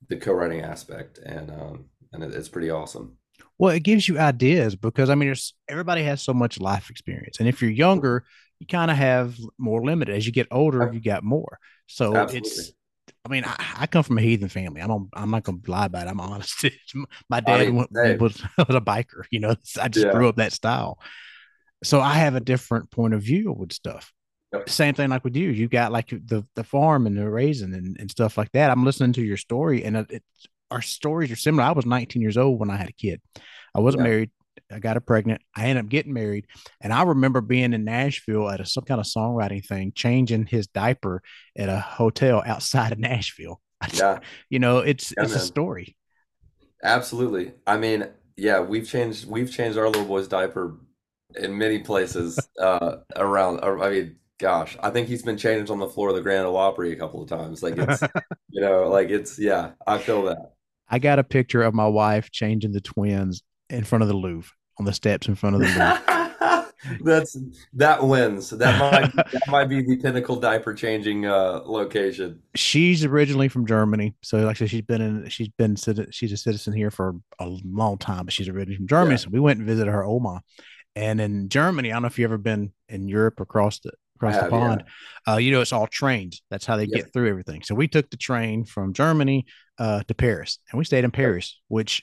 the 0.09 0.17
co-writing 0.17 0.61
aspect 0.63 1.19
and 1.25 1.53
um 1.53 1.85
and 2.13 2.25
it, 2.25 2.35
it's 2.35 2.49
pretty 2.49 2.69
awesome. 2.69 3.17
Well, 3.59 3.75
it 3.75 3.81
gives 3.83 4.07
you 4.09 4.19
ideas 4.19 4.77
because 4.77 5.09
I 5.11 5.15
mean, 5.15 5.29
there's 5.29 5.55
everybody 5.69 6.03
has 6.03 6.23
so 6.23 6.35
much 6.35 6.61
life 6.61 6.91
experience, 6.91 7.39
and 7.41 7.49
if 7.49 7.63
you're 7.63 7.71
younger, 7.71 8.25
you 8.61 8.67
kind 8.67 8.91
of 8.91 8.97
have 8.97 9.37
more 9.59 9.85
limited. 9.85 10.15
As 10.15 10.27
you 10.27 10.33
get 10.33 10.49
older, 10.51 10.91
you 10.93 11.01
got 11.01 11.25
more. 11.25 11.59
So 11.87 12.15
Absolutely. 12.17 12.49
it's. 12.49 12.73
I 13.25 13.29
mean, 13.29 13.45
I, 13.45 13.57
I 13.79 13.87
come 13.87 14.03
from 14.05 14.19
a 14.19 14.21
heathen 14.21 14.49
family. 14.49 14.81
I'm 14.81 14.91
on, 14.91 15.09
I'm 15.13 15.31
not 15.31 15.43
gonna 15.43 15.59
lie 15.67 15.87
about 15.87 16.07
it. 16.07 16.11
I'm 16.11 16.21
honest. 16.21 16.65
My 17.29 17.41
dad 17.41 17.67
mean, 17.67 17.77
went- 17.77 17.91
hey. 17.95 18.17
was, 18.17 18.41
was 18.59 18.67
a 18.77 18.81
biker. 18.81 19.25
You 19.31 19.41
know, 19.41 19.51
I 19.83 19.89
just 19.89 20.07
Yeah. 20.07 20.13
grew 20.13 20.29
up 20.29 20.37
that 20.37 20.53
style. 20.53 20.99
So 21.85 22.01
I 22.01 22.15
have 22.15 22.35
a 22.35 22.41
different 22.41 22.91
point 22.91 23.15
of 23.15 23.23
view 23.23 23.53
with 23.53 23.73
stuff. 23.73 24.13
Yep. 24.53 24.69
Same 24.69 24.95
thing 24.95 25.11
like 25.11 25.25
with 25.25 25.37
you. 25.37 25.51
You 25.51 25.69
got 25.69 25.93
like 25.93 26.09
the 26.11 26.47
the 26.55 26.65
farm 26.65 27.07
and 27.07 27.17
the 27.17 27.29
raising 27.29 27.75
and, 27.75 27.97
and 27.99 28.11
stuff 28.11 28.39
like 28.39 28.53
that. 28.53 28.71
I'm 28.71 28.85
listening 28.85 29.13
to 29.15 29.23
your 29.25 29.37
story, 29.37 29.85
and 29.85 29.97
it, 29.97 30.07
it's 30.11 30.47
our 30.71 30.83
stories 30.83 31.31
are 31.31 31.37
similar. 31.37 31.65
I 31.65 31.73
was 31.73 31.87
19 31.87 32.23
years 32.23 32.37
old 32.37 32.59
when 32.61 32.71
I 32.71 32.77
had 32.77 32.89
a 32.89 32.93
kid. 32.93 33.21
I 33.75 33.81
wasn't 33.81 34.03
Yeah. 34.03 34.05
married. 34.05 34.31
I 34.73 34.79
got 34.81 34.97
her 34.97 35.01
pregnant. 35.01 35.43
I 35.55 35.67
ended 35.67 35.85
up 35.85 35.91
getting 35.91 36.13
married, 36.13 36.47
and 36.81 36.93
I 36.93 37.03
remember 37.03 37.41
being 37.41 37.73
in 37.73 37.85
Nashville 37.85 38.49
at 38.49 38.61
a, 38.61 38.67
some 38.67 38.85
kind 38.85 39.01
of 39.01 39.07
songwriting 39.07 39.65
thing, 39.65 39.93
changing 39.95 40.47
his 40.47 40.67
diaper 40.67 41.23
at 41.57 41.69
a 41.69 41.79
hotel 41.79 42.43
outside 42.45 42.93
of 42.93 42.99
Nashville. 42.99 43.61
Yeah, 43.93 44.21
you 44.51 44.59
know, 44.59 44.79
it's 44.79 45.13
yeah, 45.17 45.27
it's 45.27 45.35
a 45.35 45.41
story. 45.41 45.97
Absolutely. 46.83 47.53
I 47.67 47.77
mean, 47.77 48.09
yeah, 48.37 48.61
we've 48.61 48.89
changed 48.89 49.29
we've 49.29 49.51
changed 49.51 49.79
our 49.79 49.87
little 49.89 50.05
boy's 50.05 50.29
diaper 50.29 50.79
in 51.37 51.57
many 51.59 51.81
places 51.81 52.49
uh 52.61 52.97
around. 53.17 53.61
or, 53.63 53.83
I 53.83 53.91
mean, 53.91 54.17
gosh, 54.39 54.77
I 54.83 54.91
think 54.91 55.09
he's 55.09 55.23
been 55.23 55.39
changed 55.39 55.71
on 55.71 55.79
the 55.79 55.89
floor 55.89 56.11
of 56.11 56.15
the 56.17 56.23
Grand 56.23 56.47
Ole 56.47 56.57
Opry 56.57 56.93
a 56.93 56.97
couple 56.97 57.23
of 57.23 57.29
times. 57.29 57.63
Like 57.63 57.79
it's, 57.79 58.09
you 58.51 58.61
know, 58.61 58.89
like 58.89 59.09
it's 59.11 59.39
yeah, 59.39 59.73
I 59.87 59.99
feel 59.99 60.25
that. 60.25 60.53
I 60.89 60.99
got 60.99 61.19
a 61.19 61.25
picture 61.25 61.63
of 61.63 61.75
my 61.75 61.87
wife 61.89 62.31
changing 62.31 62.73
the 62.73 62.81
twins 62.81 63.43
in 63.71 63.85
front 63.85 64.03
of 64.03 64.09
the 64.09 64.17
Louvre 64.17 64.51
on 64.79 64.85
the 64.85 64.93
steps 64.93 65.29
in 65.29 65.35
front 65.35 65.57
of 65.57 65.63
the 65.63 65.67
Louvre. 65.69 66.03
That's 67.03 67.37
that 67.73 68.05
wins. 68.07 68.51
That 68.51 68.79
might 68.79 69.13
that 69.33 69.43
might 69.49 69.65
be 69.65 69.83
the 69.83 69.97
pinnacle 69.97 70.37
diaper 70.37 70.75
changing 70.75 71.27
uh 71.27 71.61
location. 71.65 72.41
she's 72.55 73.05
originally 73.05 73.49
from 73.49 73.67
Germany, 73.67 74.15
so 74.23 74.39
like 74.39 74.57
I 74.57 74.59
said, 74.59 74.71
she's 74.71 74.83
been 74.83 75.01
in 75.01 75.29
she's 75.29 75.49
been 75.49 75.75
she's 76.11 76.33
a 76.33 76.37
citizen 76.37 76.75
here 76.75 76.91
for 76.91 77.15
a 77.41 77.47
long 77.65 77.99
time, 77.99 78.27
but 78.27 78.33
she's 78.35 78.49
originally 78.49 78.77
from 78.77 78.87
Germany. 78.87 79.13
Yeah, 79.13 79.17
So 79.17 79.31
we 79.31 79.41
went 79.41 79.59
and 79.59 79.67
visited 79.67 79.91
her 79.91 80.05
Oma, 80.05 80.43
and 80.95 81.21
in 81.21 81.49
Germany, 81.49 81.91
I 81.91 81.95
don't 81.95 82.03
know 82.03 82.09
if 82.09 82.19
you've 82.19 82.31
ever 82.31 82.39
been 82.39 82.73
in 82.89 83.09
Europe 83.09 83.41
across 83.41 83.81
the 83.81 83.93
across 84.17 84.35
the 84.37 84.43
have, 84.43 84.53
yeah. 84.53 84.59
pond. 84.59 84.85
Uh, 85.27 85.37
you 85.39 85.53
know, 85.53 85.63
it's 85.63 85.73
all 85.73 85.87
trains. 85.87 86.43
That's 86.51 86.67
how 86.67 86.77
they 86.77 86.85
Yep. 86.85 86.93
get 86.93 87.13
through 87.13 87.31
everything. 87.31 87.63
So 87.63 87.75
we 87.75 87.89
took 87.89 88.11
the 88.11 88.17
train 88.17 88.65
from 88.65 88.93
Germany 88.93 89.47
uh, 89.79 90.03
to 90.05 90.15
Paris, 90.15 90.59
and 90.71 90.79
we 90.79 90.85
stayed 90.85 91.05
in 91.05 91.11
Paris, 91.11 91.59
which 91.69 92.03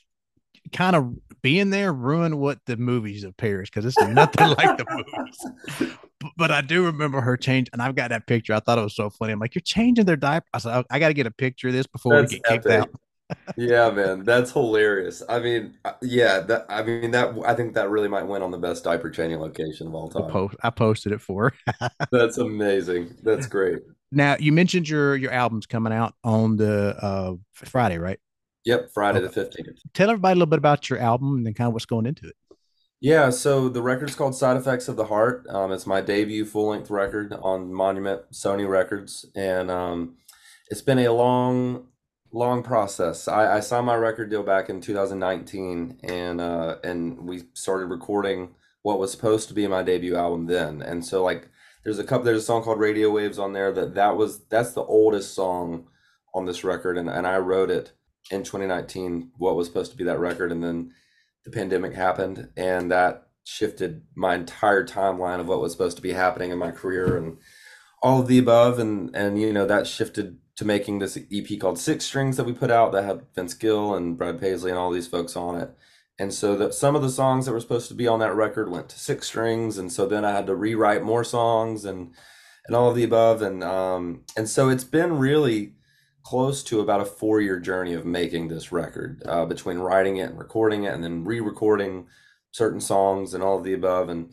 kind 0.72 0.96
of 0.96 1.14
being 1.42 1.70
there 1.70 1.92
ruined 1.92 2.40
what 2.40 2.60
the 2.66 2.78
movies 2.78 3.24
of 3.24 3.36
Paris 3.36 3.70
because 3.70 3.86
it's 3.86 4.00
nothing 4.10 4.48
like 4.48 4.78
the 4.78 4.86
movies. 4.90 5.98
But 6.38 6.52
I 6.52 6.62
do 6.62 6.86
remember 6.86 7.20
her 7.20 7.36
change, 7.36 7.70
and 7.74 7.82
I've 7.82 7.96
got 7.96 8.12
that 8.12 8.28
picture. 8.28 8.54
I 8.54 8.62
thought 8.62 8.78
it 8.78 8.82
was 8.82 8.96
so 8.96 9.10
funny. 9.10 9.34
I'm 9.34 9.40
like, 9.40 9.56
you're 9.56 9.62
changing 9.62 10.06
their 10.06 10.16
diaper. 10.16 10.48
I 10.54 10.60
said, 10.60 10.74
"Oh, 10.74 10.84
I 10.90 10.98
got 10.98 11.10
to 11.10 11.14
get 11.14 11.28
a 11.28 11.32
picture 11.32 11.68
of 11.68 11.74
this 11.74 11.86
before 11.86 12.16
we 12.16 12.22
That's 12.22 12.32
get 12.32 12.46
kicked 12.46 12.70
out. 12.70 12.90
Yeah, 13.58 13.90
man, 13.90 14.24
that's 14.26 14.52
hilarious. 14.52 15.24
I 15.28 15.40
mean, 15.40 15.78
uh, 15.86 15.94
yeah, 16.02 16.42
that 16.42 16.66
I 16.70 16.84
mean 16.84 17.12
that 17.12 17.34
I 17.46 17.56
think 17.56 17.74
that 17.74 17.90
really 17.90 18.08
might 18.08 18.28
win 18.28 18.42
on 18.44 18.52
the 18.52 18.58
best 18.58 18.84
diaper 18.84 19.10
changing 19.10 19.40
location 19.40 19.88
of 19.88 19.96
all 19.96 20.10
time. 20.10 20.28
post. 20.28 20.56
I 20.62 20.70
posted 20.70 21.14
it 21.14 21.22
for. 21.22 21.54
That's 22.12 22.38
amazing. 22.38 23.16
That's 23.24 23.48
great. 23.48 23.80
Now 24.14 24.38
you 24.40 24.52
mentioned 24.52 24.88
your 24.88 25.16
your 25.16 25.32
album's 25.32 25.66
coming 25.66 25.94
out 25.94 26.14
on 26.24 26.56
the 26.56 26.96
uh, 27.02 27.34
Friday, 27.54 27.98
right? 27.98 28.20
Yep, 28.66 28.92
Friday 28.94 29.20
the 29.20 29.28
15th. 29.28 29.78
Tell 29.94 30.10
everybody 30.10 30.34
a 30.34 30.36
little 30.36 30.46
bit 30.48 30.60
about 30.60 30.90
your 30.90 31.00
album 31.00 31.36
and 31.36 31.46
then 31.46 31.54
kind 31.54 31.68
of 31.68 31.74
what's 31.74 31.86
going 31.86 32.06
into 32.06 32.28
it. 32.28 32.36
Yeah, 33.02 33.32
so 33.32 33.68
the 33.68 33.82
record's 33.82 34.16
called 34.16 34.34
Side 34.34 34.56
Effects 34.56 34.88
of 34.88 34.96
the 34.96 35.04
Heart. 35.04 35.46
Um, 35.50 35.74
it's 35.74 35.86
my 35.86 36.00
debut 36.00 36.46
full-length 36.46 36.90
record 36.90 37.34
on 37.42 37.74
Monument 37.74 38.22
Sony 38.32 38.66
Records, 38.66 39.26
and 39.36 39.70
um, 39.70 40.16
it's 40.70 40.82
been 40.82 41.00
a 41.00 41.12
long, 41.12 41.88
long 42.32 42.64
process. 42.64 43.28
I, 43.28 43.58
I 43.58 43.60
signed 43.60 43.88
my 43.88 43.96
record 43.96 44.30
deal 44.30 44.44
back 44.44 44.70
in 44.70 44.80
2019, 44.80 46.00
and 46.04 46.40
uh, 46.40 46.78
and 46.82 47.28
we 47.28 47.44
started 47.54 47.88
recording 47.88 48.56
what 48.84 49.00
was 49.00 49.12
supposed 49.12 49.50
to 49.50 49.54
be 49.54 49.68
my 49.68 49.84
debut 49.84 50.16
album 50.16 50.46
then. 50.46 50.82
And 50.82 51.04
so 51.06 51.24
like, 51.24 51.50
there's 51.84 52.00
a 52.00 52.04
couple, 52.04 52.26
there's 52.26 52.44
a 52.44 52.46
song 52.46 52.64
called 52.64 52.80
Radio 52.80 53.10
Waves 53.10 53.40
on 53.40 53.54
there 53.54 53.72
that 53.72 53.96
that 53.96 54.18
was 54.18 54.46
that's 54.46 54.74
the 54.74 54.84
oldest 54.84 55.34
song 55.34 55.88
on 56.34 56.46
this 56.46 56.64
record, 56.64 56.98
and 56.98 57.10
and 57.10 57.28
I 57.28 57.38
wrote 57.38 57.70
it 57.70 57.94
in 58.32 58.44
2019, 58.44 59.32
what 59.38 59.56
was 59.56 59.68
supposed 59.68 59.92
to 59.92 59.98
be 59.98 60.04
that 60.06 60.20
record, 60.20 60.52
and 60.52 60.64
then 60.64 60.92
the 61.44 61.52
pandemic 61.52 61.94
happened 61.94 62.50
and 62.56 62.92
that 62.92 63.28
shifted 63.44 64.04
my 64.16 64.36
entire 64.36 64.86
timeline 64.86 65.40
of 65.40 65.48
what 65.48 65.60
was 65.60 65.72
supposed 65.72 65.98
to 65.98 66.04
be 66.04 66.14
happening 66.14 66.52
in 66.52 66.58
my 66.58 66.72
career 66.72 67.18
and 67.18 67.38
all 68.02 68.22
of 68.22 68.28
the 68.28 68.38
above 68.38 68.80
and 68.80 69.14
and 69.16 69.40
you 69.40 69.52
know 69.52 69.66
that 69.66 69.88
shifted 69.88 70.38
to 70.56 70.66
making 70.66 71.00
this 71.00 71.18
EP 71.32 71.60
called 71.60 71.80
Six 71.80 72.06
Strings 72.06 72.38
that 72.38 72.46
we 72.46 72.54
put 72.54 72.72
out 72.72 72.92
that 72.92 73.04
had 73.06 73.26
Vince 73.36 73.54
Gill 73.54 73.96
and 73.96 74.18
Brad 74.18 74.40
Paisley 74.40 74.70
and 74.70 74.80
all 74.80 74.92
these 74.92 75.08
folks 75.08 75.36
on 75.36 75.60
it. 75.60 75.76
And 76.20 76.34
so 76.34 76.56
that 76.58 76.74
some 76.74 76.96
of 76.96 77.02
the 77.02 77.10
songs 77.10 77.46
that 77.46 77.54
were 77.54 77.60
supposed 77.60 77.88
to 77.88 77.96
be 77.96 78.08
on 78.08 78.20
that 78.20 78.36
record 78.36 78.70
went 78.70 78.90
to 78.90 79.00
Six 79.00 79.28
Strings 79.28 79.78
and 79.78 79.92
so 79.92 80.06
then 80.06 80.24
I 80.24 80.32
had 80.32 80.48
to 80.48 80.56
rewrite 80.56 81.04
more 81.04 81.24
songs 81.24 81.86
and 81.86 82.14
and 82.68 82.76
all 82.76 82.90
of 82.90 82.96
the 82.96 83.04
above. 83.04 83.42
And 83.42 83.64
um 83.64 84.24
and 84.38 84.48
so 84.48 84.70
it's 84.70 84.84
been 84.84 85.18
really 85.18 85.74
close 86.24 86.64
to 86.64 86.80
about 86.80 87.02
a 87.02 87.06
four 87.06 87.42
year 87.42 87.60
journey 87.60 87.94
of 87.94 88.06
making 88.06 88.48
this 88.48 88.72
record 88.72 89.22
uh, 89.26 89.46
between 89.46 89.78
writing 89.78 90.18
it 90.18 90.30
and 90.30 90.40
recording 90.40 90.86
it 90.86 90.94
and 90.94 91.04
then 91.04 91.26
re-recording 91.26 92.08
certain 92.52 92.80
songs 92.80 93.34
and 93.34 93.44
all 93.44 93.58
of 93.58 93.64
the 93.64 93.74
above. 93.74 94.10
And 94.10 94.32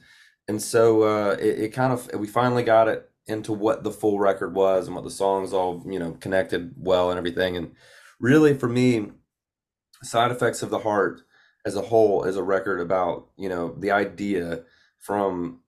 and 0.48 0.62
so 0.62 1.02
uh, 1.02 1.36
it, 1.40 1.58
it 1.58 1.68
kind 1.70 1.92
of 1.92 2.08
we 2.14 2.26
finally 2.26 2.62
got 2.62 2.88
it 2.88 3.10
into 3.26 3.52
what 3.52 3.84
the 3.84 3.90
full 3.90 4.18
record 4.18 4.54
was 4.54 4.86
and 4.86 4.94
what 4.94 5.04
the 5.04 5.10
songs 5.10 5.52
all 5.52 5.82
you 5.86 5.98
know 5.98 6.12
connected 6.12 6.72
well 6.76 7.10
and 7.10 7.18
everything. 7.18 7.56
And 7.56 7.72
really 8.20 8.54
for 8.54 8.68
me 8.68 9.10
side 10.02 10.30
effects 10.30 10.62
of 10.62 10.70
the 10.70 10.78
heart 10.78 11.22
as 11.64 11.76
a 11.76 11.82
whole 11.82 12.24
as 12.24 12.36
a 12.36 12.42
record 12.42 12.80
about 12.80 13.28
you 13.36 13.48
know 13.48 13.74
the 13.78 13.90
idea 13.90 14.62
from 14.98 15.60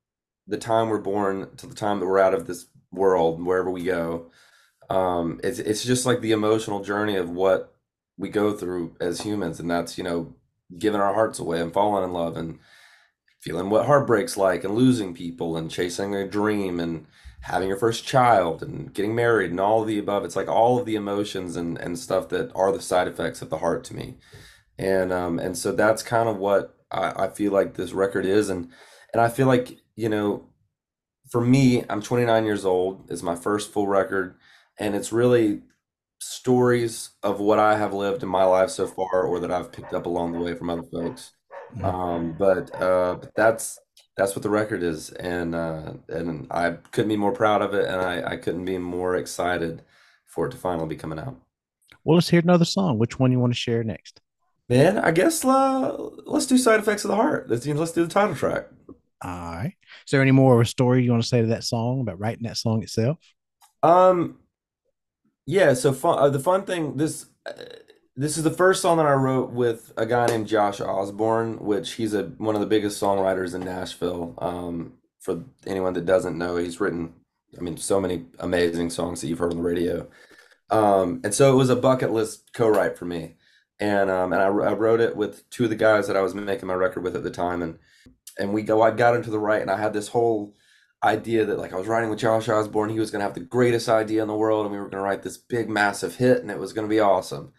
the 0.46 0.56
time 0.58 0.88
we're 0.88 0.98
born 0.98 1.48
to 1.56 1.66
the 1.66 1.74
time 1.74 2.00
that 2.00 2.06
we're 2.06 2.18
out 2.18 2.34
of 2.34 2.46
this 2.46 2.66
world 2.90 3.44
wherever 3.44 3.70
we 3.70 3.84
go. 3.84 4.30
Um 4.90 5.40
it's 5.42 5.58
it's 5.58 5.84
just 5.84 6.06
like 6.06 6.20
the 6.20 6.32
emotional 6.32 6.82
journey 6.82 7.16
of 7.16 7.30
what 7.30 7.74
we 8.18 8.28
go 8.28 8.54
through 8.54 8.96
as 9.00 9.22
humans 9.22 9.60
and 9.60 9.70
that's 9.70 9.96
you 9.98 10.04
know 10.04 10.34
giving 10.78 11.00
our 11.00 11.14
hearts 11.14 11.38
away 11.38 11.60
and 11.60 11.72
falling 11.72 12.04
in 12.04 12.12
love 12.12 12.36
and 12.36 12.58
feeling 13.40 13.68
what 13.70 13.86
heartbreak's 13.86 14.36
like 14.36 14.64
and 14.64 14.74
losing 14.74 15.14
people 15.14 15.56
and 15.56 15.70
chasing 15.70 16.14
a 16.14 16.26
dream 16.26 16.78
and 16.78 17.06
having 17.42 17.68
your 17.68 17.76
first 17.76 18.06
child 18.06 18.62
and 18.62 18.94
getting 18.94 19.14
married 19.14 19.50
and 19.50 19.58
all 19.58 19.82
of 19.82 19.88
the 19.88 19.98
above. 19.98 20.24
It's 20.24 20.36
like 20.36 20.48
all 20.48 20.78
of 20.78 20.86
the 20.86 20.94
emotions 20.94 21.56
and 21.56 21.78
and 21.78 21.98
stuff 21.98 22.28
that 22.30 22.50
are 22.54 22.72
the 22.72 22.80
side 22.80 23.08
effects 23.08 23.42
of 23.42 23.50
the 23.50 23.58
heart 23.58 23.84
to 23.84 23.94
me 23.96 24.16
and 24.82 25.12
um 25.12 25.38
and 25.38 25.56
so 25.56 25.72
that's 25.72 26.02
kind 26.02 26.28
of 26.28 26.36
what 26.38 26.76
I, 26.90 27.24
I 27.24 27.28
feel 27.28 27.52
like 27.52 27.74
this 27.74 27.92
record 27.92 28.26
is 28.26 28.48
and 28.50 28.70
and 29.12 29.20
I 29.22 29.28
feel 29.28 29.46
like 29.46 29.78
you 29.96 30.08
know 30.08 30.48
for 31.30 31.40
me 31.40 31.84
I'm 31.90 32.02
29 32.02 32.44
years 32.44 32.64
old 32.64 33.10
it's 33.10 33.22
my 33.22 33.36
first 33.36 33.72
full 33.72 33.86
record 33.86 34.34
and 34.78 34.94
it's 34.94 35.12
really 35.12 35.62
stories 36.20 37.10
of 37.22 37.40
what 37.40 37.58
I 37.58 37.76
have 37.76 37.92
lived 37.92 38.22
in 38.22 38.28
my 38.28 38.44
life 38.44 38.70
so 38.70 38.86
far 38.86 39.22
or 39.24 39.40
that 39.40 39.50
I've 39.50 39.72
picked 39.72 39.92
up 39.92 40.06
along 40.06 40.32
the 40.32 40.38
way 40.40 40.54
from 40.54 40.70
other 40.70 40.82
folks 40.84 41.32
Mhm. 41.76 41.84
um 41.84 42.36
but 42.38 42.64
uh 42.82 43.14
but 43.20 43.34
that's 43.34 43.78
that's 44.16 44.36
what 44.36 44.42
the 44.42 44.50
record 44.50 44.82
is 44.82 45.10
and 45.10 45.54
uh 45.54 45.94
and 46.08 46.46
I 46.50 46.72
couldn't 46.92 47.08
be 47.08 47.16
more 47.16 47.32
proud 47.32 47.62
of 47.62 47.72
it 47.74 47.86
and 47.86 48.00
I 48.02 48.32
I 48.32 48.36
couldn't 48.36 48.66
be 48.66 48.76
more 48.78 49.16
excited 49.16 49.82
for 50.26 50.46
it 50.46 50.50
to 50.52 50.58
finally 50.58 50.88
be 50.88 50.96
coming 50.96 51.18
out 51.18 51.36
Well, 52.04 52.16
let's 52.16 52.30
hear 52.30 52.40
another 52.40 52.64
song. 52.64 52.98
Which 52.98 53.18
one 53.18 53.32
you 53.32 53.38
want 53.40 53.52
to 53.52 53.58
share 53.66 53.84
next? 53.84 54.20
Man 54.68 54.98
I 54.98 55.10
guess 55.10 55.44
uh, 55.44 55.96
let's 56.26 56.46
do 56.46 56.58
side 56.58 56.80
effects 56.80 57.04
of 57.04 57.10
the 57.10 57.16
heart 57.16 57.48
let's 57.50 57.64
do, 57.64 57.74
let's 57.74 57.92
do 57.92 58.04
the 58.04 58.12
title 58.12 58.34
track 58.34 58.66
All 59.22 59.30
right. 59.30 59.74
Is 60.06 60.10
there 60.10 60.20
any 60.22 60.32
more 60.32 60.54
of 60.54 60.60
a 60.60 60.64
story 60.68 61.04
you 61.04 61.10
want 61.10 61.22
to 61.22 61.28
say 61.28 61.40
to 61.42 61.46
that 61.48 61.64
song 61.64 62.00
about 62.00 62.18
writing 62.18 62.44
that 62.44 62.56
song 62.56 62.82
itself? 62.82 63.18
um 63.82 64.38
Yeah, 65.46 65.74
so 65.74 65.92
fun. 65.92 66.18
Uh, 66.18 66.28
the 66.28 66.38
fun 66.38 66.64
thing 66.64 66.96
this 66.96 67.26
uh, 67.46 67.52
this 68.16 68.36
is 68.36 68.44
the 68.44 68.50
first 68.50 68.82
song 68.82 68.98
that 68.98 69.06
I 69.06 69.14
wrote 69.14 69.50
with 69.50 69.92
a 69.96 70.06
guy 70.06 70.26
named 70.26 70.46
Josh 70.46 70.80
Osborne, 70.80 71.58
which 71.64 71.92
he's 71.94 72.14
a 72.14 72.24
one 72.38 72.54
of 72.54 72.60
the 72.60 72.66
biggest 72.66 73.00
songwriters 73.02 73.54
in 73.54 73.62
Nashville. 73.64 74.34
Um, 74.38 74.94
for 75.20 75.44
anyone 75.66 75.94
that 75.94 76.06
doesn't 76.06 76.36
know, 76.38 76.56
he's 76.56 76.80
written, 76.80 77.14
I 77.56 77.60
mean, 77.62 77.76
so 77.76 78.00
many 78.00 78.26
amazing 78.40 78.90
songs 78.90 79.20
that 79.20 79.28
you've 79.28 79.38
heard 79.38 79.52
on 79.52 79.58
the 79.58 79.62
radio. 79.62 80.08
Um, 80.70 81.20
and 81.24 81.34
so 81.34 81.52
it 81.52 81.56
was 81.56 81.70
a 81.70 81.76
bucket 81.76 82.12
list 82.12 82.52
co-write 82.54 82.98
for 82.98 83.04
me, 83.04 83.36
and 83.82 84.10
um, 84.10 84.32
and 84.32 84.40
I, 84.40 84.46
I 84.46 84.74
wrote 84.74 85.00
it 85.00 85.16
with 85.16 85.48
two 85.50 85.64
of 85.64 85.70
the 85.70 85.76
guys 85.76 86.06
that 86.06 86.16
I 86.16 86.22
was 86.22 86.36
making 86.36 86.68
my 86.68 86.74
record 86.74 87.02
with 87.02 87.16
at 87.16 87.24
the 87.24 87.30
time, 87.30 87.62
and 87.62 87.78
and 88.38 88.54
we 88.54 88.62
go. 88.62 88.80
I 88.80 88.92
got 88.92 89.16
into 89.16 89.30
the 89.30 89.40
right, 89.40 89.60
and 89.60 89.70
I 89.70 89.76
had 89.76 89.92
this 89.92 90.06
whole 90.06 90.54
idea 91.02 91.44
that 91.44 91.58
like 91.58 91.72
I 91.72 91.78
was 91.78 91.88
writing 91.88 92.08
with 92.08 92.20
Josh 92.20 92.48
Osborne, 92.48 92.90
he 92.90 93.00
was 93.00 93.10
gonna 93.10 93.24
have 93.24 93.34
the 93.34 93.40
greatest 93.40 93.88
idea 93.88 94.22
in 94.22 94.28
the 94.28 94.36
world, 94.36 94.64
and 94.64 94.72
we 94.72 94.78
were 94.78 94.88
gonna 94.88 95.02
write 95.02 95.24
this 95.24 95.36
big 95.36 95.68
massive 95.68 96.14
hit, 96.14 96.42
and 96.42 96.50
it 96.50 96.60
was 96.60 96.72
gonna 96.72 96.86
be 96.86 97.00
awesome. 97.00 97.52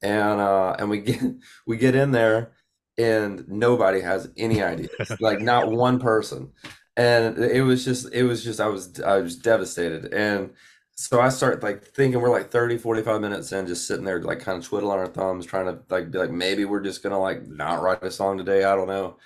And 0.00 0.40
uh, 0.40 0.76
and 0.78 0.88
we 0.88 1.00
get 1.00 1.20
we 1.66 1.76
get 1.76 1.94
in 1.94 2.10
there, 2.10 2.52
and 2.96 3.46
nobody 3.46 4.00
has 4.00 4.30
any 4.38 4.62
ideas, 4.62 4.90
like 5.20 5.42
not 5.42 5.70
one 5.70 6.00
person. 6.00 6.52
And 6.96 7.36
it 7.36 7.60
was 7.60 7.84
just 7.84 8.10
it 8.14 8.22
was 8.22 8.42
just 8.42 8.60
I 8.60 8.68
was 8.68 8.98
I 9.02 9.18
was 9.18 9.36
devastated. 9.36 10.14
And 10.14 10.54
so 10.96 11.20
I 11.20 11.28
start 11.28 11.62
like 11.62 11.84
thinking 11.84 12.20
we're 12.20 12.30
like 12.30 12.50
30, 12.50 12.78
45 12.78 13.20
minutes 13.20 13.52
in, 13.52 13.66
just 13.66 13.86
sitting 13.86 14.04
there 14.04 14.20
like 14.22 14.40
kind 14.40 14.58
of 14.58 14.64
twiddling 14.64 14.98
our 14.98 15.06
thumbs, 15.06 15.44
trying 15.44 15.66
to 15.66 15.78
like 15.90 16.10
be 16.10 16.18
like 16.18 16.30
maybe 16.30 16.64
we're 16.64 16.80
just 16.80 17.02
gonna 17.02 17.20
like 17.20 17.46
not 17.46 17.82
write 17.82 18.02
a 18.02 18.10
song 18.10 18.38
today. 18.38 18.64
I 18.64 18.74
don't 18.74 18.88
know. 18.88 19.16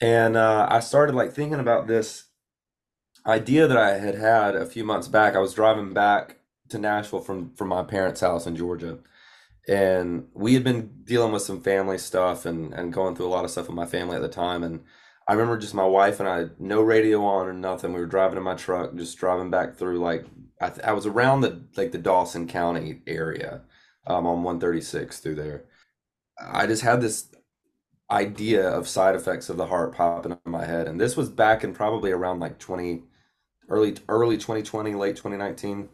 And 0.00 0.36
uh, 0.36 0.66
I 0.70 0.80
started 0.80 1.14
like 1.14 1.32
thinking 1.32 1.60
about 1.60 1.86
this 1.86 2.24
idea 3.26 3.66
that 3.68 3.76
I 3.76 3.98
had 3.98 4.14
had 4.14 4.56
a 4.56 4.66
few 4.66 4.84
months 4.84 5.08
back. 5.08 5.34
I 5.36 5.40
was 5.40 5.54
driving 5.54 5.92
back 5.92 6.38
to 6.70 6.78
Nashville 6.78 7.20
from 7.20 7.54
from 7.54 7.68
my 7.68 7.82
parents' 7.82 8.22
house 8.22 8.46
in 8.46 8.56
Georgia, 8.56 8.98
and 9.68 10.28
we 10.34 10.54
had 10.54 10.64
been 10.64 11.02
dealing 11.04 11.32
with 11.32 11.42
some 11.42 11.60
family 11.62 11.98
stuff 11.98 12.46
and 12.46 12.72
and 12.74 12.92
going 12.94 13.14
through 13.14 13.26
a 13.26 13.28
lot 13.28 13.44
of 13.44 13.50
stuff 13.50 13.66
with 13.66 13.76
my 13.76 13.86
family 13.86 14.16
at 14.16 14.22
the 14.22 14.28
time 14.28 14.62
and 14.62 14.84
I 15.26 15.32
remember 15.32 15.56
just 15.58 15.74
my 15.74 15.86
wife 15.86 16.20
and 16.20 16.28
I 16.28 16.46
no 16.58 16.82
radio 16.82 17.24
on 17.24 17.46
or 17.46 17.52
nothing 17.54 17.92
we 17.94 18.00
were 18.00 18.06
driving 18.06 18.36
in 18.36 18.42
my 18.44 18.54
truck 18.54 18.94
just 18.94 19.18
driving 19.18 19.50
back 19.50 19.76
through 19.76 19.98
like 20.00 20.26
I, 20.60 20.70
th- 20.70 20.86
I 20.86 20.92
was 20.92 21.06
around 21.06 21.40
the 21.40 21.64
like 21.76 21.92
the 21.92 21.98
Dawson 21.98 22.46
County 22.46 23.02
area 23.06 23.62
um, 24.06 24.26
on 24.26 24.42
136 24.42 25.20
through 25.20 25.36
there. 25.36 25.64
I 26.40 26.66
just 26.66 26.82
had 26.82 27.00
this 27.00 27.28
idea 28.10 28.68
of 28.68 28.88
side 28.88 29.14
effects 29.14 29.48
of 29.48 29.56
the 29.56 29.66
heart 29.66 29.94
popping 29.94 30.32
in 30.32 30.52
my 30.52 30.64
head 30.66 30.86
and 30.86 31.00
this 31.00 31.16
was 31.16 31.28
back 31.30 31.64
in 31.64 31.72
probably 31.74 32.12
around 32.12 32.38
like 32.38 32.58
20 32.58 33.02
early 33.70 33.96
early 34.08 34.36
2020 34.36 34.94
late 34.94 35.16
2019 35.16 35.88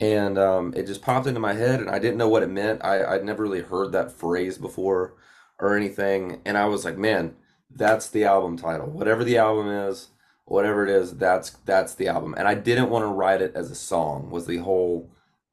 and 0.00 0.38
um, 0.38 0.72
it 0.74 0.86
just 0.86 1.02
popped 1.02 1.26
into 1.26 1.38
my 1.40 1.52
head 1.52 1.80
and 1.80 1.90
i 1.90 1.98
didn't 1.98 2.16
know 2.16 2.28
what 2.28 2.42
it 2.42 2.48
meant. 2.48 2.82
I, 2.84 3.04
i'd 3.04 3.24
never 3.24 3.42
really 3.42 3.60
heard 3.60 3.92
that 3.92 4.12
phrase 4.12 4.56
before 4.56 5.14
or 5.60 5.76
anything 5.76 6.40
and 6.46 6.56
i 6.56 6.64
was 6.64 6.86
like 6.86 6.96
man 6.96 7.34
that's 7.70 8.08
the 8.08 8.24
album 8.24 8.56
title. 8.56 8.86
Whatever 8.86 9.24
the 9.24 9.38
album 9.38 9.68
is 9.68 10.08
whatever 10.46 10.84
it 10.84 10.90
is 10.90 11.16
that's 11.16 11.50
that's 11.64 11.94
the 11.94 12.08
album 12.08 12.34
and 12.36 12.48
i 12.48 12.54
didn't 12.54 12.90
want 12.90 13.02
to 13.02 13.08
write 13.08 13.42
it 13.42 13.52
as 13.54 13.70
a 13.70 13.74
song 13.74 14.30
was 14.30 14.46
the 14.46 14.58
whole 14.58 15.10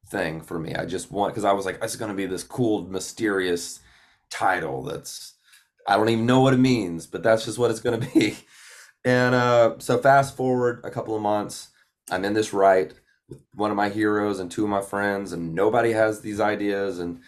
thing 0.08 0.42
for 0.42 0.60
me 0.60 0.74
i 0.76 0.86
just 0.86 1.12
want 1.12 1.34
because 1.34 1.46
i 1.46 1.52
was 1.52 1.66
like 1.66 1.78
it's 1.82 1.96
going 1.96 2.12
to 2.12 2.18
be 2.18 2.26
this 2.26 2.44
cool 2.44 2.84
mysterious 2.88 3.80
title 4.30 4.82
that's 4.84 5.34
i 5.88 5.96
don't 5.96 6.10
even 6.10 6.26
know 6.26 6.42
what 6.42 6.54
it 6.54 6.60
means 6.60 7.06
but 7.06 7.22
that's 7.22 7.46
just 7.46 7.58
what 7.58 7.72
it's 7.72 7.80
going 7.80 8.00
to 8.02 8.08
be 8.14 8.38
and 9.06 9.36
uh, 9.36 9.76
so 9.80 9.98
fast 9.98 10.38
forward 10.38 10.80
a 10.84 10.90
couple 10.90 11.16
of 11.16 11.22
months 11.22 11.70
i'm 12.10 12.26
in 12.26 12.34
this 12.34 12.54
write 12.54 12.94
with 13.30 13.40
one 13.54 13.72
of 13.72 13.78
my 13.78 13.90
heroes 13.90 14.40
and 14.40 14.52
two 14.52 14.64
of 14.64 14.70
my 14.70 14.82
friends, 14.82 15.32
and 15.32 15.54
nobody 15.54 15.92
has 15.92 16.22
these 16.22 16.40
ideas. 16.40 17.00
And 17.00 17.22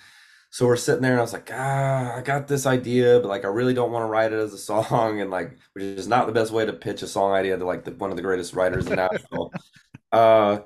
so 0.55 0.65
we're 0.67 0.77
sitting 0.77 1.01
there, 1.01 1.11
and 1.11 1.19
I 1.19 1.21
was 1.21 1.33
like, 1.33 1.51
ah, 1.53 2.15
I 2.15 2.21
got 2.21 2.47
this 2.47 2.65
idea, 2.65 3.19
but 3.19 3.27
like 3.27 3.43
I 3.43 3.49
really 3.49 3.73
don't 3.73 3.91
want 3.91 4.03
to 4.03 4.07
write 4.07 4.31
it 4.31 4.39
as 4.39 4.53
a 4.53 4.57
song, 4.71 5.19
and 5.19 5.29
like 5.29 5.57
which 5.73 5.83
is 5.83 6.07
not 6.07 6.27
the 6.27 6.31
best 6.31 6.53
way 6.53 6.65
to 6.65 6.71
pitch 6.71 7.01
a 7.01 7.07
song 7.07 7.33
idea 7.33 7.57
to 7.57 7.65
like 7.65 7.83
the, 7.83 7.91
one 7.91 8.09
of 8.09 8.15
the 8.15 8.23
greatest 8.23 8.53
writers 8.53 8.87
in 8.87 8.95
Nashville. 8.95 9.51
uh, 10.13 10.59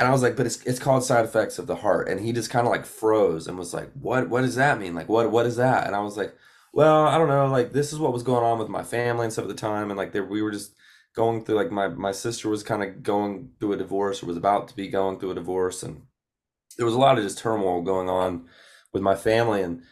and 0.00 0.08
I 0.08 0.10
was 0.10 0.20
like, 0.20 0.34
but 0.34 0.46
it's 0.46 0.60
it's 0.64 0.80
called 0.80 1.04
Side 1.04 1.24
Effects 1.24 1.60
of 1.60 1.68
the 1.68 1.76
Heart, 1.76 2.08
and 2.08 2.18
he 2.18 2.32
just 2.32 2.50
kind 2.50 2.66
of 2.66 2.72
like 2.72 2.84
froze 2.84 3.46
and 3.46 3.56
was 3.56 3.72
like, 3.72 3.92
what 3.92 4.28
what 4.28 4.40
does 4.40 4.56
that 4.56 4.80
mean? 4.80 4.96
Like 4.96 5.08
what 5.08 5.30
what 5.30 5.46
is 5.46 5.54
that? 5.58 5.86
And 5.86 5.94
I 5.94 6.00
was 6.00 6.16
like, 6.16 6.34
well, 6.72 7.06
I 7.06 7.16
don't 7.16 7.28
know. 7.28 7.46
Like 7.46 7.72
this 7.72 7.92
is 7.92 8.00
what 8.00 8.12
was 8.12 8.24
going 8.24 8.42
on 8.42 8.58
with 8.58 8.68
my 8.68 8.82
family 8.82 9.26
and 9.26 9.32
stuff 9.32 9.44
at 9.44 9.48
the 9.48 9.54
time, 9.54 9.92
and 9.92 9.96
like 9.96 10.10
there 10.10 10.24
we 10.24 10.42
were 10.42 10.50
just 10.50 10.74
going 11.14 11.44
through 11.44 11.54
like 11.54 11.70
my 11.70 11.86
my 11.86 12.10
sister 12.10 12.48
was 12.48 12.64
kind 12.64 12.82
of 12.82 13.00
going 13.04 13.50
through 13.60 13.74
a 13.74 13.76
divorce 13.76 14.24
or 14.24 14.26
was 14.26 14.36
about 14.36 14.66
to 14.66 14.74
be 14.74 14.88
going 14.88 15.20
through 15.20 15.30
a 15.30 15.36
divorce 15.36 15.84
and 15.84 16.02
there 16.76 16.84
was 16.84 16.96
a 16.96 16.98
lot 16.98 17.16
of 17.16 17.24
just 17.24 17.38
turmoil 17.38 17.80
going 17.80 18.08
on 18.08 18.46
with 18.96 19.02
my 19.02 19.14
family 19.14 19.62
and 19.62 19.82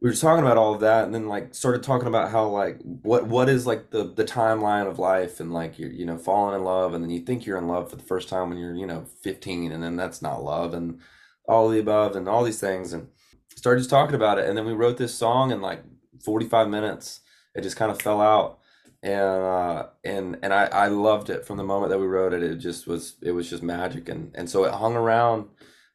we 0.00 0.08
were 0.08 0.14
talking 0.14 0.44
about 0.44 0.56
all 0.56 0.72
of 0.74 0.80
that 0.80 1.04
and 1.04 1.14
then 1.14 1.28
like 1.28 1.54
started 1.54 1.82
talking 1.82 2.06
about 2.06 2.30
how 2.30 2.46
like 2.46 2.78
what 2.82 3.26
what 3.26 3.48
is 3.48 3.66
like 3.66 3.90
the 3.90 4.04
the 4.04 4.24
timeline 4.24 4.86
of 4.86 4.98
life 4.98 5.40
and 5.40 5.52
like 5.52 5.76
you're 5.78 5.90
you 5.90 6.06
know 6.06 6.16
falling 6.16 6.54
in 6.54 6.62
love 6.62 6.94
and 6.94 7.02
then 7.02 7.10
you 7.10 7.20
think 7.20 7.44
you're 7.44 7.58
in 7.58 7.66
love 7.66 7.90
for 7.90 7.96
the 7.96 8.02
first 8.02 8.28
time 8.28 8.48
when 8.48 8.58
you're 8.58 8.76
you 8.76 8.86
know 8.86 9.04
15 9.22 9.72
and 9.72 9.82
then 9.82 9.96
that's 9.96 10.22
not 10.22 10.44
love 10.44 10.72
and 10.72 11.00
all 11.48 11.68
the 11.68 11.80
above 11.80 12.14
and 12.14 12.28
all 12.28 12.44
these 12.44 12.60
things 12.60 12.92
and 12.92 13.08
started 13.56 13.80
just 13.80 13.90
talking 13.90 14.14
about 14.14 14.38
it 14.38 14.48
and 14.48 14.56
then 14.56 14.66
we 14.66 14.72
wrote 14.72 14.98
this 14.98 15.14
song 15.14 15.50
in 15.50 15.60
like 15.60 15.82
45 16.24 16.68
minutes 16.68 17.20
it 17.54 17.62
just 17.62 17.76
kind 17.76 17.90
of 17.90 18.00
fell 18.00 18.20
out 18.20 18.60
and 19.04 19.20
uh, 19.20 19.86
and 20.02 20.38
and 20.42 20.54
I, 20.54 20.64
I 20.64 20.88
loved 20.88 21.28
it 21.28 21.44
from 21.44 21.58
the 21.58 21.62
moment 21.62 21.90
that 21.90 21.98
we 21.98 22.06
wrote 22.06 22.32
it. 22.32 22.42
It 22.42 22.56
just 22.56 22.86
was 22.86 23.16
it 23.20 23.32
was 23.32 23.50
just 23.50 23.62
magic, 23.62 24.08
and 24.08 24.32
and 24.34 24.48
so 24.48 24.64
it 24.64 24.72
hung 24.72 24.96
around 24.96 25.48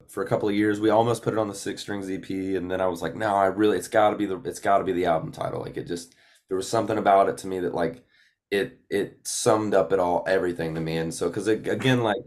for 0.10 0.24
a 0.24 0.28
couple 0.28 0.50
of 0.50 0.56
years. 0.56 0.80
We 0.80 0.90
almost 0.90 1.24
put 1.24 1.34
it 1.34 1.40
on 1.40 1.48
the 1.48 1.56
Six 1.56 1.82
Strings 1.82 2.10
EP, 2.10 2.30
and 2.30 2.70
then 2.70 2.82
I 2.82 2.88
was 2.88 3.02
like, 3.02 3.16
no, 3.16 3.36
I 3.36 3.46
really 3.48 3.78
it's 3.78 3.88
got 3.88 4.12
to 4.12 4.16
be 4.18 4.26
the 4.26 4.42
it's 4.46 4.60
got 4.60 4.80
to 4.80 4.84
be 4.84 4.94
the 4.94 5.06
album 5.06 5.32
title. 5.32 5.62
Like 5.62 5.78
it 5.78 5.88
just 5.88 6.16
there 6.48 6.58
was 6.58 6.68
something 6.70 6.98
about 6.98 7.30
it 7.30 7.38
to 7.40 7.48
me 7.48 7.60
that 7.60 7.76
like 7.76 8.04
it 8.52 8.80
it 8.90 9.20
summed 9.28 9.74
up 9.74 9.92
it 9.94 10.00
all 10.00 10.24
everything 10.28 10.76
to 10.76 10.82
me, 10.82 10.98
and 10.98 11.14
so 11.14 11.28
because 11.30 11.48
again 11.48 12.04
like 12.04 12.22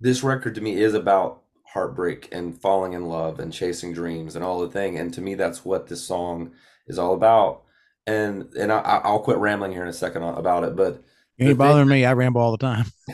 this 0.00 0.22
record 0.22 0.54
to 0.56 0.60
me 0.60 0.80
is 0.80 0.94
about 0.94 1.42
heartbreak 1.74 2.28
and 2.32 2.60
falling 2.60 2.92
in 2.92 3.06
love 3.06 3.38
and 3.40 3.52
chasing 3.52 3.92
dreams 3.92 4.36
and 4.36 4.44
all 4.44 4.60
the 4.60 4.70
thing, 4.70 4.98
and 4.98 5.14
to 5.14 5.20
me 5.20 5.34
that's 5.34 5.64
what 5.64 5.88
this 5.88 6.04
song 6.04 6.52
is 6.86 6.98
all 6.98 7.14
about 7.14 7.62
and 8.06 8.52
and 8.54 8.72
I, 8.72 8.78
I'll 9.04 9.20
quit 9.20 9.38
rambling 9.38 9.72
here 9.72 9.82
in 9.82 9.88
a 9.88 9.92
second 9.92 10.22
about 10.22 10.64
it. 10.64 10.76
But 10.76 11.02
you 11.38 11.48
ain't 11.48 11.58
bothering 11.58 11.88
me. 11.88 12.04
I 12.04 12.12
ramble 12.12 12.40
all 12.40 12.52
the 12.52 12.58
time. 12.58 12.86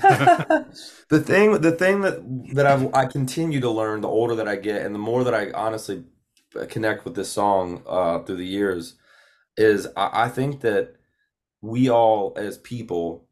the 1.08 1.20
thing, 1.20 1.60
the 1.60 1.72
thing 1.72 2.00
that 2.02 2.54
that 2.54 2.66
I 2.66 2.90
I 2.92 3.06
continue 3.06 3.60
to 3.60 3.70
learn 3.70 4.00
the 4.00 4.08
older 4.08 4.34
that 4.36 4.48
I 4.48 4.56
get, 4.56 4.84
and 4.84 4.94
the 4.94 4.98
more 4.98 5.24
that 5.24 5.34
I 5.34 5.50
honestly 5.52 6.04
connect 6.68 7.04
with 7.04 7.14
this 7.14 7.30
song 7.30 7.82
uh, 7.86 8.20
through 8.20 8.36
the 8.36 8.46
years, 8.46 8.94
is 9.56 9.88
I, 9.96 10.24
I 10.24 10.28
think 10.28 10.60
that 10.60 10.96
we 11.60 11.88
all 11.88 12.32
as 12.36 12.58
people 12.58 13.26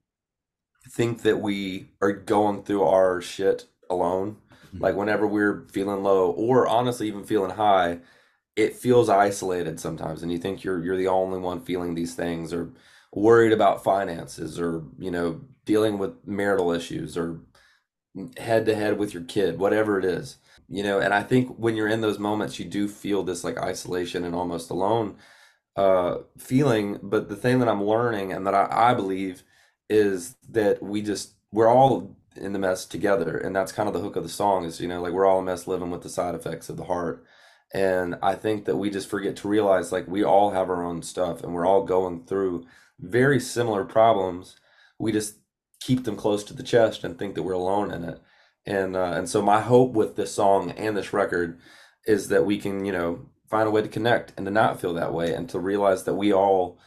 think 0.89 1.23
that 1.23 1.41
we 1.41 1.91
are 2.01 2.13
going 2.13 2.63
through 2.63 2.85
our 2.85 3.21
shit 3.21 3.67
alone. 3.91 4.37
Mm-hmm. 4.67 4.83
Like 4.83 4.97
whenever 4.97 5.27
we're 5.27 5.67
feeling 5.73 6.03
low, 6.03 6.31
or 6.31 6.67
honestly 6.67 7.09
even 7.09 7.25
feeling 7.25 7.53
high, 7.53 8.01
it 8.57 8.75
feels 8.75 9.09
isolated 9.09 9.79
sometimes 9.79 10.23
and 10.23 10.33
you 10.33 10.39
think 10.39 10.65
you're 10.65 10.83
you're 10.83 10.97
the 10.97 11.07
only 11.07 11.39
one 11.39 11.61
feeling 11.61 11.95
these 11.95 12.15
things 12.15 12.53
or 12.55 12.71
worried 13.17 13.53
about 13.55 13.85
finances 13.85 14.61
or 14.61 14.85
you 14.99 15.11
know 15.13 15.43
dealing 15.67 15.99
with 15.99 16.13
marital 16.27 16.73
issues 16.73 17.19
or 17.19 17.41
head 18.39 18.67
to 18.67 18.75
head 18.75 18.99
with 18.99 19.15
your 19.15 19.25
kid 19.25 19.59
whatever 19.59 19.99
it 19.99 20.05
is. 20.05 20.39
You 20.69 20.83
know 20.83 21.01
and 21.01 21.15
i 21.15 21.23
think 21.23 21.57
when 21.59 21.77
you're 21.77 21.89
in 21.89 22.01
those 22.03 22.19
moments 22.19 22.59
you 22.59 22.65
do 22.67 22.89
feel 22.89 23.23
this 23.25 23.45
like 23.45 23.59
isolation 23.59 24.25
and 24.25 24.35
almost 24.35 24.71
alone 24.71 25.17
uh 25.77 26.19
feeling. 26.39 26.99
But 27.03 27.29
the 27.29 27.37
thing 27.37 27.61
that 27.61 27.69
i'm 27.69 27.85
learning 27.85 28.33
and 28.33 28.47
that 28.47 28.55
i, 28.55 28.69
I 28.93 28.95
believe 28.95 29.43
is 29.91 30.37
that 30.51 30.83
we 30.83 31.03
just 31.03 31.35
we're 31.53 31.69
all 31.69 32.17
in 32.37 32.53
the 32.53 32.59
mess 32.59 32.87
together. 32.87 33.37
And 33.39 33.55
that's 33.57 33.73
kind 33.73 33.89
of 33.89 33.95
the 33.95 34.01
hook 34.01 34.17
of 34.17 34.23
the 34.23 34.29
song 34.31 34.65
is 34.65 34.81
you 34.81 34.89
know 34.89 35.03
like 35.03 35.13
we're 35.13 35.27
all 35.27 35.41
a 35.41 35.43
mess 35.43 35.67
living 35.67 35.91
with 35.91 36.03
the 36.03 36.11
side 36.11 36.35
effects 36.35 36.69
of 36.69 36.77
the 36.77 36.85
heart. 36.85 37.25
And 37.75 38.17
I 38.23 38.35
think 38.37 38.65
that 38.67 38.77
we 38.77 38.91
just 38.91 39.09
forget 39.09 39.37
to 39.37 39.49
realize 39.49 39.93
like 39.93 40.07
we 40.09 40.25
all 40.25 40.51
have 40.53 40.71
our 40.71 40.85
own 40.85 41.03
stuff 41.03 41.43
and 41.43 41.55
we're 41.55 41.67
all 41.67 41.85
going 41.85 42.25
through 42.27 42.67
very 43.01 43.41
similar 43.41 43.85
problems. 43.85 44.57
We 44.99 45.13
just 45.13 45.37
keep 45.81 46.05
them 46.05 46.17
close 46.17 46.45
to 46.45 46.55
the 46.55 46.63
chest 46.63 47.05
and 47.05 47.19
think 47.19 47.35
that 47.35 47.43
we're 47.43 47.53
alone 47.53 47.91
in 47.93 48.05
it. 48.05 48.21
And 48.67 48.97
uh, 48.97 49.13
and 49.15 49.29
so 49.29 49.43
my 49.43 49.61
hope 49.61 49.93
with 49.93 50.17
this 50.17 50.35
song 50.35 50.73
and 50.73 50.97
this 50.97 51.13
record 51.13 51.61
is 52.07 52.29
that 52.29 52.45
we 52.47 52.59
can, 52.59 52.85
you 52.85 52.93
know, 52.93 53.27
find 53.49 53.69
a 53.69 53.71
way 53.71 53.83
to 53.83 53.89
connect 53.89 54.33
and 54.37 54.47
to 54.47 54.53
not 54.53 54.81
feel 54.81 54.95
that 54.95 55.13
way 55.15 55.33
and 55.35 55.49
to 55.51 55.59
realize 55.61 56.05
that 56.05 56.15
we 56.15 56.33
all 56.33 56.79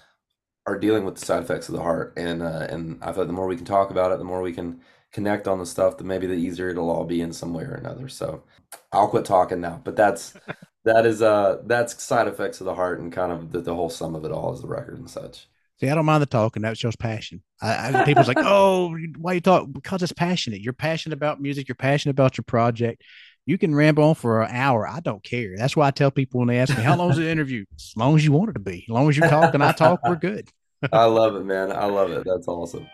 are 0.66 0.78
dealing 0.80 1.06
with 1.06 1.16
the 1.16 1.26
side 1.26 1.44
effects 1.44 1.70
of 1.70 1.76
the 1.76 1.82
heart. 1.82 2.14
And 2.18 2.42
uh, 2.42 2.68
and 2.70 3.00
I 3.02 3.08
thought 3.08 3.20
like 3.20 3.28
the 3.28 3.34
more 3.34 3.48
we 3.48 3.56
can 3.56 3.66
talk 3.66 3.92
about 3.92 4.12
it, 4.12 4.18
the 4.20 4.24
more 4.24 4.42
we 4.42 4.54
can 4.54 4.82
connect 5.12 5.48
on 5.48 5.60
the 5.60 5.66
stuff, 5.66 5.98
the 5.98 6.04
maybe 6.04 6.28
the 6.28 6.34
easier 6.34 6.70
it'll 6.70 6.90
all 6.90 7.06
be 7.06 7.22
in 7.22 7.34
some 7.34 7.54
way 7.54 7.64
or 7.64 7.74
another. 7.76 8.08
So 8.10 8.44
I'll 8.92 9.08
quit 9.08 9.26
talking 9.26 9.62
now. 9.62 9.82
But 9.84 9.96
that's 9.96 10.34
that 10.86 11.06
is 11.06 11.22
uh 11.22 11.62
that's 11.66 12.02
side 12.04 12.28
effects 12.28 12.62
of 12.62 12.66
the 12.66 12.76
heart 12.76 13.00
and 13.00 13.12
kind 13.12 13.32
of 13.32 13.52
the, 13.52 13.62
the 13.62 13.76
whole 13.76 13.90
sum 13.90 14.16
of 14.16 14.26
it 14.26 14.32
all 14.32 14.54
is 14.54 14.62
the 14.62 14.68
record 14.68 15.00
and 15.00 15.10
such. 15.10 15.48
See, 15.80 15.88
I 15.88 15.96
don't 15.96 16.06
mind 16.06 16.22
the 16.22 16.28
talking. 16.28 16.64
That 16.64 16.78
shows 16.78 16.96
passion. 16.96 17.42
I, 17.62 18.02
I 18.02 18.04
people's 18.04 18.28
like, 18.28 18.38
oh, 18.42 18.96
why 19.18 19.34
you 19.34 19.42
talk? 19.42 19.68
Because 19.72 20.04
it's 20.04 20.12
passionate. 20.12 20.62
You're 20.62 20.74
passionate 20.74 21.16
about 21.16 21.42
music. 21.42 21.68
You're 21.68 21.76
passionate 21.76 22.12
about 22.12 22.38
your 22.38 22.44
project. 22.44 23.04
You 23.46 23.58
can 23.58 23.74
ramble 23.74 24.04
on 24.04 24.16
for 24.16 24.42
an 24.42 24.54
hour. 24.54 24.88
I 24.88 25.00
don't 25.00 25.24
care. 25.24 25.56
That's 25.58 25.76
why 25.76 25.88
I 25.88 25.92
tell 25.92 26.12
people 26.12 26.40
when 26.40 26.50
they 26.50 26.60
ask 26.60 26.76
me, 26.78 26.84
how 26.84 26.98
long 26.98 27.12
is 27.12 27.18
the 27.18 27.30
interview? 27.30 27.66
As 27.76 27.94
long 27.96 28.16
as 28.16 28.26
you 28.26 28.32
want 28.32 28.52
it 28.52 28.54
to 28.54 28.60
be. 28.60 28.86
As 28.88 28.94
long 28.94 29.10
as 29.10 29.18
you 29.18 29.24
talk 29.24 29.54
and 29.54 29.64
I 29.64 29.72
talk, 29.72 30.02
we're 30.08 30.18
good. 30.18 30.50
I 30.92 31.06
love 31.06 31.36
it, 31.36 31.46
man. 31.46 31.72
I 31.72 31.86
love 31.86 32.12
it. 32.12 32.24
That's 32.26 32.48
awesome. 32.48 32.88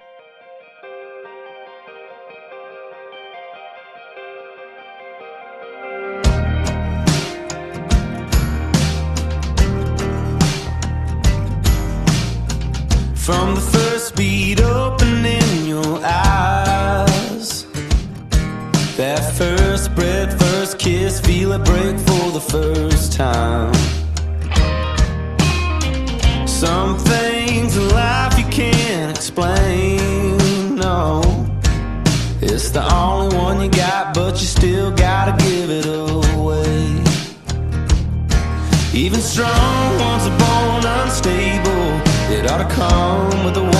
Feel 21.45 21.61
it 21.61 21.65
break 21.65 21.99
for 21.99 22.31
the 22.31 22.41
first 22.41 23.13
time. 23.13 23.71
Some 26.47 26.97
things 26.97 27.77
in 27.77 27.87
life 27.89 28.35
you 28.39 28.45
can't 28.45 29.15
explain, 29.15 30.75
no. 30.75 31.21
It's 32.41 32.71
the 32.71 32.83
only 32.91 33.37
one 33.37 33.61
you 33.61 33.69
got 33.69 34.15
But 34.15 34.41
you 34.41 34.47
still 34.47 34.89
gotta 34.89 35.33
give 35.43 35.69
it 35.69 35.85
away. 35.85 37.03
Even 38.95 39.21
strong 39.21 39.99
ones 39.99 40.25
are 40.25 40.37
born 40.45 40.83
unstable. 40.97 41.85
It 42.35 42.49
ought 42.49 42.67
to 42.67 42.73
come 42.73 43.45
with 43.45 43.55
a 43.57 43.74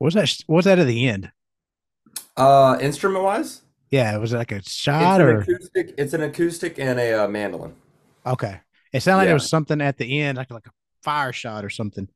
What 0.00 0.06
was 0.06 0.14
that? 0.14 0.36
What 0.48 0.56
was 0.56 0.64
that 0.64 0.78
at 0.80 0.86
the 0.88 1.06
end? 1.08 1.30
Uh, 2.36 2.78
instrument 2.80 3.22
wise, 3.24 3.62
Yeah, 3.90 4.14
it 4.16 4.18
was 4.20 4.32
like 4.32 4.50
a 4.52 4.62
shot 4.62 5.20
an 5.20 5.26
or 5.26 5.40
acoustic. 5.40 5.94
It's 5.98 6.14
an 6.14 6.22
acoustic 6.22 6.78
and 6.78 6.98
a 6.98 7.24
uh, 7.24 7.28
mandolin. 7.28 7.74
okay? 8.26 8.60
It 8.92 9.00
sounded 9.02 9.18
like 9.18 9.24
there 9.26 9.30
Yeah. 9.32 9.34
was 9.34 9.48
something 9.48 9.80
at 9.80 9.98
the 9.98 10.20
end, 10.20 10.38
like 10.38 10.50
like 10.50 10.66
a 10.66 10.70
fire 11.02 11.32
shot 11.32 11.64
or 11.64 11.70
something. 11.70 12.08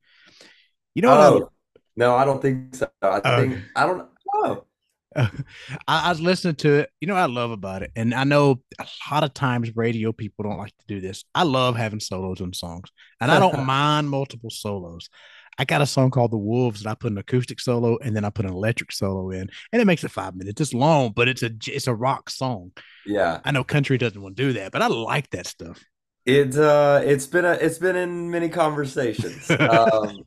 You 0.95 1.01
know 1.03 1.09
what? 1.09 1.19
I- 1.19 1.27
Oh, 1.27 1.51
no, 1.97 2.15
I 2.15 2.25
don't 2.25 2.41
think 2.41 2.75
so. 2.75 2.87
I 3.01 3.21
Oh. 3.23 3.39
think 3.41 3.59
I 3.75 3.85
don't. 3.85 4.09
Oh, 4.33 4.65
I, 5.15 5.31
I 5.87 6.09
was 6.09 6.19
listening 6.19 6.55
to 6.55 6.73
it. 6.79 6.89
You 6.99 7.07
know 7.07 7.13
what 7.13 7.21
I 7.21 7.27
love 7.27 7.51
about 7.51 7.83
it, 7.83 7.91
and 7.95 8.13
I 8.13 8.25
know 8.25 8.61
a 8.79 8.85
lot 9.11 9.23
of 9.23 9.33
times 9.33 9.75
radio 9.77 10.11
people 10.11 10.43
don't 10.43 10.57
like 10.57 10.75
to 10.77 10.85
do 10.87 10.99
this. 10.99 11.23
I 11.33 11.43
love 11.43 11.77
having 11.77 12.01
solos 12.01 12.41
on 12.41 12.51
songs, 12.53 12.89
and 13.21 13.31
I 13.31 13.39
don't 13.39 13.65
mind 13.65 14.09
multiple 14.09 14.49
solos. 14.49 15.09
I 15.57 15.65
got 15.65 15.81
a 15.81 15.85
song 15.85 16.11
called 16.11 16.31
"The 16.31 16.37
Wolves" 16.37 16.83
that 16.83 16.89
I 16.89 16.95
put 16.95 17.11
an 17.11 17.17
acoustic 17.17 17.59
solo 17.59 17.97
and 18.01 18.15
then 18.15 18.25
I 18.25 18.29
put 18.29 18.45
an 18.45 18.51
electric 18.51 18.91
solo 18.91 19.31
in, 19.31 19.49
and 19.71 19.81
it 19.81 19.85
makes 19.85 20.03
it 20.03 20.11
five 20.11 20.35
minutes. 20.35 20.61
It's 20.61 20.73
long, 20.73 21.11
but 21.15 21.27
it's 21.27 21.43
a 21.43 21.51
it's 21.67 21.87
a 21.87 21.95
rock 21.95 22.29
song. 22.29 22.71
yeah. 23.05 23.39
I 23.43 23.51
know 23.51 23.63
country 23.63 23.97
doesn't 23.97 24.21
want 24.21 24.35
to 24.37 24.43
do 24.43 24.53
that, 24.53 24.71
but 24.71 24.81
I 24.81 24.87
like 24.87 25.29
that 25.31 25.47
stuff. 25.47 25.83
It 26.25 26.57
uh, 26.57 27.01
it's 27.03 27.27
been 27.27 27.45
a, 27.45 27.51
it's 27.53 27.77
been 27.77 27.95
in 27.95 28.31
many 28.31 28.49
conversations. 28.49 29.49
Um, 29.59 30.25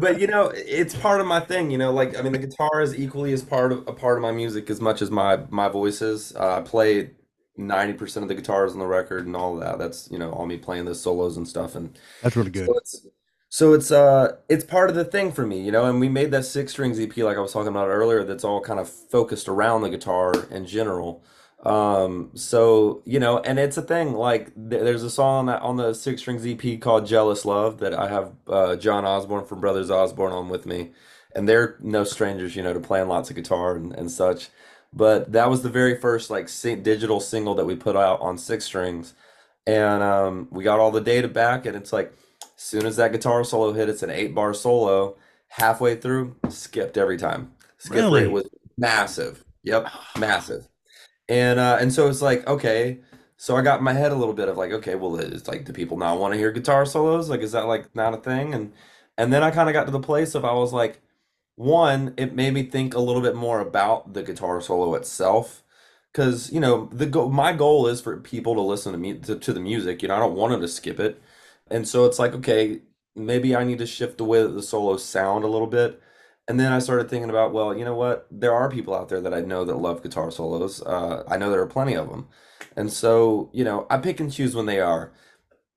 but 0.00 0.20
you 0.20 0.26
know, 0.26 0.50
it's 0.54 0.94
part 0.94 1.20
of 1.20 1.26
my 1.26 1.40
thing. 1.40 1.70
You 1.70 1.78
know, 1.78 1.92
like 1.92 2.18
I 2.18 2.22
mean, 2.22 2.32
the 2.32 2.38
guitar 2.38 2.80
is 2.80 2.94
equally 2.98 3.32
as 3.32 3.42
part 3.42 3.72
of 3.72 3.86
a 3.88 3.92
part 3.92 4.16
of 4.18 4.22
my 4.22 4.32
music 4.32 4.70
as 4.70 4.80
much 4.80 5.02
as 5.02 5.10
my 5.10 5.40
my 5.50 5.68
voice 5.68 6.00
is. 6.02 6.34
Uh, 6.36 6.58
I 6.58 6.60
play 6.62 7.10
90% 7.58 8.22
of 8.22 8.28
the 8.28 8.34
guitars 8.34 8.72
on 8.72 8.78
the 8.78 8.86
record 8.86 9.26
and 9.26 9.36
all 9.36 9.56
that. 9.56 9.78
That's, 9.78 10.10
you 10.10 10.18
know, 10.18 10.30
all 10.30 10.46
me 10.46 10.56
playing 10.56 10.86
the 10.86 10.94
solos 10.94 11.36
and 11.36 11.46
stuff. 11.46 11.74
And 11.74 11.98
That's 12.22 12.36
really 12.36 12.50
good. 12.50 12.66
so 12.66 12.78
it's 12.78 13.06
so 13.54 13.74
it's 13.74 13.90
uh 13.90 14.36
it's 14.48 14.64
part 14.64 14.88
of 14.88 14.96
the 14.96 15.04
thing 15.04 15.30
for 15.30 15.44
me, 15.44 15.60
you 15.60 15.70
know, 15.70 15.84
and 15.84 16.00
we 16.00 16.08
made 16.08 16.30
that 16.30 16.46
six 16.46 16.72
strings 16.72 16.98
EP 16.98 17.14
like 17.18 17.36
I 17.36 17.40
was 17.40 17.52
talking 17.52 17.68
about 17.68 17.88
earlier 17.88 18.24
that's 18.24 18.44
all 18.44 18.62
kind 18.62 18.80
of 18.80 18.88
focused 18.88 19.46
around 19.46 19.82
the 19.82 19.90
guitar 19.90 20.32
in 20.50 20.64
general. 20.64 21.22
Um 21.62 22.30
so, 22.34 23.02
you 23.04 23.20
know, 23.20 23.40
and 23.40 23.58
it's 23.58 23.76
a 23.76 23.82
thing 23.82 24.14
like 24.14 24.54
th 24.54 24.82
there's 24.82 25.02
a 25.02 25.10
song 25.10 25.40
on 25.40 25.46
that 25.46 25.60
on 25.60 25.76
the 25.76 25.92
six 25.92 26.22
strings 26.22 26.46
EP 26.46 26.80
called 26.80 27.06
Jealous 27.06 27.44
Love 27.44 27.78
that 27.80 27.92
I 27.92 28.08
have 28.08 28.32
uh 28.48 28.76
John 28.76 29.04
Osborne 29.04 29.44
from 29.44 29.60
Brothers 29.60 29.90
Osborne 29.90 30.32
on 30.32 30.48
with 30.48 30.64
me. 30.64 30.92
And 31.34 31.46
they're 31.46 31.76
no 31.80 32.04
strangers, 32.04 32.56
you 32.56 32.62
know, 32.62 32.72
to 32.72 32.80
playing 32.80 33.08
lots 33.08 33.28
of 33.28 33.36
guitar 33.36 33.76
and, 33.76 33.92
and 33.92 34.10
such. 34.10 34.48
But 34.94 35.32
that 35.32 35.50
was 35.50 35.62
the 35.62 35.70
very 35.80 35.96
first 36.00 36.30
like 36.30 36.48
digital 36.82 37.20
single 37.20 37.54
that 37.56 37.66
we 37.66 37.76
put 37.76 37.96
out 37.96 38.20
on 38.22 38.38
six 38.38 38.64
strings. 38.64 39.12
And 39.66 40.02
um, 40.02 40.48
we 40.50 40.64
got 40.64 40.80
all 40.80 40.90
the 40.90 41.00
data 41.00 41.28
back, 41.28 41.66
and 41.66 41.76
it's 41.76 41.92
like, 41.92 42.12
soon 42.62 42.86
as 42.86 42.96
that 42.96 43.12
guitar 43.12 43.44
solo 43.44 43.72
hit, 43.72 43.88
it's 43.88 44.02
an 44.02 44.10
eight 44.10 44.34
bar 44.34 44.54
solo. 44.54 45.16
Halfway 45.48 45.96
through, 45.96 46.36
skipped 46.48 46.96
every 46.96 47.18
time. 47.18 47.52
Skip 47.78 48.10
Really? 48.10 48.10
rate 48.10 48.30
was 48.30 48.48
massive. 48.78 49.44
Yep, 49.64 49.94
massive. 50.16 50.68
And 51.28 51.58
uh, 51.60 51.78
and 51.80 51.92
so 51.92 52.08
it's 52.08 52.22
like, 52.22 52.46
okay, 52.46 53.00
so 53.36 53.56
I 53.56 53.62
got 53.62 53.78
in 53.78 53.84
my 53.84 53.92
head 53.92 54.12
a 54.12 54.16
little 54.16 54.34
bit 54.34 54.48
of 54.48 54.56
like, 54.56 54.72
okay, 54.72 54.94
well, 54.94 55.16
it's 55.18 55.48
like, 55.48 55.64
do 55.64 55.72
people 55.72 55.96
not 55.98 56.18
want 56.18 56.34
to 56.34 56.38
hear 56.38 56.52
guitar 56.52 56.84
solos? 56.86 57.28
Like, 57.30 57.40
is 57.40 57.52
that 57.52 57.66
like 57.66 57.94
not 57.94 58.14
a 58.14 58.18
thing? 58.18 58.54
And 58.54 58.72
and 59.18 59.32
then 59.32 59.42
I 59.42 59.50
kind 59.50 59.68
of 59.68 59.72
got 59.72 59.84
to 59.86 59.92
the 59.92 60.00
place 60.00 60.34
of 60.34 60.44
I 60.44 60.52
was 60.54 60.72
like, 60.72 61.00
one, 61.56 62.14
it 62.16 62.34
made 62.34 62.54
me 62.54 62.64
think 62.64 62.94
a 62.94 63.00
little 63.00 63.22
bit 63.22 63.36
more 63.36 63.60
about 63.60 64.14
the 64.14 64.22
guitar 64.22 64.60
solo 64.60 64.94
itself. 64.94 65.62
Because, 66.12 66.52
you 66.52 66.60
know, 66.60 66.86
the 66.92 67.06
go 67.06 67.28
my 67.30 67.52
goal 67.52 67.86
is 67.86 68.00
for 68.00 68.18
people 68.20 68.54
to 68.54 68.60
listen 68.60 68.92
to 68.92 68.98
me 68.98 69.14
to, 69.20 69.38
to 69.38 69.52
the 69.52 69.60
music. 69.60 70.02
You 70.02 70.08
know, 70.08 70.16
I 70.16 70.18
don't 70.18 70.34
want 70.36 70.52
them 70.52 70.60
to 70.60 70.68
skip 70.68 71.00
it. 71.00 71.22
And 71.70 71.86
so 71.86 72.04
it's 72.04 72.18
like, 72.18 72.34
okay, 72.34 72.80
maybe 73.14 73.54
I 73.54 73.64
need 73.64 73.78
to 73.78 73.86
shift 73.86 74.18
the 74.18 74.24
way 74.24 74.42
that 74.42 74.48
the 74.48 74.62
solos 74.62 75.04
sound 75.04 75.44
a 75.44 75.48
little 75.48 75.66
bit. 75.66 76.00
And 76.48 76.58
then 76.58 76.72
I 76.72 76.80
started 76.80 77.08
thinking 77.08 77.30
about, 77.30 77.52
well, 77.52 77.76
you 77.76 77.84
know 77.84 77.94
what? 77.94 78.26
There 78.30 78.52
are 78.52 78.68
people 78.68 78.94
out 78.94 79.08
there 79.08 79.20
that 79.20 79.32
I 79.32 79.40
know 79.40 79.64
that 79.64 79.76
love 79.76 80.02
guitar 80.02 80.30
solos. 80.30 80.82
Uh, 80.82 81.22
I 81.28 81.36
know 81.36 81.50
there 81.50 81.62
are 81.62 81.66
plenty 81.66 81.94
of 81.94 82.10
them. 82.10 82.28
And 82.76 82.92
so, 82.92 83.50
you 83.52 83.64
know, 83.64 83.86
I 83.88 83.98
pick 83.98 84.18
and 84.18 84.32
choose 84.32 84.54
when 84.54 84.66
they 84.66 84.80
are. 84.80 85.12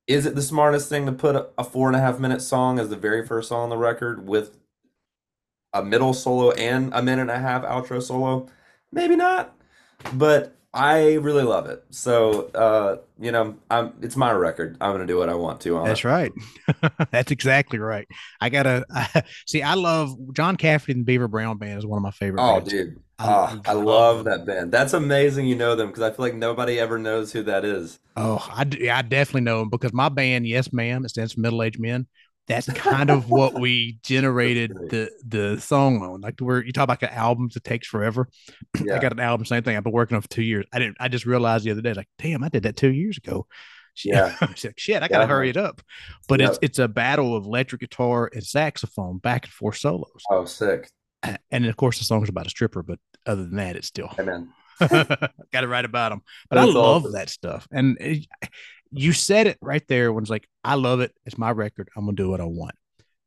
Is 0.07 0.25
it 0.25 0.35
the 0.35 0.41
smartest 0.41 0.89
thing 0.89 1.05
to 1.05 1.11
put 1.11 1.51
a, 1.57 1.63
four 1.63 1.87
and 1.87 1.95
a 1.95 1.99
half 1.99 2.19
minute 2.19 2.41
song 2.41 2.79
as 2.79 2.89
the 2.89 2.95
very 2.95 3.25
first 3.25 3.49
song 3.49 3.63
on 3.63 3.69
the 3.69 3.77
record 3.77 4.27
with 4.27 4.57
a 5.73 5.83
middle 5.83 6.13
solo 6.13 6.51
and 6.51 6.93
a 6.93 7.01
minute 7.01 7.23
and 7.23 7.31
a 7.31 7.39
half 7.39 7.63
outro 7.63 8.01
solo? 8.01 8.47
Maybe 8.91 9.15
not. 9.15 9.55
But 10.13 10.54
I 10.75 11.15
really 11.15 11.43
love 11.43 11.67
it. 11.67 11.83
So, 11.91 12.47
uh, 12.49 12.97
you 13.19 13.31
know, 13.31 13.55
I'm 13.71 13.93
it's 14.01 14.15
my 14.17 14.31
record. 14.31 14.77
I'm 14.81 14.91
gonna 14.93 15.07
do 15.07 15.17
what 15.17 15.29
I 15.29 15.35
want 15.35 15.61
to 15.61 15.77
on 15.77 15.89
That's 15.89 16.03
it. 16.03 16.03
right. 16.03 16.31
That's 17.11 17.31
exactly 17.31 17.77
right. 17.79 18.07
I 18.41 18.49
gotta 18.49 18.85
see. 19.47 19.61
I 19.61 19.75
love 19.75 20.15
John 20.33 20.55
Cafferty 20.57 20.93
and 20.93 21.05
Beaver 21.05 21.27
Brown 21.27 21.57
Band 21.57 21.77
is 21.77 21.85
one 21.85 21.97
of 21.97 22.03
my 22.03 22.11
favorite 22.11 22.41
Oh, 22.41 22.45
bands. 22.45 22.69
dude. 22.69 23.01
I, 23.23 23.27
Ah, 23.27 23.59
I 23.65 23.73
I 23.73 23.73
love 23.73 24.23
that 24.25 24.45
band. 24.45 24.71
That's 24.71 24.93
amazing 24.93 25.47
you 25.47 25.55
know 25.55 25.75
them 25.75 25.87
because 25.87 26.03
I 26.03 26.11
feel 26.11 26.25
like 26.25 26.35
nobody 26.35 26.79
ever 26.79 26.97
knows 26.99 27.31
who 27.33 27.43
that 27.43 27.63
is. 27.65 27.99
Oh, 28.17 28.45
I 28.49 28.63
definitely 28.63 29.41
know 29.41 29.59
them 29.59 29.69
because 29.69 29.91
my 29.91 30.07
band, 30.07 30.47
Yes 30.47 30.71
Ma'am, 30.71 31.03
it 31.03 31.09
stands 31.09 31.33
for 31.33 31.41
Middle 31.41 31.61
Aged 31.63 31.79
Men. 31.81 32.07
That's 32.47 32.71
kind 32.73 33.09
of 33.09 33.29
what 33.29 33.53
we 33.59 33.97
generated 34.03 34.71
the 34.89 35.11
the 35.25 35.59
song 35.59 36.01
on. 36.01 36.21
Like 36.21 36.39
where 36.39 36.63
you 36.63 36.71
talk 36.71 36.83
about 36.83 36.99
the 36.99 37.13
albums, 37.13 37.55
it 37.55 37.63
takes 37.63 37.87
forever. 37.87 38.29
I 38.75 38.99
got 38.99 39.13
an 39.13 39.19
album, 39.19 39.45
same 39.45 39.63
thing. 39.63 39.75
I've 39.75 39.83
been 39.83 39.93
working 39.93 40.15
on 40.15 40.21
for 40.21 40.29
two 40.29 40.43
years. 40.43 40.65
I 40.71 40.79
didn't. 40.79 40.97
I 40.99 41.07
just 41.07 41.25
realized 41.25 41.65
the 41.65 41.71
other 41.71 41.81
day, 41.81 41.93
like, 41.93 42.09
damn, 42.19 42.43
I 42.43 42.49
did 42.49 42.63
that 42.63 42.77
two 42.77 42.91
years 42.91 43.17
ago. 43.17 43.47
Yeah. 44.03 44.35
I 44.41 44.45
like, 44.45 44.79
shit, 44.79 45.01
I 45.01 45.07
gotta 45.07 45.27
hurry 45.27 45.49
it 45.49 45.57
up. 45.57 45.81
But 46.27 46.41
it's 46.41 46.59
it's 46.61 46.79
a 46.79 46.87
battle 46.87 47.35
of 47.35 47.45
electric 47.45 47.81
guitar 47.81 48.29
and 48.31 48.43
saxophone, 48.43 49.17
back 49.17 49.45
and 49.45 49.53
forth 49.53 49.77
solos. 49.77 50.23
Oh, 50.29 50.45
sick. 50.45 50.89
And 51.49 51.65
of 51.65 51.75
course, 51.77 51.97
the 51.97 52.05
song's 52.05 52.29
about 52.29 52.45
a 52.45 52.49
stripper. 52.49 52.83
But 52.83 52.99
other 53.25 53.43
than 53.43 53.55
that, 53.55 53.75
it's 53.75 53.87
still 53.87 54.11
man. 54.23 54.49
got 54.79 55.61
to 55.61 55.67
write 55.67 55.85
about 55.85 56.09
them. 56.09 56.21
But 56.49 56.59
I 56.59 56.65
love 56.65 57.03
awesome. 57.03 57.13
that 57.13 57.29
stuff. 57.29 57.67
And 57.71 57.97
it, 57.99 58.27
you 58.95 59.13
said 59.13 59.47
it 59.47 59.57
right 59.61 59.85
there 59.87 60.11
when 60.13 60.23
it's 60.23 60.29
like, 60.31 60.47
I 60.63 60.75
love 60.75 60.99
it. 61.01 61.13
It's 61.25 61.37
my 61.37 61.51
record. 61.51 61.89
I'm 61.95 62.05
gonna 62.05 62.15
do 62.15 62.29
what 62.29 62.41
I 62.41 62.45
want. 62.45 62.75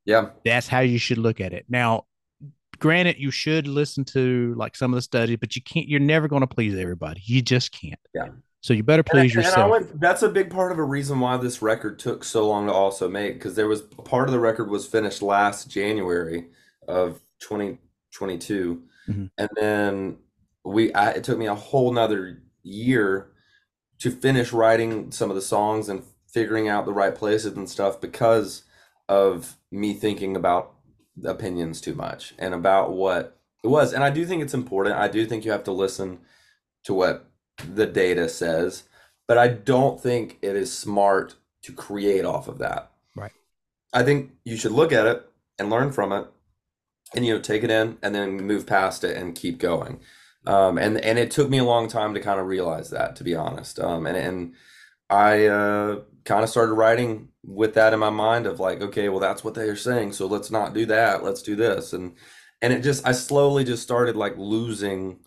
Yeah. 0.05 0.31
That's 0.45 0.67
how 0.69 0.81
you 0.81 0.99
should 0.99 1.19
look 1.19 1.41
at 1.41 1.53
it. 1.53 1.67
Now, 1.69 2.07
granted, 2.79 3.17
you 3.19 3.31
should 3.31 3.67
listen 3.69 4.05
to 4.07 4.55
like 4.57 4.75
some 4.77 4.93
of 4.93 4.97
the 4.97 5.03
studies, 5.03 5.37
but 5.39 5.55
you 5.57 5.63
can't. 5.63 5.87
You're 5.89 6.01
never 6.01 6.29
going 6.29 6.41
to 6.41 6.47
please 6.47 6.79
everybody. 6.79 7.21
You 7.25 7.43
just 7.43 7.73
can't. 7.73 8.01
Yeah. 8.15 8.29
So 8.61 8.73
you 8.75 8.83
better 8.83 9.01
And, 9.01 9.07
please 9.07 9.37
and 9.37 9.45
I 9.45 9.49
yourself. 9.49 9.71
went, 9.71 10.01
that's 10.01 10.23
a 10.23 10.29
big 10.29 10.51
part 10.51 10.73
of 10.73 10.79
a 10.79 10.83
reason 10.83 11.21
why 11.21 11.37
this 11.37 11.61
record 11.63 11.99
took 11.99 12.25
so 12.25 12.49
long 12.49 12.67
to 12.67 12.73
also 12.73 13.09
make 13.09 13.35
because 13.35 13.55
there 13.55 13.69
was 13.69 13.83
part 13.83 14.29
of 14.29 14.33
the 14.33 14.41
record 14.41 14.71
was 14.71 14.87
finished 14.87 15.23
last 15.23 15.71
January 15.71 16.47
of 16.89 17.21
2022. 17.41 18.83
Mhm. 19.09 19.31
And 19.39 19.49
then 19.55 20.17
we, 20.65 20.93
I, 20.93 21.11
it 21.13 21.25
took 21.25 21.39
me 21.39 21.47
a 21.47 21.55
whole 21.55 21.93
nother 21.93 22.43
year 22.63 23.33
to 24.01 24.11
finish 24.11 24.53
writing 24.53 25.11
some 25.11 25.31
of 25.31 25.37
the 25.37 25.43
songs 25.43 25.89
and 25.89 26.05
figuring 26.27 26.69
out 26.69 26.85
the 26.85 26.93
right 26.93 27.15
places 27.15 27.57
and 27.57 27.69
stuff 27.69 28.01
because 28.01 28.65
of 29.09 29.57
me 29.71 29.95
thinking 29.95 30.37
about 30.37 30.75
opinions 31.25 31.81
too 31.81 31.95
much 31.95 32.35
and 32.39 32.55
about 32.55 32.93
what 32.93 33.39
it 33.65 33.69
was. 33.69 33.93
And 33.93 34.05
I 34.05 34.11
do 34.11 34.25
think 34.25 34.43
it's 34.43 34.55
important. 34.55 34.97
I 34.97 35.09
do 35.09 35.27
think 35.27 35.45
you 35.45 35.51
have 35.51 35.65
to 35.65 35.73
listen 35.73 36.19
to 36.85 36.95
what 36.95 37.27
the 37.75 37.87
data 37.87 38.29
says, 38.29 38.85
but 39.27 39.39
I 39.39 39.49
don't 39.49 40.01
think 40.01 40.39
it 40.43 40.55
is 40.55 40.77
smart 40.77 41.35
to 41.63 41.73
create 41.73 42.25
off 42.25 42.47
of 42.47 42.59
that. 42.59 42.93
Right. 43.17 43.33
I 43.93 44.03
think 44.03 44.33
you 44.45 44.57
should 44.57 44.73
look 44.73 44.93
at 44.93 45.07
it 45.07 45.29
and 45.59 45.71
learn 45.71 45.93
from 45.93 46.13
it 46.13 46.27
and 47.15 47.27
you 47.27 47.35
know 47.35 47.41
take 47.41 47.65
it 47.65 47.71
in 47.71 47.99
and 48.03 48.15
then 48.15 48.37
move 48.37 48.67
past 48.67 49.03
it 49.03 49.17
and 49.17 49.35
keep 49.35 49.59
going. 49.59 50.01
Um, 50.47 50.79
and 50.79 50.99
and 51.01 51.19
it 51.19 51.31
took 51.31 51.51
me 51.51 51.59
a 51.59 51.65
long 51.65 51.89
time 51.89 52.15
to 52.15 52.21
kind 52.21 52.41
of 52.41 52.47
realize 52.47 52.91
that, 52.91 53.17
to 53.17 53.25
be 53.25 53.35
honest. 53.35 53.79
Um, 53.81 54.07
and 54.07 54.17
and 54.17 54.55
I 55.11 55.47
uh, 55.47 56.01
kind 56.25 56.45
of 56.45 56.51
started 56.51 56.75
writing 56.75 57.29
with 57.45 57.75
that 57.75 57.93
in 57.93 57.99
my 57.99 58.11
mind 58.11 58.47
of 58.47 58.61
like, 58.61 58.81
okay, 58.81 59.09
well 59.09 59.21
that's 59.21 59.45
what 59.45 59.55
they 59.55 59.69
are 59.69 59.77
saying, 59.77 60.13
so 60.13 60.27
let's 60.27 60.51
not 60.51 60.75
do 60.75 60.87
that. 60.87 61.25
Let's 61.25 61.43
do 61.43 61.57
this. 61.57 61.93
And 61.93 62.17
and 62.63 62.73
it 62.73 62.83
just 62.83 63.07
I 63.07 63.13
slowly 63.13 63.65
just 63.65 63.83
started 63.83 64.17
like 64.17 64.37
losing 64.39 65.21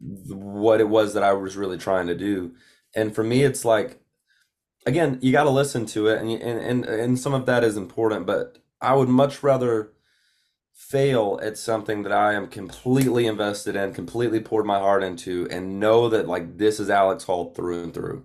what 0.00 0.80
it 0.80 0.88
was 0.88 1.14
that 1.14 1.22
I 1.22 1.32
was 1.32 1.56
really 1.56 1.78
trying 1.78 2.06
to 2.08 2.14
do. 2.14 2.54
And 2.94 3.14
for 3.14 3.24
me, 3.24 3.42
it's 3.42 3.64
like 3.64 4.00
again, 4.86 5.18
you 5.22 5.32
got 5.32 5.44
to 5.44 5.50
listen 5.50 5.86
to 5.86 6.08
it, 6.08 6.20
and, 6.20 6.30
and 6.30 6.60
and 6.60 6.84
and 6.84 7.18
some 7.18 7.34
of 7.34 7.46
that 7.46 7.64
is 7.64 7.76
important. 7.76 8.26
But 8.26 8.58
I 8.80 8.94
would 8.94 9.08
much 9.08 9.42
rather 9.42 9.92
fail 10.78 11.40
at 11.42 11.58
something 11.58 12.04
that 12.04 12.12
I 12.12 12.34
am 12.34 12.46
completely 12.46 13.26
invested 13.26 13.74
in, 13.74 13.92
completely 13.92 14.38
poured 14.38 14.64
my 14.64 14.78
heart 14.78 15.02
into, 15.02 15.48
and 15.50 15.80
know 15.80 16.08
that 16.08 16.28
like 16.28 16.56
this 16.56 16.78
is 16.78 16.88
Alex 16.88 17.24
Hall 17.24 17.52
through 17.52 17.82
and 17.82 17.92
through, 17.92 18.24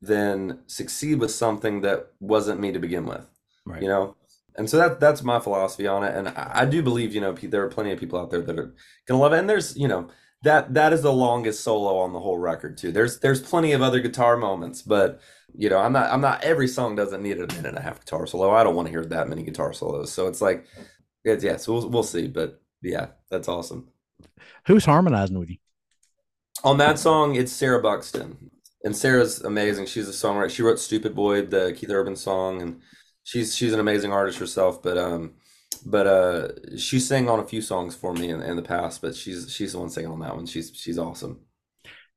than 0.00 0.60
succeed 0.66 1.18
with 1.18 1.32
something 1.32 1.80
that 1.80 2.12
wasn't 2.20 2.60
me 2.60 2.70
to 2.70 2.78
begin 2.78 3.06
with. 3.06 3.26
Right. 3.66 3.82
You 3.82 3.88
know. 3.88 4.16
And 4.56 4.70
so 4.70 4.76
that 4.76 5.00
that's 5.00 5.22
my 5.22 5.40
philosophy 5.40 5.86
on 5.86 6.04
it, 6.04 6.14
and 6.14 6.28
I, 6.28 6.50
I 6.54 6.64
do 6.64 6.82
believe 6.82 7.14
you 7.14 7.20
know 7.20 7.32
there 7.32 7.64
are 7.64 7.68
plenty 7.68 7.92
of 7.92 8.00
people 8.00 8.18
out 8.18 8.30
there 8.30 8.42
that 8.42 8.58
are 8.58 8.74
gonna 9.06 9.20
love 9.20 9.32
it, 9.32 9.38
and 9.38 9.48
there's 9.48 9.76
you 9.76 9.88
know 9.88 10.08
that 10.42 10.74
that 10.74 10.92
is 10.92 11.02
the 11.02 11.12
longest 11.12 11.62
solo 11.62 11.98
on 11.98 12.12
the 12.12 12.20
whole 12.20 12.38
record 12.38 12.76
too. 12.76 12.92
There's 12.92 13.20
there's 13.20 13.40
plenty 13.40 13.72
of 13.72 13.82
other 13.82 14.00
guitar 14.00 14.36
moments, 14.36 14.82
but 14.82 15.20
you 15.54 15.68
know 15.68 15.78
I'm 15.78 15.92
not 15.92 16.12
I'm 16.12 16.20
not 16.20 16.42
every 16.42 16.68
song 16.68 16.96
doesn't 16.96 17.22
need 17.22 17.38
a 17.38 17.46
minute 17.46 17.66
and 17.66 17.78
a 17.78 17.82
half 17.82 18.00
guitar 18.00 18.26
solo. 18.26 18.50
I 18.50 18.64
don't 18.64 18.74
want 18.74 18.86
to 18.86 18.92
hear 18.92 19.04
that 19.04 19.28
many 19.28 19.42
guitar 19.42 19.72
solos. 19.72 20.12
So 20.12 20.26
it's 20.26 20.40
like 20.40 20.66
it's 21.24 21.44
yeah, 21.44 21.56
so 21.56 21.74
we'll 21.74 21.88
we'll 21.88 22.02
see, 22.02 22.28
but 22.28 22.60
yeah, 22.82 23.08
that's 23.30 23.48
awesome. 23.48 23.88
Who's 24.66 24.84
harmonizing 24.84 25.38
with 25.38 25.50
you? 25.50 25.56
On 26.64 26.78
that 26.78 26.98
song, 26.98 27.36
it's 27.36 27.52
Sarah 27.52 27.80
Buxton, 27.80 28.50
and 28.84 28.94
Sarah's 28.94 29.40
amazing. 29.42 29.86
She's 29.86 30.08
a 30.08 30.12
songwriter. 30.12 30.50
She 30.50 30.62
wrote 30.62 30.78
"Stupid 30.78 31.14
Boy," 31.14 31.42
the 31.46 31.74
Keith 31.76 31.90
Urban 31.90 32.16
song, 32.16 32.62
and 32.62 32.80
she's 33.24 33.54
she's 33.54 33.72
an 33.72 33.80
amazing 33.80 34.12
artist 34.12 34.38
herself. 34.38 34.82
But 34.82 34.98
um, 34.98 35.34
but 35.84 36.06
uh, 36.06 36.76
she 36.76 36.98
sang 36.98 37.28
on 37.28 37.40
a 37.40 37.46
few 37.46 37.62
songs 37.62 37.94
for 37.94 38.12
me 38.12 38.30
in, 38.30 38.40
in 38.42 38.56
the 38.56 38.62
past. 38.62 39.00
But 39.00 39.14
she's 39.14 39.52
she's 39.52 39.72
the 39.72 39.78
one 39.78 39.90
singing 39.90 40.10
on 40.10 40.20
that 40.20 40.36
one. 40.36 40.46
She's 40.46 40.72
she's 40.74 40.98
awesome. 40.98 41.40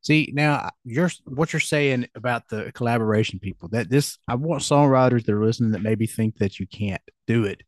See, 0.01 0.31
now 0.33 0.69
you're 0.83 1.11
what 1.25 1.53
you're 1.53 1.61
saying 1.61 2.07
about 2.15 2.49
the 2.49 2.71
collaboration 2.73 3.39
people. 3.39 3.69
That 3.69 3.89
this 3.89 4.17
I 4.27 4.35
want 4.35 4.61
songwriters 4.61 5.25
that 5.25 5.33
are 5.33 5.45
listening 5.45 5.71
that 5.71 5.81
maybe 5.81 6.07
think 6.07 6.37
that 6.39 6.59
you 6.59 6.67
can't 6.67 7.01
do 7.25 7.45
it. 7.45 7.63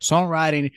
Songwriting, 0.00 0.72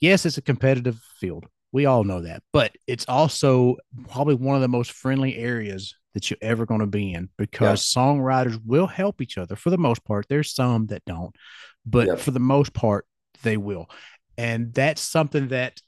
yes, 0.00 0.26
it's 0.26 0.38
a 0.38 0.42
competitive 0.42 0.98
field. 1.18 1.46
We 1.72 1.86
all 1.86 2.04
know 2.04 2.22
that, 2.22 2.42
but 2.52 2.72
it's 2.86 3.04
also 3.06 3.76
probably 4.08 4.34
one 4.34 4.56
of 4.56 4.62
the 4.62 4.68
most 4.68 4.92
friendly 4.92 5.36
areas 5.36 5.94
that 6.14 6.30
you're 6.30 6.38
ever 6.40 6.64
going 6.64 6.80
to 6.80 6.86
be 6.86 7.12
in 7.12 7.28
because 7.36 7.82
songwriters 7.82 8.58
will 8.64 8.86
help 8.86 9.20
each 9.20 9.36
other 9.36 9.56
for 9.56 9.68
the 9.68 9.76
most 9.76 10.02
part. 10.04 10.26
There's 10.28 10.54
some 10.54 10.86
that 10.86 11.04
don't, 11.04 11.34
but 11.84 12.06
Yep. 12.06 12.18
for 12.20 12.30
the 12.30 12.40
most 12.40 12.72
part, 12.72 13.04
they 13.42 13.58
will. 13.58 13.90
And 14.38 14.72
that's 14.72 15.02
something 15.02 15.48
that 15.48 15.80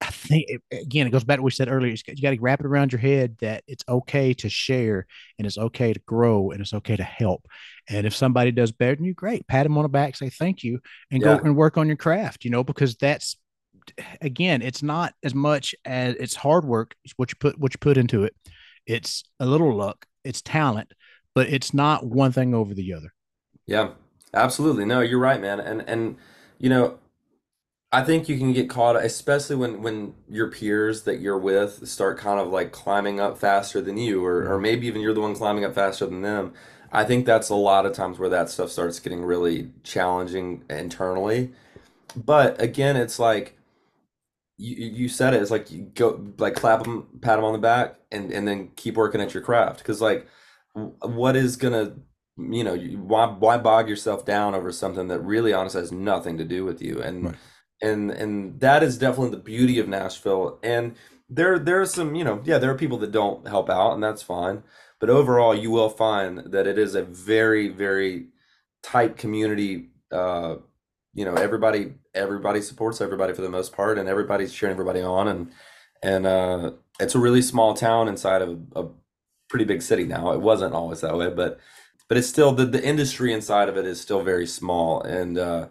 I 0.00 0.10
think 0.10 0.48
again, 0.72 1.06
it 1.06 1.10
goes 1.10 1.24
back 1.24 1.36
to 1.36 1.42
what 1.42 1.46
we 1.46 1.50
said 1.50 1.68
earlier. 1.68 1.92
You 1.92 2.22
got 2.22 2.30
to 2.30 2.40
wrap 2.40 2.60
it 2.60 2.66
around 2.66 2.92
your 2.92 3.00
head 3.00 3.36
that 3.40 3.64
it's 3.66 3.84
okay 3.88 4.32
to 4.34 4.48
share 4.48 5.06
and 5.38 5.46
it's 5.46 5.58
okay 5.58 5.92
to 5.92 6.00
grow 6.00 6.50
and 6.50 6.60
it's 6.60 6.72
okay 6.72 6.96
to 6.96 7.02
help. 7.02 7.46
And 7.88 8.06
if 8.06 8.14
somebody 8.14 8.50
does 8.50 8.72
better 8.72 8.96
than 8.96 9.04
you, 9.04 9.12
great, 9.12 9.46
pat 9.46 9.64
them 9.64 9.76
on 9.76 9.82
the 9.82 9.88
back, 9.88 10.16
say 10.16 10.30
thank 10.30 10.64
you, 10.64 10.80
and 11.10 11.22
go 11.22 11.36
and 11.36 11.54
work 11.54 11.76
on 11.76 11.86
your 11.86 11.96
craft. 11.96 12.44
You 12.44 12.50
know, 12.50 12.64
because 12.64 12.96
that's 12.96 13.36
again, 14.20 14.62
it's 14.62 14.82
not 14.82 15.14
as 15.22 15.34
much 15.34 15.74
as 15.84 16.14
it's 16.16 16.34
hard 16.34 16.64
work. 16.64 16.94
It's 17.04 17.14
what 17.16 17.30
you 17.30 17.36
put 17.38 17.58
what 17.58 17.74
you 17.74 17.78
put 17.78 17.98
into 17.98 18.24
it. 18.24 18.34
It's 18.86 19.24
a 19.38 19.46
little 19.46 19.74
luck. 19.74 20.06
It's 20.24 20.40
talent, 20.40 20.92
but 21.34 21.48
it's 21.48 21.74
not 21.74 22.06
one 22.06 22.32
thing 22.32 22.54
over 22.54 22.72
the 22.72 22.94
other. 22.94 23.12
Yeah, 23.66 23.90
absolutely. 24.32 24.86
No, 24.86 25.00
you're 25.00 25.18
right, 25.18 25.40
man. 25.40 25.60
And 25.60 25.82
and 25.86 26.16
you 26.58 26.70
know, 26.70 26.99
I 27.92 28.04
think 28.04 28.28
you 28.28 28.38
can 28.38 28.52
get 28.52 28.70
caught, 28.70 28.96
especially 28.96 29.56
when 29.56 29.82
when 29.82 30.14
your 30.28 30.48
peers 30.50 31.02
that 31.04 31.20
you're 31.20 31.38
with 31.38 31.88
start 31.88 32.18
kind 32.18 32.38
of 32.38 32.48
like 32.48 32.70
climbing 32.70 33.18
up 33.18 33.38
faster 33.38 33.80
than 33.80 33.96
you, 33.96 34.24
or 34.24 34.42
or 34.42 34.54
mm-hmm. 34.54 34.62
maybe 34.62 34.86
even 34.86 35.00
you're 35.00 35.14
the 35.14 35.20
one 35.20 35.34
climbing 35.34 35.64
up 35.64 35.74
faster 35.74 36.06
than 36.06 36.22
them. 36.22 36.52
I 36.92 37.04
think 37.04 37.26
that's 37.26 37.48
a 37.48 37.54
lot 37.54 37.86
of 37.86 37.92
times 37.92 38.18
where 38.18 38.28
that 38.28 38.50
stuff 38.50 38.70
starts 38.70 39.00
getting 39.00 39.24
really 39.24 39.70
challenging 39.82 40.64
internally. 40.70 41.52
But 42.16 42.60
again, 42.60 42.96
it's 42.96 43.18
like 43.18 43.56
you 44.56 44.76
you 44.76 45.08
said 45.08 45.34
it. 45.34 45.42
It's 45.42 45.50
like 45.50 45.70
you 45.72 45.90
go 45.94 46.32
like 46.38 46.54
clap 46.54 46.84
them, 46.84 47.08
pat 47.20 47.36
them 47.38 47.44
on 47.44 47.52
the 47.52 47.58
back, 47.58 47.96
and 48.12 48.32
and 48.32 48.46
then 48.46 48.70
keep 48.76 48.96
working 48.96 49.20
at 49.20 49.34
your 49.34 49.42
craft. 49.42 49.78
Because 49.78 50.00
like, 50.00 50.28
what 50.74 51.36
is 51.36 51.56
gonna 51.56 51.96
you 52.38 52.64
know 52.64 52.76
why 52.76 53.26
why 53.26 53.58
bog 53.58 53.88
yourself 53.88 54.24
down 54.24 54.54
over 54.54 54.72
something 54.72 55.08
that 55.08 55.20
really 55.20 55.52
honestly 55.52 55.80
has 55.80 55.92
nothing 55.92 56.38
to 56.38 56.44
do 56.44 56.64
with 56.64 56.80
you 56.80 57.02
and 57.02 57.24
Right. 57.26 57.36
And 57.82 58.10
and 58.10 58.60
that 58.60 58.82
is 58.82 58.98
definitely 58.98 59.30
the 59.30 59.42
beauty 59.42 59.78
of 59.78 59.88
Nashville. 59.88 60.58
And 60.62 60.96
there 61.28 61.58
there 61.58 61.80
are 61.80 61.86
some 61.86 62.14
you 62.14 62.24
know 62.24 62.40
yeah 62.44 62.58
there 62.58 62.70
are 62.70 62.78
people 62.78 62.98
that 62.98 63.12
don't 63.12 63.46
help 63.46 63.70
out 63.70 63.92
and 63.92 64.02
that's 64.02 64.22
fine. 64.22 64.62
But 64.98 65.10
overall 65.10 65.54
you 65.54 65.70
will 65.70 65.90
find 65.90 66.38
that 66.52 66.66
it 66.66 66.78
is 66.78 66.94
a 66.94 67.02
very 67.02 67.68
very 67.68 68.26
tight 68.82 69.16
community 69.16 69.88
uh 70.10 70.56
you 71.14 71.24
know 71.24 71.34
everybody 71.34 71.94
everybody 72.14 72.60
supports 72.60 73.00
everybody 73.00 73.32
for 73.32 73.42
the 73.42 73.48
most 73.48 73.72
part, 73.72 73.98
and 73.98 74.08
everybody's 74.08 74.52
cheering 74.52 74.72
everybody 74.72 75.00
on, 75.00 75.28
and 75.28 75.52
and 76.02 76.26
uh, 76.26 76.72
it's 76.98 77.14
a 77.14 77.18
really 77.18 77.42
small 77.42 77.74
town 77.74 78.08
inside 78.08 78.42
of 78.42 78.58
a, 78.74 78.86
pretty 79.48 79.64
big 79.64 79.82
city 79.82 80.04
now. 80.04 80.30
It 80.30 80.40
wasn't 80.40 80.74
always 80.74 81.00
that 81.00 81.16
way, 81.16 81.28
but 81.28 81.58
but 82.08 82.16
it's 82.16 82.28
still 82.28 82.52
the, 82.52 82.64
the 82.64 82.82
industry 82.84 83.32
inside 83.32 83.68
of 83.68 83.76
it 83.76 83.84
is 83.84 84.00
still 84.00 84.22
very 84.22 84.46
small, 84.46 85.02
and 85.02 85.36
uh, 85.36 85.68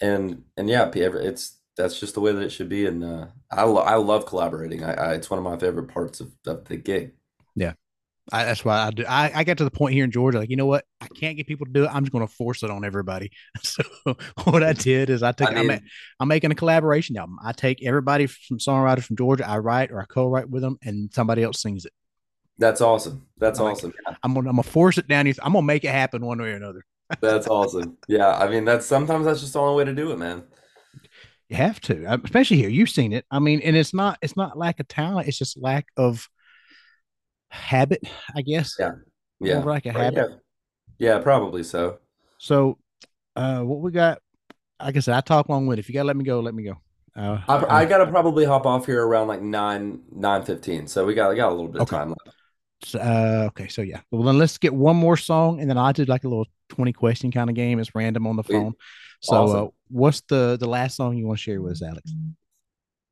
and 0.00 0.44
and 0.56 0.68
yeah, 0.68 0.90
it's 0.94 1.56
that's 1.76 1.98
just 1.98 2.14
the 2.14 2.20
way 2.20 2.32
that 2.32 2.42
it 2.42 2.50
should 2.50 2.68
be, 2.68 2.86
and 2.86 3.04
uh, 3.04 3.26
I 3.50 3.62
lo- 3.62 3.82
I 3.82 3.94
love 3.94 4.26
collaborating. 4.26 4.84
I, 4.84 4.94
I, 4.94 5.14
it's 5.14 5.30
one 5.30 5.38
of 5.38 5.44
my 5.44 5.56
favorite 5.56 5.88
parts 5.88 6.20
of, 6.20 6.32
of 6.46 6.64
the 6.64 6.76
gig. 6.76 7.12
Yeah, 7.54 7.74
I, 8.32 8.44
that's 8.44 8.64
why 8.64 8.78
I 8.78 8.90
do. 8.90 9.04
I, 9.08 9.30
I 9.34 9.44
got 9.44 9.58
to 9.58 9.64
the 9.64 9.70
point 9.70 9.94
here 9.94 10.04
in 10.04 10.10
Georgia, 10.10 10.38
like 10.38 10.50
you 10.50 10.56
know 10.56 10.66
what, 10.66 10.84
I 11.00 11.06
can't 11.06 11.36
get 11.36 11.46
people 11.46 11.66
to 11.66 11.72
do 11.72 11.84
it. 11.84 11.90
I'm 11.92 12.02
just 12.02 12.12
going 12.12 12.26
to 12.26 12.32
force 12.32 12.62
it 12.62 12.70
on 12.70 12.84
everybody. 12.84 13.30
So 13.62 13.82
what 14.44 14.62
I 14.62 14.72
did 14.72 15.10
is 15.10 15.22
I 15.22 15.32
took. 15.32 15.48
I 15.48 15.60
am 15.60 15.80
I'm 16.20 16.28
making 16.28 16.50
a 16.50 16.54
collaboration 16.54 17.16
album. 17.16 17.38
I 17.42 17.52
take 17.52 17.84
everybody 17.84 18.26
from 18.26 18.58
songwriters 18.58 19.04
from 19.04 19.16
Georgia. 19.16 19.48
I 19.48 19.58
write 19.58 19.90
or 19.90 20.00
I 20.00 20.04
co-write 20.04 20.50
with 20.50 20.62
them, 20.62 20.78
and 20.82 21.12
somebody 21.12 21.42
else 21.42 21.62
sings 21.62 21.84
it. 21.84 21.92
That's 22.58 22.80
awesome. 22.80 23.26
That's 23.38 23.60
I'm 23.60 23.66
awesome. 23.66 23.92
Like, 24.06 24.16
I'm 24.22 24.34
gonna 24.34 24.50
I'm 24.50 24.56
gonna 24.56 24.62
force 24.64 24.98
it 24.98 25.06
down. 25.06 25.26
I'm 25.26 25.52
gonna 25.52 25.62
make 25.62 25.84
it 25.84 25.90
happen 25.90 26.24
one 26.24 26.40
way 26.40 26.50
or 26.50 26.56
another. 26.56 26.84
That's 27.20 27.46
awesome. 27.48 27.96
Yeah, 28.08 28.36
I 28.36 28.48
mean 28.48 28.64
that's 28.64 28.86
sometimes 28.86 29.24
that's 29.24 29.40
just 29.40 29.52
the 29.52 29.60
only 29.60 29.76
way 29.76 29.84
to 29.84 29.94
do 29.94 30.12
it, 30.12 30.18
man. 30.18 30.44
You 31.48 31.56
have 31.56 31.80
to, 31.82 32.04
uh, 32.04 32.18
especially 32.22 32.58
here. 32.58 32.68
You've 32.68 32.90
seen 32.90 33.12
it. 33.12 33.24
I 33.30 33.38
mean, 33.38 33.60
and 33.62 33.74
it's 33.74 33.94
not 33.94 34.18
it's 34.20 34.36
not 34.36 34.58
lack 34.58 34.80
of 34.80 34.88
talent. 34.88 35.28
It's 35.28 35.38
just 35.38 35.60
lack 35.60 35.86
of 35.96 36.28
habit, 37.48 38.02
I 38.34 38.42
guess. 38.42 38.76
Yeah. 38.78 38.92
Yeah. 39.40 39.60
More 39.60 39.70
like 39.70 39.86
a 39.86 39.92
habit. 39.92 40.30
Yeah. 40.98 41.14
yeah, 41.14 41.18
probably 41.20 41.62
so. 41.62 41.98
So, 42.38 42.78
uh, 43.36 43.60
what 43.60 43.80
we 43.80 43.90
got? 43.90 44.18
Like 44.80 44.96
I 44.96 45.00
said, 45.00 45.14
I 45.14 45.20
talk 45.20 45.48
long 45.48 45.66
with. 45.66 45.78
If 45.78 45.88
you 45.88 45.94
gotta 45.94 46.06
let 46.06 46.16
me 46.16 46.24
go, 46.24 46.40
let 46.40 46.54
me 46.54 46.64
go. 46.64 46.74
Uh, 47.16 47.40
I, 47.48 47.80
I, 47.80 47.84
gotta 47.84 48.06
probably 48.06 48.44
hop 48.44 48.64
off 48.64 48.86
here 48.86 49.04
around 49.04 49.26
like 49.26 49.42
nine 49.42 50.02
nine 50.12 50.44
fifteen. 50.44 50.86
So 50.86 51.04
we 51.04 51.14
got 51.14 51.30
we 51.30 51.36
got 51.36 51.48
a 51.48 51.54
little 51.54 51.68
bit 51.68 51.82
okay. 51.82 51.96
of 51.96 52.00
time 52.00 52.08
left. 52.10 52.37
Uh, 52.94 53.46
okay, 53.48 53.68
so 53.68 53.82
yeah. 53.82 54.00
Well, 54.10 54.22
then 54.22 54.38
let's 54.38 54.58
get 54.58 54.74
one 54.74 54.96
more 54.96 55.16
song, 55.16 55.60
and 55.60 55.68
then 55.68 55.78
I 55.78 55.92
did 55.92 56.08
like 56.08 56.24
a 56.24 56.28
little 56.28 56.46
twenty 56.68 56.92
question 56.92 57.30
kind 57.30 57.50
of 57.50 57.56
game. 57.56 57.78
It's 57.78 57.94
random 57.94 58.26
on 58.26 58.36
the 58.36 58.44
phone. 58.44 58.74
So, 59.20 59.34
uh, 59.34 59.38
awesome. 59.40 59.64
uh, 59.64 59.68
what's 59.88 60.20
the 60.28 60.56
the 60.58 60.68
last 60.68 60.96
song 60.96 61.16
you 61.16 61.26
want 61.26 61.38
to 61.38 61.42
share 61.42 61.60
with 61.60 61.72
us, 61.72 61.82
Alex? 61.82 62.12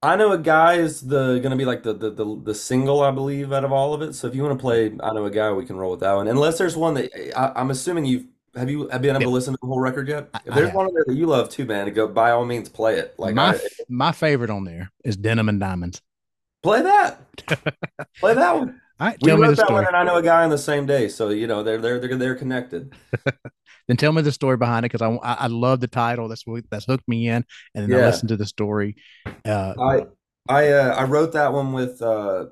I 0.02 0.14
know 0.14 0.32
a 0.32 0.38
guy 0.38 0.74
is 0.74 1.00
the 1.00 1.40
gonna 1.42 1.56
be 1.56 1.64
like 1.64 1.82
the, 1.82 1.92
the 1.92 2.10
the 2.10 2.40
the 2.44 2.54
single 2.54 3.02
I 3.02 3.10
believe 3.10 3.52
out 3.52 3.64
of 3.64 3.72
all 3.72 3.94
of 3.94 4.02
it. 4.02 4.14
So 4.14 4.28
if 4.28 4.34
you 4.34 4.42
want 4.42 4.58
to 4.58 4.62
play, 4.62 4.86
I 5.02 5.12
know 5.12 5.24
a 5.24 5.30
guy, 5.30 5.50
we 5.52 5.66
can 5.66 5.76
roll 5.76 5.90
with 5.92 6.00
that 6.00 6.12
one. 6.14 6.28
Unless 6.28 6.58
there's 6.58 6.76
one 6.76 6.94
that 6.94 7.10
I, 7.36 7.60
am 7.60 7.70
assuming 7.70 8.04
you've 8.04 8.26
have 8.54 8.70
you 8.70 8.88
have 8.88 9.02
been 9.02 9.16
able 9.16 9.22
to 9.22 9.28
listen 9.28 9.54
to 9.54 9.58
the 9.60 9.66
whole 9.66 9.80
record 9.80 10.08
yet? 10.08 10.28
If 10.44 10.54
there's 10.54 10.72
one 10.72 10.92
there 10.94 11.04
that 11.06 11.14
you 11.14 11.26
love 11.26 11.50
too, 11.50 11.64
man, 11.64 11.86
to 11.86 11.90
go 11.90 12.06
by 12.06 12.30
all 12.30 12.44
means 12.44 12.68
play 12.68 12.98
it. 12.98 13.14
Like 13.18 13.34
my 13.34 13.54
I, 13.54 13.60
my 13.88 14.12
favorite 14.12 14.50
on 14.50 14.64
there 14.64 14.90
is 15.04 15.16
Denim 15.16 15.48
and 15.48 15.60
Diamonds. 15.60 16.00
Play 16.62 16.82
that. 16.82 17.20
play 18.20 18.34
that 18.34 18.56
one. 18.56 18.80
All 18.98 19.08
right, 19.08 19.18
we 19.20 19.28
tell 19.28 19.36
wrote 19.36 19.42
me 19.42 19.48
the 19.48 19.56
that 19.56 19.66
story. 19.66 19.84
one, 19.84 19.86
and 19.86 19.96
I 19.96 20.04
know 20.04 20.16
a 20.16 20.22
guy 20.22 20.42
on 20.42 20.50
the 20.50 20.56
same 20.56 20.86
day, 20.86 21.08
so 21.08 21.28
you 21.28 21.46
know 21.46 21.62
they're 21.62 21.78
they're 21.78 22.00
they're, 22.00 22.16
they're 22.16 22.34
connected. 22.34 22.94
then 23.88 23.98
tell 23.98 24.12
me 24.12 24.22
the 24.22 24.32
story 24.32 24.56
behind 24.56 24.86
it 24.86 24.92
because 24.92 25.02
I, 25.02 25.10
I, 25.16 25.34
I 25.44 25.46
love 25.48 25.80
the 25.80 25.86
title. 25.86 26.28
That's 26.28 26.46
what 26.46 26.64
that's 26.70 26.86
hooked 26.86 27.06
me 27.06 27.28
in, 27.28 27.44
and 27.74 27.84
then 27.84 27.90
yeah. 27.90 27.98
I 27.98 28.06
listen 28.06 28.28
to 28.28 28.38
the 28.38 28.46
story. 28.46 28.96
Uh, 29.44 29.74
I 29.78 30.06
I 30.48 30.68
uh, 30.70 30.94
I 30.94 31.04
wrote 31.04 31.32
that 31.32 31.52
one 31.52 31.74
with 31.74 32.00
uh, 32.00 32.46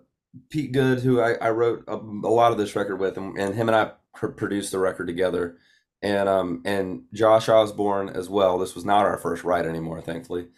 Pete 0.51 0.73
Good, 0.73 1.01
who 1.01 1.21
I, 1.21 1.35
I 1.35 1.51
wrote 1.51 1.85
a, 1.89 1.95
a, 1.95 1.97
lot 1.97 2.53
of 2.53 2.59
this 2.59 2.77
record 2.77 2.97
with, 2.97 3.17
and, 3.17 3.39
and 3.39 3.55
him 3.55 3.69
and 3.69 3.77
I 3.77 3.93
pr- 4.15 4.29
produced 4.29 4.73
the 4.73 4.79
record 4.79 5.07
together, 5.07 5.57
and 6.03 6.29
um 6.29 6.63
and 6.67 7.05
Josh 7.15 7.49
Osborne 7.49 8.11
as 8.11 8.29
well. 8.29 8.59
This 8.59 8.75
was 8.75 8.85
not 8.85 9.07
our 9.07 9.17
first 9.17 9.45
write 9.45 9.65
anymore, 9.65 10.03
thankfully, 10.03 10.49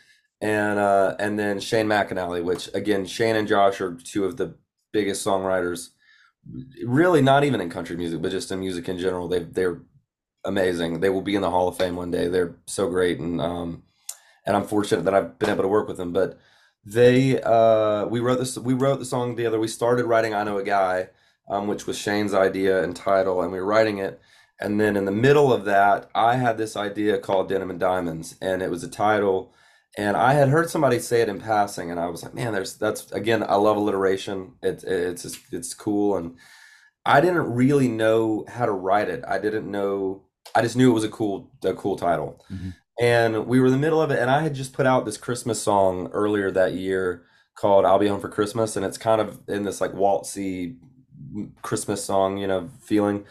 and 0.41 0.81
uh 0.81 1.15
and 1.21 1.39
then 1.39 1.61
Shane 1.61 1.87
McAnally, 1.87 2.43
which 2.43 2.69
again 2.75 3.07
Shane 3.07 3.37
and 3.37 3.47
Josh 3.47 3.81
are 3.81 3.95
two 3.95 4.25
of 4.25 4.37
the 4.37 4.57
biggest 4.99 5.27
songwriters, 5.27 5.91
really 6.85 7.23
not 7.23 7.45
even 7.45 7.61
in 7.61 7.71
country 7.71 7.97
music, 7.97 8.23
but 8.23 8.31
just 8.39 8.53
in 8.53 8.61
music 8.61 8.89
in 8.89 8.99
general. 8.99 9.29
They 9.29 9.41
they're 9.59 9.81
amazing. 10.45 11.01
They 11.01 11.11
will 11.11 11.27
be 11.31 11.37
in 11.37 11.43
the 11.43 11.51
Hall 11.55 11.69
of 11.69 11.77
Fame 11.79 11.97
one 11.97 12.13
day. 12.13 12.29
They're 12.29 12.57
so 12.67 12.89
great, 12.89 13.19
and 13.21 13.41
um 13.41 13.83
and 14.47 14.57
I'm 14.57 14.65
fortunate 14.75 15.05
that 15.07 15.15
I've 15.15 15.39
been 15.41 15.51
able 15.51 15.65
to 15.65 15.77
work 15.77 15.89
with 15.89 15.99
them, 15.99 16.13
but 16.13 16.31
they 16.87 17.41
uh 17.43 18.07
we 18.07 18.21
wrote 18.21 18.39
this 18.39 18.57
we 18.57 18.73
wrote 18.73 19.01
the 19.01 19.05
song 19.05 19.35
together 19.37 19.59
we 19.59 19.67
started 19.67 20.07
writing 20.07 20.33
i 20.33 20.45
know 20.45 20.57
a 20.57 20.63
guy 20.63 21.09
um, 21.49 21.67
which 21.67 21.87
was 21.87 21.99
shane's 21.99 22.33
idea 22.33 22.83
and 22.83 22.95
title 22.95 23.43
and 23.43 23.51
we 23.53 23.59
were 23.59 23.67
writing 23.67 23.99
it 23.99 24.21
and 24.61 24.81
then 24.81 24.97
in 24.97 25.05
the 25.05 25.11
middle 25.13 25.53
of 25.53 25.65
that 25.65 26.09
i 26.15 26.37
had 26.37 26.57
this 26.57 26.77
idea 26.77 27.19
called 27.19 27.49
denim 27.49 27.71
and 27.71 27.81
diamonds 27.81 28.37
and 28.41 28.63
it 28.63 28.71
was 28.71 28.85
a 28.85 28.89
title 28.89 29.53
and 29.97 30.17
i 30.17 30.35
had 30.35 30.49
heard 30.49 30.69
somebody 30.71 30.99
say 30.99 31.23
it 31.23 31.29
in 31.29 31.41
passing 31.41 31.91
and 31.91 31.99
i 31.99 32.07
was 32.07 32.23
like 32.23 32.35
man 32.35 32.53
there's 32.53 32.77
that's 32.77 33.11
again 33.13 33.43
i 33.49 33.55
love 33.55 33.77
alliteration. 33.77 34.53
It, 34.63 34.85
it's 34.85 35.25
it's 35.25 35.39
it's 35.53 35.75
cool. 35.75 36.17
And 36.17 36.37
i 37.05 37.21
didn't 37.21 37.55
really 37.55 37.89
know 37.89 38.45
how 38.49 38.67
to 38.67 38.73
write 38.73 39.09
it. 39.09 39.25
I 39.27 39.39
didn't 39.39 39.71
know 39.71 40.23
i 40.55 40.63
just 40.63 40.77
knew 40.77 40.91
it 40.91 40.95
was 40.95 41.05
a 41.05 41.09
cool 41.09 41.51
a 41.65 41.75
cool 41.75 41.97
title. 41.97 42.45
Mm-hmm. 42.51 42.71
And 42.99 43.47
we 43.47 43.61
were 43.61 43.67
in 43.67 43.73
the 43.73 43.79
middle 43.79 44.01
of 44.01 44.11
it 44.11 44.19
and 44.19 44.31
i 44.31 44.41
had 44.41 44.55
just 44.55 44.73
put 44.73 44.87
out 44.87 45.05
this 45.05 45.19
christmas 45.19 45.61
song 45.61 46.09
earlier 46.13 46.51
that 46.51 46.73
year 46.73 47.25
called 47.55 47.85
i'll 47.85 47.99
be 47.99 48.07
home 48.07 48.21
for 48.21 48.29
christmas 48.31 48.77
and 48.77 48.87
it's 48.87 48.99
kind 48.99 49.21
of 49.21 49.41
in 49.49 49.65
this 49.65 49.81
like 49.81 49.93
waltzy 49.93 50.77
christmas 51.63 52.03
song 52.05 52.39
you 52.39 52.47
know 52.47 52.71
feeling 52.81 53.25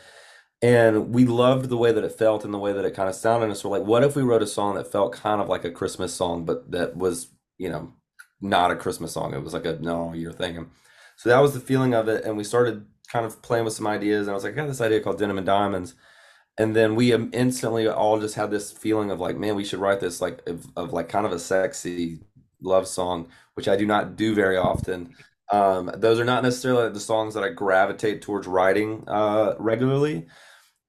and 0.62 1.14
we 1.14 1.26
loved 1.26 1.70
the 1.70 1.78
way 1.78 1.92
that 1.92 2.04
it 2.04 2.12
felt 2.12 2.46
and 2.46 2.54
the 2.54 2.60
way 2.60 2.74
that 2.74 2.86
it 2.86 2.96
kind 2.96 3.10
of 3.10 3.16
sounded. 3.16 3.48
And 3.48 3.58
so 3.58 3.70
we're 3.70 3.80
like 3.80 3.88
what 3.88 4.04
if 4.04 4.16
we 4.16 4.24
wrote 4.24 4.42
a 4.42 4.48
song 4.48 4.76
that 4.76 4.92
felt 4.92 5.14
kind 5.14 5.42
of 5.42 5.50
like 5.50 5.66
a 5.66 5.72
christmas 5.72 6.14
song 6.14 6.46
but 6.46 6.72
that 6.72 6.96
was 6.96 7.28
you 7.58 7.70
know 7.70 7.94
not 8.42 8.72
a 8.72 8.76
christmas 8.76 9.14
song. 9.14 9.34
It 9.34 9.44
was 9.44 9.54
like 9.54 9.66
a 9.66 9.78
no 9.80 10.14
you're 10.14 10.34
thinking. 10.34 10.70
So 11.18 11.30
that 11.30 11.40
was 11.40 11.54
the 11.54 11.60
feeling 11.60 11.94
of 11.94 12.08
it. 12.08 12.26
And 12.26 12.38
we 12.38 12.44
started 12.44 12.86
kind 13.08 13.26
of 13.26 13.42
playing 13.42 13.66
with 13.66 13.74
some 13.74 13.88
ideas. 13.88 14.28
And 14.28 14.32
i 14.32 14.34
was 14.34 14.44
like 14.44 14.54
i 14.54 14.56
got 14.58 14.68
this 14.68 14.82
idea 14.82 15.02
called 15.02 15.20
denim 15.20 15.38
and 15.38 15.46
diamonds. 15.46 15.96
And 16.58 16.74
then 16.74 16.96
we 16.96 17.14
um, 17.14 17.30
instantly 17.34 17.86
all 17.88 18.20
just 18.20 18.36
had 18.36 18.50
this 18.50 18.72
feeling 18.72 19.12
of 19.12 19.20
like 19.20 19.38
man 19.38 19.56
we 19.56 19.66
should 19.66 19.80
write 19.80 20.00
this 20.00 20.22
like 20.22 20.42
of, 20.48 20.66
of, 20.76 20.94
like 20.94 21.10
kind 21.10 21.26
of 21.26 21.32
a 21.32 21.40
sexy 21.40 22.20
love 22.62 22.88
song 22.88 23.28
which 23.56 23.68
i 23.68 23.76
do 23.76 23.86
not 23.86 24.16
do 24.16 24.34
very 24.34 24.58
often 24.58 25.14
um, 25.52 25.92
those 25.96 26.20
are 26.20 26.26
not 26.26 26.44
necessarily 26.44 26.92
the 26.92 27.00
songs 27.00 27.34
that 27.34 27.44
i 27.44 27.50
gravitate 27.50 28.22
towards 28.22 28.48
writing 28.48 29.04
uh, 29.08 29.54
regularly 29.60 30.26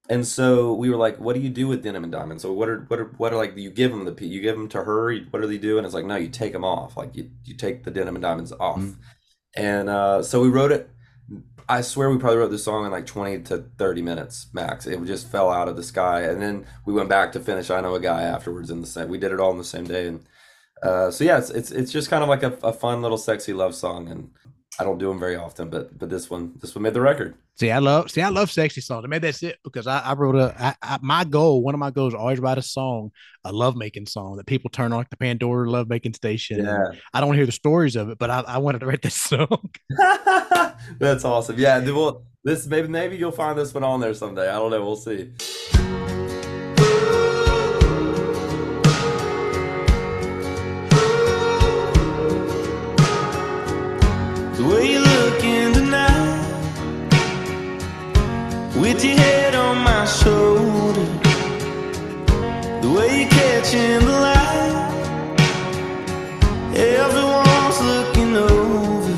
and 0.08 0.26
so 0.26 0.72
we 0.72 0.88
were 0.88 0.96
like 0.96 1.18
what 1.18 1.34
do 1.34 1.40
you 1.40 1.50
do 1.50 1.66
with 1.68 1.82
denim 1.82 2.04
and 2.04 2.12
diamonds?" 2.12 2.42
so 2.42 2.52
what 2.52 2.68
are 2.68 2.84
what 2.88 2.98
are 2.98 3.12
what 3.16 3.32
are 3.32 3.36
like 3.36 3.56
you 3.56 3.70
give 3.70 3.90
them 3.90 4.04
the 4.04 4.26
you 4.26 4.40
give 4.40 4.56
them 4.56 4.68
to 4.68 4.84
her 4.84 5.14
what 5.30 5.40
do 5.40 5.46
they 5.46 5.58
do 5.58 5.76
and 5.76 5.84
it's 5.84 5.94
like 5.94 6.04
no 6.04 6.16
you 6.16 6.28
take 6.28 6.52
them 6.52 6.64
off 6.64 6.96
like 6.96 7.14
you, 7.14 7.30
you 7.44 7.54
take 7.54 7.84
the 7.84 7.90
denim 7.90 8.16
and 8.16 8.22
diamonds 8.22 8.52
off 8.52 8.78
mm-hmm. 8.78 9.00
and 9.56 9.88
uh, 9.88 10.22
so 10.22 10.40
we 10.40 10.48
wrote 10.48 10.72
it 10.72 10.90
I 11.68 11.80
swear 11.80 12.10
we 12.10 12.18
probably 12.18 12.38
wrote 12.38 12.52
this 12.52 12.64
song 12.64 12.86
in 12.86 12.92
like 12.92 13.06
20 13.06 13.42
to 13.44 13.64
30 13.76 14.02
minutes 14.02 14.46
max. 14.52 14.86
It 14.86 15.04
just 15.04 15.28
fell 15.28 15.50
out 15.50 15.68
of 15.68 15.76
the 15.76 15.82
sky. 15.82 16.22
And 16.22 16.40
then 16.40 16.64
we 16.84 16.92
went 16.92 17.08
back 17.08 17.32
to 17.32 17.40
finish 17.40 17.70
I 17.70 17.80
Know 17.80 17.94
a 17.94 18.00
Guy 18.00 18.22
afterwards 18.22 18.70
in 18.70 18.80
the 18.80 18.86
same. 18.86 19.08
We 19.08 19.18
did 19.18 19.32
it 19.32 19.40
all 19.40 19.50
in 19.50 19.58
the 19.58 19.64
same 19.64 19.84
day. 19.84 20.06
And 20.06 20.24
uh, 20.82 21.10
so, 21.10 21.24
yeah, 21.24 21.38
it's, 21.38 21.50
it's, 21.50 21.70
it's 21.70 21.92
just 21.92 22.10
kind 22.10 22.22
of 22.22 22.28
like 22.28 22.42
a, 22.42 22.52
a 22.62 22.72
fun 22.72 23.02
little 23.02 23.18
sexy 23.18 23.52
love 23.52 23.74
song. 23.74 24.08
And 24.08 24.30
I 24.78 24.84
don't 24.84 24.98
do 24.98 25.08
them 25.08 25.18
very 25.18 25.36
often, 25.36 25.70
but 25.70 25.98
but 25.98 26.10
this 26.10 26.28
one 26.28 26.52
this 26.60 26.74
one 26.74 26.82
made 26.82 26.94
the 26.94 27.00
record. 27.00 27.34
See, 27.58 27.70
I 27.70 27.78
love 27.78 28.10
see, 28.10 28.20
I 28.20 28.28
love 28.28 28.50
sexy 28.50 28.82
songs. 28.82 29.04
I 29.04 29.08
maybe 29.08 29.26
that's 29.26 29.42
it 29.42 29.58
because 29.64 29.86
I, 29.86 30.00
I 30.00 30.12
wrote 30.12 30.36
a 30.36 30.54
I, 30.58 30.74
I, 30.82 30.98
my 31.00 31.24
goal. 31.24 31.62
One 31.62 31.74
of 31.74 31.80
my 31.80 31.90
goals 31.90 32.12
is 32.12 32.18
always 32.18 32.38
write 32.38 32.58
a 32.58 32.62
song, 32.62 33.12
a 33.44 33.52
love 33.52 33.76
making 33.76 34.06
song 34.06 34.36
that 34.36 34.46
people 34.46 34.68
turn 34.68 34.92
on 34.92 34.98
like 34.98 35.08
the 35.08 35.16
Pandora 35.16 35.70
love 35.70 35.88
making 35.88 36.12
station. 36.12 36.64
Yeah, 36.64 36.88
I 37.14 37.20
don't 37.20 37.34
hear 37.34 37.46
the 37.46 37.52
stories 37.52 37.96
of 37.96 38.10
it, 38.10 38.18
but 38.18 38.30
I, 38.30 38.40
I 38.40 38.58
wanted 38.58 38.80
to 38.80 38.86
write 38.86 39.02
this 39.02 39.14
song. 39.22 39.70
that's 40.98 41.24
awesome. 41.24 41.58
Yeah, 41.58 41.78
well, 41.90 42.26
this 42.44 42.66
maybe 42.66 42.88
maybe 42.88 43.16
you'll 43.16 43.32
find 43.32 43.58
this 43.58 43.72
one 43.72 43.84
on 43.84 44.00
there 44.00 44.14
someday. 44.14 44.48
I 44.48 44.54
don't 44.54 44.70
know. 44.70 44.84
We'll 44.84 44.96
see. 44.96 45.32
Way 54.68 54.92
you're 54.92 55.00
looking 55.00 55.72
tonight 55.72 56.40
With 58.80 59.04
your 59.04 59.16
head 59.16 59.54
on 59.54 59.78
my 59.78 60.04
shoulder. 60.06 61.06
The 62.82 62.90
way 62.96 63.20
you're 63.20 63.30
catching 63.30 64.00
the 64.00 64.16
light 64.26 64.46
Everyone's 66.76 67.80
looking 67.80 68.36
over. 68.36 69.14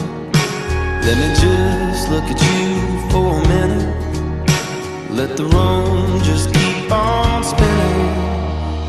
Let 1.03 1.17
me 1.19 1.29
just 1.35 2.09
look 2.09 2.23
at 2.25 2.41
you 2.41 3.11
for 3.11 3.35
a 3.35 3.49
minute. 3.49 5.11
Let 5.11 5.37
the 5.37 5.45
room 5.45 6.23
just 6.23 6.55
keep 6.55 6.93
on 6.93 7.43
spinning. 7.43 8.29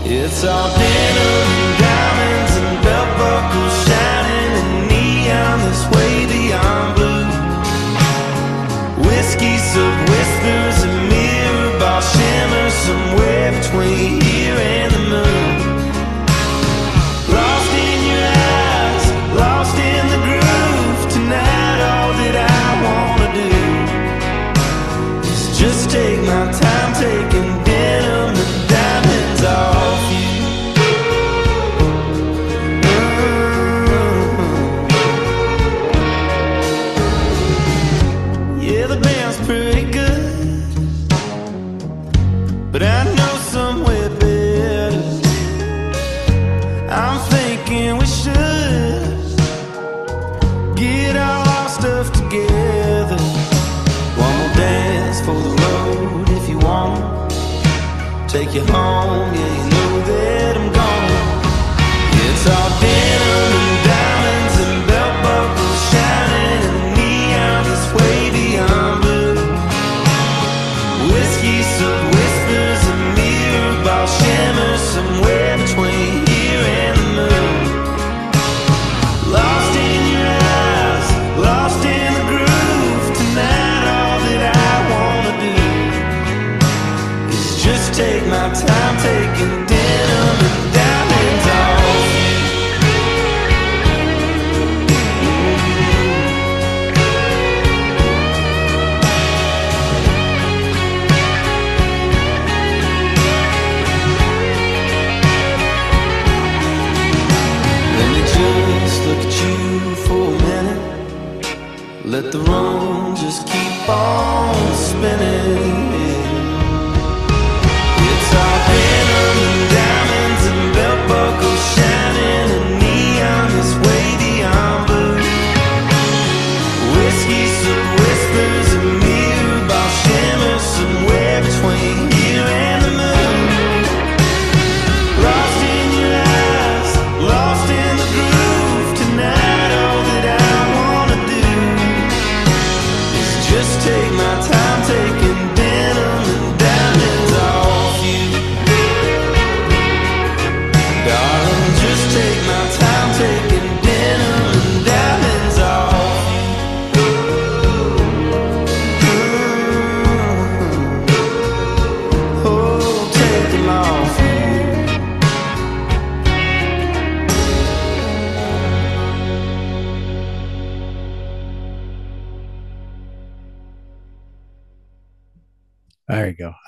It's 0.05 0.43
all 0.43 0.69
dinner 0.77 1.78
of 9.75 10.09
whispers, 10.09 10.83
and 10.83 11.09
mirror 11.09 11.79
ball 11.79 12.01
shimmers 12.01 12.73
somewhere 12.73 13.51
between 13.51 14.18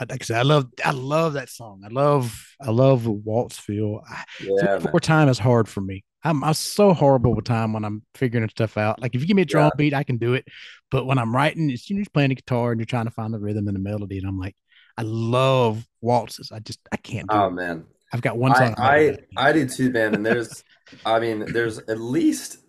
I, 0.01 0.05
like 0.09 0.23
I 0.23 0.25
said, 0.25 0.37
I 0.39 0.43
love, 0.43 0.67
I 0.83 0.91
love 0.91 1.33
that 1.33 1.49
song. 1.49 1.83
I 1.85 1.89
love, 1.89 2.43
I 2.61 2.71
love 2.71 3.07
waltz 3.07 3.59
feel 3.59 4.01
Yeah, 4.39 4.79
four 4.79 4.99
time 4.99 5.29
is 5.29 5.39
hard 5.39 5.69
for 5.69 5.81
me. 5.81 6.03
I'm, 6.23 6.43
I'm 6.43 6.53
so 6.53 6.93
horrible 6.93 7.33
with 7.35 7.45
time 7.45 7.73
when 7.73 7.85
I'm 7.85 8.03
figuring 8.15 8.47
stuff 8.49 8.77
out. 8.77 9.01
Like 9.01 9.15
if 9.15 9.21
you 9.21 9.27
give 9.27 9.35
me 9.35 9.43
a 9.43 9.45
drum 9.45 9.71
Yeah. 9.71 9.77
beat, 9.77 9.93
I 9.93 10.03
can 10.03 10.17
do 10.17 10.33
it. 10.33 10.45
But 10.91 11.05
when 11.05 11.17
I'm 11.17 11.35
writing, 11.35 11.69
it's 11.69 11.89
you're 11.89 11.99
just 11.99 12.13
playing 12.13 12.29
the 12.29 12.35
guitar 12.35 12.71
and 12.71 12.79
you're 12.79 12.85
trying 12.85 13.05
to 13.05 13.11
find 13.11 13.33
the 13.33 13.39
rhythm 13.39 13.67
and 13.67 13.75
the 13.75 13.81
melody. 13.81 14.17
And 14.17 14.27
I'm 14.27 14.39
like, 14.39 14.55
I 14.97 15.03
love 15.03 15.87
waltzes. 16.01 16.51
I 16.51 16.59
just, 16.59 16.79
I 16.91 16.97
can't 16.97 17.31
do 17.31 17.39
Oh 17.39 17.49
it. 17.49 17.49
man, 17.49 17.85
I've 18.13 18.21
got 18.21 18.37
one 18.37 18.55
I 18.55 18.55
song. 18.55 18.75
I 18.77 19.17
I 19.37 19.53
do 19.53 19.67
too, 19.67 19.91
man. 19.91 20.15
And 20.15 20.25
there's, 20.25 20.63
I 21.05 21.19
mean, 21.19 21.51
there's 21.51 21.79
at 21.79 21.99
least, 21.99 22.59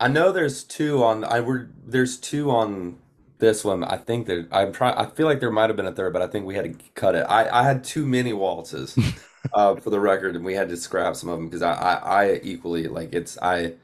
I 0.00 0.08
know 0.08 0.32
there's 0.32 0.64
two 0.64 1.04
on. 1.04 1.24
I 1.24 1.40
were 1.40 1.70
there's 1.86 2.18
two 2.18 2.50
on 2.52 2.98
this 3.42 3.64
one. 3.64 3.84
I 3.84 3.98
think 3.98 4.28
that 4.28 4.48
I'm 4.52 4.72
trying. 4.72 4.96
I 4.96 5.06
feel 5.10 5.26
like 5.26 5.40
there 5.40 5.52
might 5.52 5.70
have 5.70 5.76
been 5.76 5.86
a 5.86 5.92
third, 5.92 6.14
but 6.14 6.22
I 6.22 6.28
think 6.28 6.46
we 6.46 6.56
had 6.56 6.64
to 6.80 6.86
cut 6.94 7.16
it. 7.16 7.26
I 7.28 7.50
I 7.60 7.64
had 7.64 7.84
too 7.84 8.06
many 8.06 8.32
waltzes, 8.34 9.00
uh, 9.52 9.76
for 9.76 9.90
the 9.90 10.00
record, 10.00 10.36
and 10.36 10.44
we 10.46 10.54
had 10.54 10.70
to 10.70 10.78
scrap 10.78 11.16
some 11.16 11.30
of 11.30 11.38
them 11.38 11.48
because 11.48 11.62
I, 11.62 11.74
I 11.74 12.24
I 12.24 12.40
equally 12.44 12.88
like 12.88 13.14
it's 13.14 13.38
I 13.42 13.74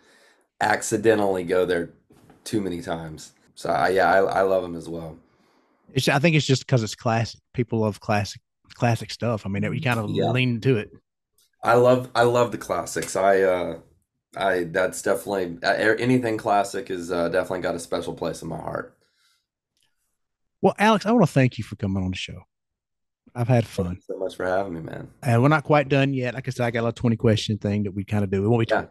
accidentally 0.61 1.45
go 1.45 1.67
there 1.67 1.91
too 2.45 2.61
many 2.63 2.83
times. 2.83 3.33
So 3.57 3.71
I 3.71 3.91
yeah 3.91 4.13
I 4.13 4.19
I 4.19 4.43
love 4.43 4.63
them 4.63 4.77
as 4.77 4.89
well. 4.89 5.19
It's, 5.93 6.09
I 6.09 6.19
think 6.19 6.37
it's 6.37 6.47
just 6.47 6.67
because 6.67 6.83
it's 6.83 6.95
classic. 6.95 7.41
People 7.55 7.81
love 7.81 8.01
classic, 8.01 8.41
classic 8.75 9.11
stuff. 9.11 9.47
I 9.47 9.49
mean, 9.49 9.69
we 9.71 9.81
kind 9.81 9.99
of 9.99 10.11
Yeah. 10.11 10.33
lean 10.33 10.61
to 10.63 10.77
it. 10.77 10.91
I 11.63 11.75
love 11.75 12.11
I 12.15 12.23
love 12.23 12.53
the 12.53 12.59
classics. 12.59 13.17
I 13.17 13.41
uh 13.43 13.81
I 14.37 14.65
that's 14.65 15.03
definitely 15.03 15.59
uh, 15.65 15.73
anything 15.99 16.39
classic 16.39 16.91
is 16.91 17.13
uh, 17.13 17.31
definitely 17.31 17.63
got 17.63 17.77
a 17.77 17.81
special 17.81 18.15
place 18.15 18.43
in 18.43 18.49
my 18.49 18.59
heart. 18.59 18.98
Well, 20.61 20.75
Alex, 20.79 21.07
I 21.07 21.13
want 21.13 21.27
to 21.27 21.33
thank 21.33 21.59
you 21.59 21.65
for 21.65 21.77
coming 21.77 22.03
on 22.03 22.11
the 22.11 22.17
show. 22.17 22.43
I've 23.35 23.49
had 23.49 23.67
fun. 23.67 23.97
you 23.97 24.01
so 24.01 24.19
much 24.19 24.37
for 24.37 24.47
having 24.47 24.75
me, 24.75 24.81
man. 24.81 25.09
And 25.23 25.43
we're 25.43 25.49
not 25.49 25.63
quite 25.65 25.89
done 25.89 26.13
yet. 26.15 26.35
Like 26.35 26.49
I 26.49 26.51
said, 26.51 26.67
I 26.67 26.71
got 26.71 26.87
a 26.89 26.93
20 26.93 27.17
question 27.17 27.59
thing 27.59 27.85
that 27.85 27.93
we 27.93 28.05
kind 28.05 28.25
of 28.25 28.31
do. 28.31 28.45
It 28.45 28.49
won't 28.49 28.67
be 28.67 28.75
Yeah. 28.75 28.87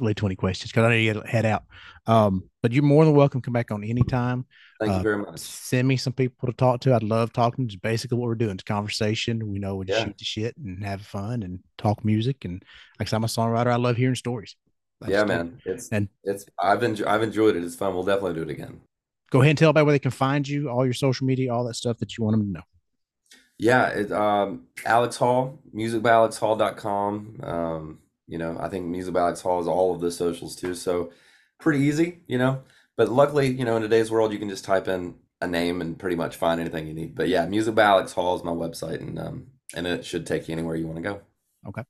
really 0.00 0.14
20 0.14 0.34
questions 0.34 0.72
because 0.72 0.84
I 0.84 0.88
know 0.88 0.94
you 0.96 1.12
got 1.14 1.24
to 1.24 1.28
head 1.30 1.44
out. 1.44 1.64
Um, 2.06 2.44
but 2.62 2.72
you're 2.72 2.82
more 2.82 3.04
than 3.04 3.14
welcome 3.14 3.40
to 3.40 3.44
come 3.44 3.52
back 3.52 3.70
on 3.70 3.84
anytime. 3.84 4.46
Thank 4.80 4.92
Uh, 4.92 4.96
you 4.96 5.02
very 5.02 5.18
much. 5.18 5.38
Send 5.38 5.86
me 5.86 5.96
some 5.96 6.12
people 6.14 6.48
to 6.48 6.52
talk 6.54 6.80
to. 6.80 6.94
I'd 6.94 7.02
love 7.04 7.32
talking. 7.32 7.66
It's 7.66 7.76
basically 7.76 8.18
what 8.18 8.26
we're 8.26 8.34
doing. 8.34 8.52
It's 8.54 8.64
conversation. 8.64 9.46
We 9.48 9.58
know 9.60 9.76
we 9.76 9.86
just 9.86 10.00
Yeah. 10.00 10.06
shoot 10.06 10.18
the 10.18 10.24
shit 10.24 10.56
and 10.56 10.82
have 10.84 11.02
fun 11.02 11.42
and 11.44 11.60
talk 11.78 12.04
music. 12.04 12.44
And 12.44 12.54
like 12.98 13.08
I 13.08 13.10
said, 13.10 13.16
I'm 13.16 13.24
a 13.24 13.28
songwriter. 13.28 13.68
I 13.68 13.76
love 13.76 13.96
hearing 13.96 14.16
stories. 14.16 14.56
I 15.02 15.10
Yeah, 15.10 15.24
man. 15.24 15.60
It's 15.64 15.88
and- 15.90 16.08
it's 16.24 16.46
I've 16.60 16.82
enjoyed 16.82 17.06
I've 17.06 17.22
enjoyed 17.22 17.54
it. 17.56 17.62
It's 17.62 17.76
fun. 17.76 17.94
We'll 17.94 18.02
definitely 18.04 18.34
do 18.34 18.42
it 18.42 18.50
again. 18.50 18.80
Go 19.32 19.40
ahead 19.40 19.48
and 19.48 19.58
tell 19.58 19.70
everybody 19.70 19.86
where 19.86 19.94
they 19.94 19.98
can 19.98 20.10
find 20.10 20.46
you, 20.46 20.68
all 20.68 20.84
your 20.84 20.92
social 20.92 21.26
media, 21.26 21.54
all 21.54 21.64
that 21.64 21.72
stuff 21.74 21.96
that 22.00 22.18
you 22.18 22.24
want 22.24 22.36
them 22.36 22.46
to 22.48 22.52
know. 22.52 22.64
Yeah, 23.58 23.88
it, 23.88 24.12
um, 24.12 24.66
Alex 24.84 25.16
Hall, 25.16 25.58
musicbyalexhall.com. 25.74 27.40
Um, 27.42 27.98
you 28.28 28.36
know, 28.36 28.58
I 28.60 28.68
think 28.68 28.84
Music 28.84 29.14
by 29.14 29.20
Alex 29.20 29.40
Hall 29.40 29.58
is 29.58 29.66
all 29.66 29.94
of 29.94 30.02
the 30.02 30.10
socials 30.10 30.54
too. 30.54 30.74
So 30.74 31.12
pretty 31.58 31.82
easy, 31.82 32.18
you 32.26 32.36
know. 32.36 32.62
But 32.98 33.08
luckily, 33.08 33.48
you 33.48 33.64
know, 33.64 33.76
in 33.76 33.82
today's 33.82 34.10
world, 34.10 34.34
you 34.34 34.38
can 34.38 34.50
just 34.50 34.66
type 34.66 34.86
in 34.86 35.14
a 35.40 35.46
name 35.46 35.80
and 35.80 35.98
pretty 35.98 36.16
much 36.16 36.36
find 36.36 36.60
anything 36.60 36.86
you 36.86 36.92
need. 36.92 37.14
But 37.14 37.28
yeah, 37.28 37.46
Music 37.46 37.74
by 37.74 37.84
Alex 37.84 38.12
Hall 38.12 38.36
is 38.36 38.44
my 38.44 38.50
website, 38.50 39.00
and 39.00 39.18
um, 39.18 39.46
and 39.74 39.86
it 39.86 40.04
should 40.04 40.26
take 40.26 40.46
you 40.46 40.52
anywhere 40.52 40.76
you 40.76 40.86
want 40.86 40.98
to 40.98 41.02
go. 41.02 41.20
Okay. 41.68 41.84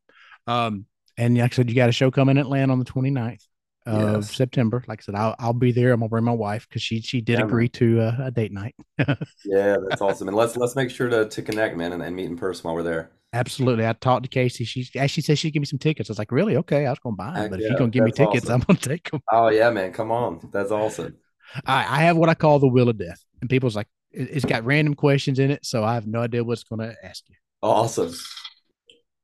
Um, 0.47 0.87
and 1.19 1.37
like 1.37 1.53
I 1.53 1.57
said, 1.57 1.69
you 1.69 1.75
got 1.75 1.89
a 1.89 1.93
show 1.93 2.13
coming 2.13 2.37
in 2.37 2.43
Atlanta 2.43 2.73
on 2.73 2.79
the 2.79 2.85
29th 2.85 3.49
of 3.87 4.25
Yes. 4.25 4.35
September. 4.35 4.85
Like 4.87 5.01
I 5.01 5.05
said, 5.05 5.15
I'll, 5.15 5.35
I'll 5.39 5.53
be 5.53 5.73
there. 5.73 5.93
I'm 5.93 6.01
gonna 6.01 6.09
bring 6.09 6.25
my 6.25 6.33
wife 6.33 6.69
because 6.69 6.83
she 6.83 7.01
she 7.01 7.21
did 7.21 7.39
Yeah, 7.39 7.45
agree 7.47 7.69
to 7.71 8.01
uh, 8.01 8.17
a 8.27 8.31
date 8.31 8.53
night. 8.53 8.75
Yeah, 9.45 9.77
that's 9.89 10.01
awesome. 10.01 10.29
And 10.29 10.37
let's 10.37 10.57
let's 10.57 10.77
make 10.77 10.91
sure 10.91 11.09
to 11.09 11.29
to 11.29 11.43
connect, 11.43 11.77
man, 11.77 11.93
and, 11.93 12.03
and 12.03 12.15
meet 12.15 12.27
in 12.27 12.37
person 12.37 12.65
while 12.65 12.75
we're 12.75 12.83
there. 12.83 13.11
Absolutely. 13.33 13.87
I 13.87 13.95
talked 13.95 14.25
to 14.25 14.29
Casey. 14.29 14.65
She 14.65 14.87
actually 14.99 15.23
said 15.23 15.39
she'd 15.39 15.53
give 15.53 15.61
me 15.61 15.67
some 15.67 15.79
tickets. 15.79 16.11
I 16.11 16.13
was 16.13 16.19
like, 16.19 16.31
really? 16.31 16.57
Okay. 16.59 16.87
I 16.87 16.91
was 16.91 16.99
going 16.99 17.15
to 17.15 17.17
buy 17.17 17.33
them, 17.33 17.51
but 17.51 17.61
if 17.61 17.69
you're 17.71 17.79
to 17.79 17.89
give 17.89 18.05
me 18.05 18.13
tickets, 18.13 18.45
awesome. 18.45 18.65
I'm 18.69 18.77
to 18.77 18.89
take 18.89 19.11
them. 19.11 19.23
Oh 19.33 19.49
yeah, 19.49 19.71
man, 19.71 19.93
come 19.93 20.13
on, 20.13 20.49
that's 20.53 20.71
awesome. 20.71 21.17
I, 21.67 21.81
I 21.81 22.03
have 22.03 22.17
what 22.17 22.29
I 22.29 22.35
call 22.35 22.59
the 22.59 22.69
wheel 22.69 22.89
of 22.89 22.99
death. 22.99 23.25
And 23.41 23.49
people's 23.49 23.75
like, 23.75 23.89
it, 24.11 24.29
it's 24.31 24.45
got 24.45 24.65
random 24.65 24.95
questions 24.95 25.39
in 25.39 25.51
it. 25.51 25.65
So 25.65 25.83
I 25.83 25.95
have 25.95 26.07
no 26.07 26.21
idea 26.21 26.45
what's 26.45 26.65
to 26.65 26.95
ask 27.03 27.25
you. 27.29 27.37
Awesome. 27.63 28.13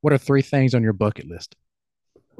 What 0.00 0.12
are 0.12 0.18
three 0.18 0.42
things 0.42 0.74
on 0.74 0.82
your 0.82 0.92
bucket 0.92 1.28
list? 1.28 1.54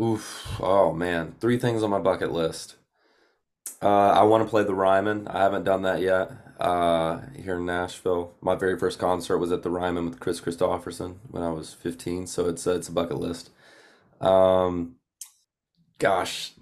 Oof. 0.01 0.57
Oh 0.61 0.93
man, 0.93 1.35
three 1.41 1.59
things 1.59 1.83
on 1.83 1.91
my 1.91 1.99
bucket 1.99 2.33
list. 2.33 2.77
Uh, 3.83 4.11
I 4.11 4.23
want 4.23 4.45
to 4.45 4.51
play 4.51 4.65
the 4.65 4.75
Ryman. 4.75 5.29
I 5.29 5.41
haven't 5.41 5.65
done 5.65 5.83
that 5.83 6.01
yet. 6.01 6.31
Uh, 6.59 7.21
here 7.37 7.57
in 7.57 7.67
Nashville, 7.67 8.35
my 8.41 8.57
very 8.57 8.77
first 8.77 8.99
concert 8.99 9.39
was 9.39 9.53
at 9.53 9.63
the 9.63 9.71
Ryman 9.71 10.07
with 10.07 10.21
Kris 10.21 10.41
Kristofferson 10.41 11.17
when 11.31 11.43
I 11.43 11.51
was 11.51 11.73
15. 11.75 12.27
So 12.27 12.49
it's 12.49 12.67
a, 12.67 12.75
it's 12.75 12.89
a 12.89 12.93
bucket 12.93 13.19
list. 13.19 13.51
Um, 14.21 14.97
gosh, 15.99 16.55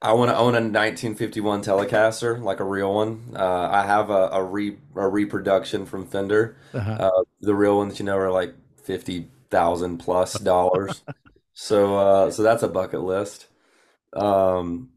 I 0.00 0.14
want 0.14 0.30
to 0.30 0.36
own 0.36 0.54
a 0.54 0.60
1951 0.60 1.62
Telecaster, 1.62 2.42
like 2.42 2.60
a 2.60 2.64
real 2.64 2.94
one. 2.94 3.34
Uh, 3.36 3.68
I 3.70 3.86
have 3.86 4.10
a 4.10 4.28
a, 4.32 4.42
re, 4.42 4.78
a 4.96 5.08
reproduction 5.08 5.86
from 5.86 6.06
Fender. 6.06 6.56
Uh-huh. 6.72 6.92
Uh, 6.92 7.22
the 7.40 7.54
real 7.54 7.76
ones, 7.76 7.98
you 7.98 8.06
know, 8.06 8.16
are 8.16 8.32
like 8.32 8.54
fifty 8.82 9.28
thousand 9.50 9.98
plus 9.98 10.34
dollars. 10.34 11.02
So 11.54 11.96
uh, 11.96 12.30
so 12.30 12.42
that's 12.42 12.62
a 12.62 12.68
bucket 12.68 13.02
list. 13.02 13.46
Um, 14.12 14.90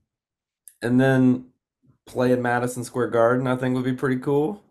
and 0.82 1.00
then 1.00 1.46
play 2.06 2.32
in 2.32 2.42
Madison 2.42 2.84
Square 2.84 3.10
Garden, 3.10 3.48
I 3.48 3.56
think 3.56 3.76
would 3.76 3.84
be 3.86 3.94
pretty 3.94 4.18
cool. 4.18 4.64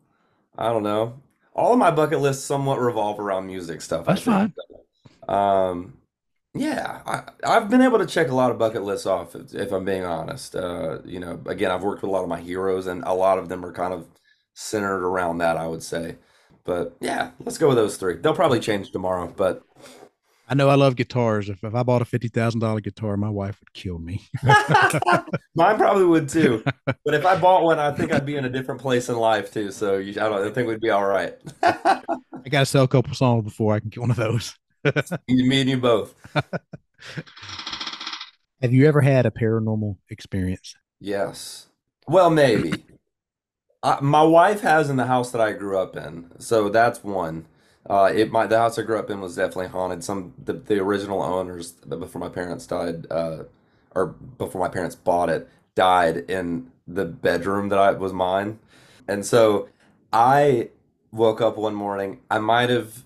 I 0.58 0.68
don't 0.68 0.82
know. 0.82 1.20
All 1.54 1.72
of 1.72 1.78
my 1.78 1.90
bucket 1.90 2.20
lists 2.20 2.44
somewhat 2.44 2.80
revolve 2.80 3.18
around 3.18 3.46
music 3.46 3.80
stuff, 3.80 4.06
That's 4.06 4.22
fine. 4.22 4.52
Um, 5.28 5.98
yeah, 6.54 7.02
I, 7.06 7.22
I've 7.44 7.68
been 7.68 7.82
able 7.82 7.98
to 7.98 8.06
check 8.06 8.28
a 8.28 8.34
lot 8.34 8.50
of 8.50 8.58
bucket 8.58 8.82
lists 8.82 9.06
off, 9.06 9.34
if, 9.34 9.54
if 9.54 9.72
I'm 9.72 9.84
being 9.84 10.04
honest. 10.04 10.54
Uh, 10.54 10.98
you 11.04 11.20
know, 11.20 11.40
again, 11.46 11.70
I've 11.70 11.82
worked 11.82 12.02
with 12.02 12.08
a 12.08 12.12
lot 12.12 12.22
of 12.22 12.28
my 12.28 12.40
heroes, 12.40 12.86
and 12.86 13.02
a 13.04 13.12
lot 13.12 13.38
of 13.38 13.48
them 13.48 13.64
are 13.64 13.72
kind 13.72 13.92
of 13.92 14.06
centered 14.54 15.06
around 15.06 15.38
that, 15.38 15.56
I 15.56 15.66
would 15.66 15.82
say. 15.82 16.16
But 16.64 16.96
yeah, 17.00 17.30
let's 17.40 17.58
go 17.58 17.68
with 17.68 17.76
those 17.76 17.96
three. 17.96 18.16
They'll 18.16 18.34
probably 18.34 18.60
change 18.60 18.90
tomorrow, 18.90 19.32
but 19.34 19.62
I 20.48 20.54
know 20.54 20.68
I 20.68 20.76
love 20.76 20.94
guitars. 20.94 21.48
If, 21.48 21.64
if 21.64 21.74
I 21.74 21.82
bought 21.82 22.02
a 22.02 22.04
fifty 22.04 22.28
thousand 22.28 22.60
dollar 22.60 22.80
guitar, 22.80 23.16
my 23.16 23.28
wife 23.28 23.58
would 23.60 23.72
kill 23.72 23.98
me. 23.98 24.22
mine 25.54 25.76
probably 25.76 26.04
would 26.04 26.28
too. 26.28 26.62
But 27.04 27.14
if 27.14 27.24
I 27.24 27.36
bought 27.36 27.62
one, 27.62 27.78
I 27.78 27.92
think 27.92 28.12
I'd 28.12 28.26
be 28.26 28.36
in 28.36 28.44
a 28.44 28.48
different 28.48 28.80
place 28.80 29.08
in 29.08 29.16
life 29.16 29.52
too. 29.52 29.70
So 29.70 29.96
you, 29.98 30.12
I 30.20 30.28
don't, 30.28 30.46
I 30.46 30.50
think 30.50 30.68
we'd 30.68 30.80
be 30.80 30.90
all 30.90 31.06
right. 31.06 31.36
I 31.62 32.48
got 32.48 32.60
to 32.60 32.66
sell 32.66 32.84
a 32.84 32.88
couple 32.88 33.14
songs 33.14 33.44
before 33.44 33.74
I 33.74 33.80
can 33.80 33.90
get 33.90 34.00
one 34.00 34.10
of 34.10 34.16
those. 34.16 34.56
Me 35.28 35.60
and 35.60 35.70
you 35.70 35.76
both. 35.78 36.14
Have 38.60 38.72
you 38.72 38.86
ever 38.86 39.00
had 39.00 39.26
a 39.26 39.30
paranormal 39.30 39.96
experience? 40.10 40.74
Yes. 41.00 41.66
Well, 42.08 42.30
maybe. 42.30 42.84
I, 43.82 44.00
my 44.00 44.22
wife 44.22 44.60
has 44.62 44.90
in 44.90 44.96
the 44.96 45.06
house 45.06 45.30
that 45.30 45.40
I 45.40 45.52
grew 45.52 45.78
up 45.78 45.96
in, 45.96 46.30
so 46.38 46.68
that's 46.68 47.04
one. 47.04 47.46
Uh, 47.88 48.10
it 48.14 48.32
my 48.32 48.46
the 48.46 48.58
house 48.58 48.78
I 48.78 48.82
grew 48.82 48.98
up 48.98 49.10
in 49.10 49.20
was 49.20 49.36
definitely 49.36 49.68
haunted. 49.68 50.02
Some 50.02 50.34
the, 50.44 50.54
the 50.54 50.78
original 50.80 51.22
owners 51.22 51.72
before 51.72 52.20
my 52.20 52.28
parents 52.28 52.66
died, 52.66 53.06
uh, 53.10 53.44
or 53.94 54.06
before 54.06 54.60
my 54.60 54.68
parents 54.68 54.96
bought 54.96 55.28
it, 55.30 55.48
died 55.74 56.18
in 56.30 56.70
the 56.86 57.04
bedroom 57.04 57.68
that 57.68 57.78
I 57.78 57.92
was 57.92 58.12
mine, 58.12 58.58
and 59.08 59.24
so 59.24 59.68
I 60.12 60.70
woke 61.12 61.40
up 61.40 61.56
one 61.56 61.74
morning. 61.74 62.20
I 62.30 62.38
might 62.40 62.70
have 62.70 63.04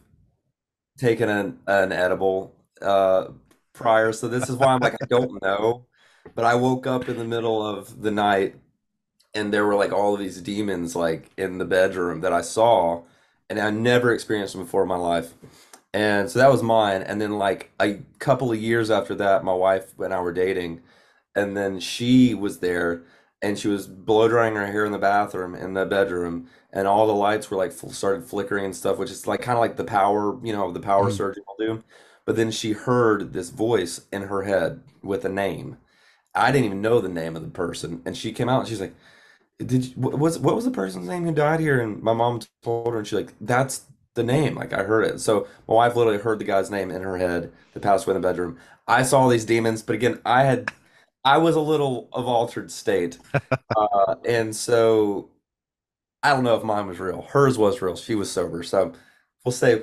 taken 0.99 1.29
an 1.29 1.59
an 1.67 1.93
edible 1.93 2.55
uh, 2.83 3.29
prior, 3.73 4.13
so 4.13 4.29
this 4.29 4.49
is 4.49 4.57
why 4.57 4.69
I'm 4.75 4.81
like 4.81 4.95
I 4.95 5.07
don't 5.09 5.41
know, 5.43 5.87
but 6.35 6.45
I 6.45 6.55
woke 6.55 6.87
up 6.87 7.09
in 7.09 7.19
the 7.19 7.25
middle 7.25 7.65
of 7.67 8.03
the 8.03 8.11
night 8.11 8.57
and 9.35 9.53
there 9.55 9.67
were 9.67 9.77
like 9.77 9.93
all 9.93 10.15
of 10.15 10.21
these 10.21 10.41
demons 10.43 10.97
like 10.97 11.31
in 11.39 11.59
the 11.59 11.67
bedroom 11.67 12.21
that 12.23 12.33
I 12.33 12.43
saw, 12.43 13.03
and 13.51 13.61
I 13.61 13.71
never 13.71 14.13
experienced 14.15 14.55
them 14.55 14.65
before 14.65 14.83
in 14.85 14.89
my 14.89 14.97
life. 14.97 15.35
And 15.95 16.31
so 16.31 16.39
that 16.41 16.53
was 16.53 16.63
mine. 16.63 17.03
And 17.03 17.21
then 17.21 17.33
like 17.39 17.73
a 17.81 18.01
couple 18.21 18.53
of 18.53 18.61
years 18.61 18.91
after 18.91 19.15
that, 19.17 19.45
my 19.45 19.55
wife 19.55 19.99
and 20.01 20.15
I 20.15 20.21
were 20.23 20.33
dating, 20.33 20.83
and 21.35 21.57
then 21.57 21.81
she 21.81 22.35
was 22.35 22.61
there, 22.61 23.03
and 23.43 23.59
she 23.59 23.69
was 23.69 23.87
blow 23.89 24.29
drying 24.29 24.57
her 24.57 24.67
hair 24.67 24.85
in 24.87 24.93
the 24.93 24.99
bathroom 24.99 25.55
in 25.55 25.75
the 25.75 25.87
bedroom, 25.87 26.49
and 26.73 26.87
all 26.89 27.07
the 27.07 27.15
lights 27.15 27.51
were 27.51 27.59
like 27.59 27.73
started 27.73 28.25
flickering 28.25 28.65
and 28.67 28.77
stuff, 28.77 28.99
which 28.99 29.11
is 29.11 29.27
like 29.27 29.43
kind 29.43 29.57
of 29.59 29.61
like 29.61 29.77
the 29.77 29.85
power, 29.85 30.39
you 30.45 30.53
know, 30.53 30.73
the 30.73 30.81
power 30.81 31.11
Mhm. 31.11 31.17
surgeon 31.17 31.45
will 31.49 31.67
do. 31.67 31.85
But 32.27 32.37
then 32.37 32.51
she 32.53 32.73
heard 32.73 33.33
this 33.33 33.51
voice 33.51 34.03
in 34.13 34.23
her 34.23 34.43
head 34.45 34.83
with 35.03 35.25
a 35.25 35.29
name. 35.29 35.79
I 36.35 36.53
didn't 36.53 36.67
even 36.67 36.83
know 36.83 37.01
the 37.01 37.09
name 37.09 37.37
of 37.37 37.43
the 37.43 37.49
person, 37.51 38.03
and 38.07 38.17
she 38.17 38.33
came 38.33 38.49
out 38.49 38.61
and 38.61 38.69
she's 38.69 38.81
like, 38.81 38.95
did 39.67 39.87
you, 39.87 39.93
what 39.97 40.19
was 40.19 40.39
what 40.39 40.55
was 40.55 40.65
the 40.65 40.71
person's 40.71 41.09
name 41.09 41.25
who 41.25 41.33
died 41.33 41.61
here? 41.61 41.81
And 41.81 42.03
my 42.03 42.13
mom 42.13 42.41
told 42.63 42.93
her, 42.93 42.99
and 42.99 43.07
she's 43.07 43.19
like, 43.19 43.35
"That's 43.41 43.85
the 44.15 44.23
name." 44.23 44.55
Like 44.55 44.73
I 44.73 44.83
heard 44.83 45.05
it. 45.05 45.21
So 45.21 45.47
my 45.69 45.75
wife 45.75 45.97
literally 45.97 46.19
heard 46.19 46.39
the 46.39 46.45
guy's 46.45 46.71
name 46.71 46.91
in 46.91 47.03
her 47.03 47.19
head 47.19 47.53
that 47.73 47.81
passed 47.81 48.07
away 48.07 48.17
in 48.17 48.23
the 48.23 48.29
bedroom. 48.29 48.59
I 48.89 49.03
saw 49.03 49.29
these 49.29 49.45
demons, 49.45 49.83
but 49.83 49.95
again, 49.95 50.21
I 50.25 50.45
had 50.45 50.73
I 51.25 51.39
was 51.39 51.57
a 51.57 51.61
little 51.61 52.09
of 52.13 52.27
altered 52.27 52.71
state, 52.71 53.19
uh, 53.77 54.15
and 54.27 54.55
so 54.55 55.31
I 56.23 56.31
don't 56.31 56.45
know 56.45 56.57
if 56.57 56.65
mine 56.65 56.87
was 56.87 56.99
real. 56.99 57.23
Hers 57.23 57.59
was 57.59 57.83
real. 57.83 57.97
She 57.97 58.15
was 58.15 58.31
sober. 58.31 58.63
So 58.63 58.93
we'll 59.45 59.53
say 59.53 59.83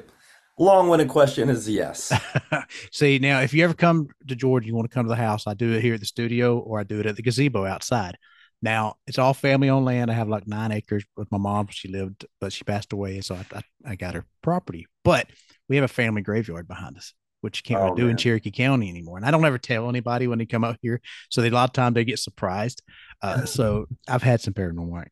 long-winded 0.60 1.10
question 1.10 1.50
is 1.50 1.70
yes. 1.70 2.12
See, 2.92 3.20
now 3.20 3.42
if 3.42 3.54
you 3.54 3.64
ever 3.64 3.74
come 3.74 4.08
to 4.28 4.36
Georgia, 4.36 4.68
you 4.68 4.76
want 4.76 4.90
to 4.90 4.94
come 4.94 5.06
to 5.06 5.10
the 5.10 5.16
house, 5.16 5.48
I 5.48 5.54
do 5.54 5.74
it 5.74 5.82
here 5.82 5.94
at 5.94 6.00
the 6.00 6.06
studio 6.06 6.58
or 6.60 6.80
I 6.80 6.84
do 6.84 7.00
it 7.00 7.06
at 7.06 7.16
the 7.16 7.22
gazebo 7.22 7.66
outside. 7.66 8.18
Now 8.62 8.96
it's 9.06 9.20
all 9.20 9.34
family 9.34 9.70
owned 9.70 9.86
land. 9.86 10.10
I 10.10 10.16
have 10.16 10.30
like 10.30 10.48
nine 10.48 10.72
acres 10.72 11.06
with 11.16 11.32
my 11.32 11.38
mom. 11.38 11.68
She 11.70 11.88
lived, 11.88 12.26
but 12.42 12.52
she 12.52 12.64
passed 12.64 12.94
away, 12.94 13.22
so 13.22 13.36
I, 13.36 13.46
I, 13.58 13.62
I 13.92 13.96
got 13.96 14.16
her 14.16 14.26
property. 14.42 14.88
But 15.04 15.28
we 15.70 15.76
have 15.76 15.86
a 15.86 15.90
family 15.90 16.22
graveyard 16.22 16.68
behind 16.68 16.98
us, 16.98 17.14
which 17.42 17.60
you 17.60 17.76
can't 17.76 17.92
Oh 17.92 17.96
do 17.96 18.08
in. 18.08 18.18
Cherokee 18.18 18.52
County 18.52 18.90
anymore. 18.90 19.18
And 19.18 19.26
I 19.26 19.32
don't 19.32 19.46
ever 19.46 19.58
tell 19.58 19.90
anybody 19.90 20.28
when 20.28 20.40
they 20.40 20.46
come 20.46 20.64
out 20.64 20.78
here, 20.82 21.02
so 21.30 21.42
they, 21.42 21.50
a 21.50 21.52
lot 21.52 21.70
of 21.70 21.74
time 21.74 21.94
they 21.94 22.06
get 22.06 22.20
surprised. 22.20 22.82
Uh, 23.22 23.46
so 23.46 23.86
I've 24.08 24.24
had 24.24 24.42
some 24.42 24.54
paranormal 24.54 25.06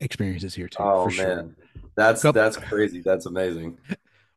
experiences 0.00 0.54
here 0.54 0.68
too, 0.68 0.82
Oh 0.82 1.04
for 1.04 1.10
sure. 1.10 1.36
man. 1.36 1.56
That's 1.96 2.22
Couple, 2.22 2.40
that's 2.40 2.56
crazy. 2.56 3.02
That's 3.02 3.26
amazing. 3.26 3.78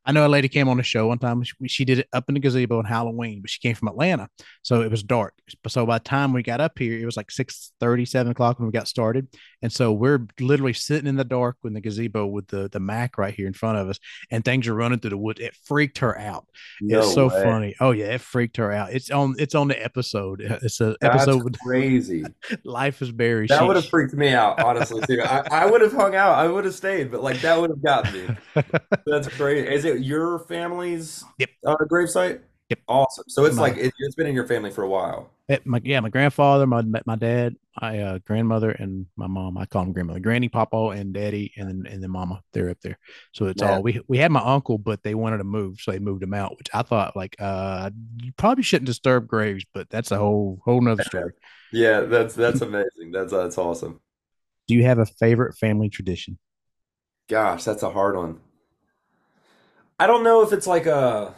I 0.05 0.11
know 0.11 0.25
a 0.25 0.27
lady 0.27 0.49
came 0.49 0.67
on 0.67 0.77
the 0.77 0.83
show 0.83 1.07
one 1.07 1.19
time. 1.19 1.43
She, 1.43 1.53
she 1.67 1.85
did 1.85 1.99
it 1.99 2.07
up 2.11 2.25
in 2.27 2.33
the 2.33 2.39
gazebo 2.41 2.79
on 2.79 2.85
Halloween, 2.85 3.41
but 3.41 3.49
she 3.49 3.59
came 3.59 3.75
from 3.75 3.87
Atlanta, 3.87 4.27
so 4.61 4.81
it 4.81 4.91
was 4.91 5.03
dark. 5.03 5.33
So 5.67 5.85
by 5.85 5.97
the 5.99 6.03
time 6.03 6.33
we 6.33 6.43
got 6.43 6.61
up 6.61 6.77
here, 6.77 6.99
it 6.99 7.05
was 7.05 7.15
like 7.17 7.31
six 7.31 7.71
thirty, 7.79 8.05
seven 8.05 8.31
o'clock 8.31 8.59
when 8.59 8.67
we 8.67 8.71
got 8.73 8.87
started, 8.87 9.27
and 9.61 9.71
so 9.71 9.91
we're 9.93 10.27
literally 10.39 10.73
sitting 10.73 11.07
in 11.07 11.15
the 11.15 11.23
dark 11.23 11.57
in 11.63 11.73
the 11.73 11.81
gazebo 11.81 12.25
with 12.25 12.47
the 12.47 12.69
the 12.69 12.79
Mac 12.79 13.17
right 13.17 13.33
here 13.33 13.47
in 13.47 13.53
front 13.53 13.77
of 13.77 13.87
us, 13.89 13.99
and 14.31 14.43
things 14.43 14.67
are 14.67 14.73
running 14.73 14.99
through 14.99 15.11
the 15.11 15.17
woods. 15.17 15.39
It 15.39 15.55
freaked 15.65 15.99
her 15.99 16.17
out. 16.19 16.45
It's 16.81 16.91
No 16.91 17.01
so 17.03 17.27
way. 17.29 17.43
funny. 17.43 17.75
Oh 17.79 17.91
yeah, 17.91 18.13
it 18.13 18.21
freaked 18.21 18.57
her 18.57 18.71
out. 18.71 18.93
It's 18.93 19.09
on. 19.09 19.35
It's 19.39 19.55
on 19.55 19.67
the 19.67 19.83
episode. 19.83 20.41
It's 20.63 20.79
a 20.81 20.95
episode 21.01 21.43
with 21.43 21.59
crazy. 21.59 22.23
Life 22.63 23.01
is 23.01 23.11
Berry. 23.11 23.47
That 23.47 23.65
would 23.65 23.75
have 23.75 23.85
freaked 23.87 24.13
me 24.13 24.29
out, 24.29 24.61
honestly, 24.63 25.01
too. 25.07 25.21
I, 25.21 25.43
I 25.51 25.65
would 25.65 25.81
have 25.81 25.91
hung 25.91 26.15
out. 26.15 26.33
I 26.37 26.47
would 26.47 26.63
have 26.65 26.73
stayed, 26.75 27.11
but 27.11 27.21
like 27.21 27.41
that 27.41 27.59
would 27.59 27.69
have 27.69 27.83
got 27.83 28.11
me. 28.13 28.27
That's 29.05 29.27
crazy. 29.27 29.67
Is 29.67 29.85
it 29.85 29.92
your 29.99 30.39
family's 30.39 31.23
yep. 31.37 31.49
uh, 31.65 31.75
gravesite? 31.89 32.41
Yep. 32.69 32.79
Awesome. 32.87 33.25
So 33.27 33.45
it's 33.45 33.55
My 33.55 33.63
like 33.63 33.77
it, 33.77 33.93
it's 33.99 34.15
been 34.15 34.27
in 34.27 34.33
your 34.33 34.47
family 34.47 34.71
for 34.71 34.83
a 34.83 34.89
while. 34.89 35.29
It, 35.49 35.65
my 35.65 35.81
yeah, 35.83 35.99
my 35.99 36.09
grandfather, 36.09 36.65
my 36.65 36.83
my 37.05 37.15
dad, 37.17 37.55
my 37.81 37.99
uh, 37.99 38.19
grandmother, 38.25 38.71
and 38.71 39.05
my 39.17 39.27
mom. 39.27 39.57
I 39.57 39.65
call 39.65 39.83
them 39.83 39.91
grandmother, 39.91 40.21
granny, 40.21 40.47
papa, 40.47 40.77
and 40.89 41.13
daddy, 41.13 41.51
and 41.57 41.67
then 41.67 41.91
and 41.91 42.01
then 42.01 42.09
mama. 42.09 42.41
They're 42.53 42.69
up 42.69 42.79
there. 42.81 42.97
So 43.33 43.45
it's 43.47 43.61
Man, 43.61 43.71
all 43.71 43.83
we 43.83 43.99
we 44.07 44.17
had 44.17 44.31
my 44.31 44.41
uncle, 44.41 44.77
but 44.77 45.03
they 45.03 45.13
wanted 45.15 45.39
to 45.39 45.43
move, 45.43 45.81
so 45.81 45.91
they 45.91 45.99
moved 45.99 46.23
him 46.23 46.33
out. 46.33 46.57
Which 46.57 46.69
I 46.73 46.81
thought 46.81 47.15
like 47.15 47.35
uh 47.39 47.91
you 48.21 48.31
probably 48.37 48.63
shouldn't 48.63 48.87
disturb 48.87 49.27
graves, 49.27 49.65
but 49.73 49.89
that's 49.89 50.11
a 50.11 50.17
whole 50.17 50.61
whole 50.63 50.81
nother 50.81 51.03
story. 51.07 51.33
yeah, 51.71 52.01
that's 52.01 52.33
that's 52.33 52.61
amazing. 52.61 53.11
That's 53.11 53.33
that's 53.33 53.57
awesome. 53.57 53.99
Do 54.67 54.75
you 54.75 54.83
have 54.85 54.99
a 54.99 55.05
favorite 55.05 55.57
family 55.57 55.89
tradition? 55.89 56.39
Gosh, 57.29 57.65
that's 57.65 57.83
a 57.83 57.89
hard 57.89 58.15
one. 58.15 58.39
I 60.03 60.07
don't 60.07 60.21
know 60.25 60.41
if 60.41 60.51
it's 60.51 60.67
like 60.67 60.85
a 60.85 61.33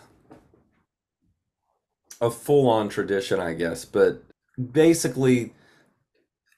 a 2.20 2.32
full-on 2.32 2.90
tradition, 2.90 3.40
I 3.40 3.54
guess, 3.54 3.86
but 3.86 4.24
basically 4.72 5.54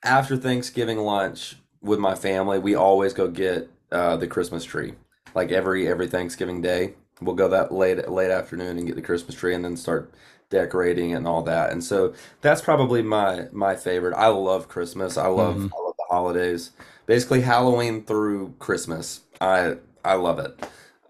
after 0.03 0.37
Thanksgiving 0.37 0.99
lunch 0.99 1.57
with 1.81 1.99
my 1.99 2.15
family, 2.15 2.59
we 2.59 2.75
always 2.75 3.13
go 3.13 3.27
get 3.27 3.69
uh, 3.91 4.15
the 4.15 4.27
Christmas 4.27 4.63
tree. 4.63 4.93
Like 5.35 5.51
every 5.51 5.85
every 5.85 6.07
Thanksgiving 6.07 6.61
day, 6.61 6.93
we'll 7.19 7.35
go 7.35 7.49
that 7.49 7.73
late 7.73 8.07
late 8.09 8.31
afternoon 8.31 8.77
and 8.77 8.87
get 8.87 8.95
the 8.95 9.01
Christmas 9.01 9.35
tree, 9.35 9.53
and 9.53 9.65
then 9.65 9.75
start 9.75 10.13
decorating 10.49 11.13
and 11.13 11.27
all 11.27 11.43
that. 11.43 11.71
And 11.73 11.83
so 11.83 12.13
that's 12.39 12.61
probably 12.61 13.01
my 13.01 13.47
my 13.51 13.75
favorite. 13.75 14.15
I 14.15 14.27
love 14.27 14.69
Christmas. 14.69 15.17
I 15.17 15.27
love 15.27 15.57
hmm 15.57 15.67
I 15.73 15.83
love 15.83 15.95
the 15.97 16.05
holidays. 16.09 16.71
Basically 17.05 17.41
Halloween 17.41 18.05
through 18.05 18.55
Christmas. 18.59 19.21
I 19.41 19.75
I 20.05 20.13
love 20.13 20.39
it. 20.39 20.57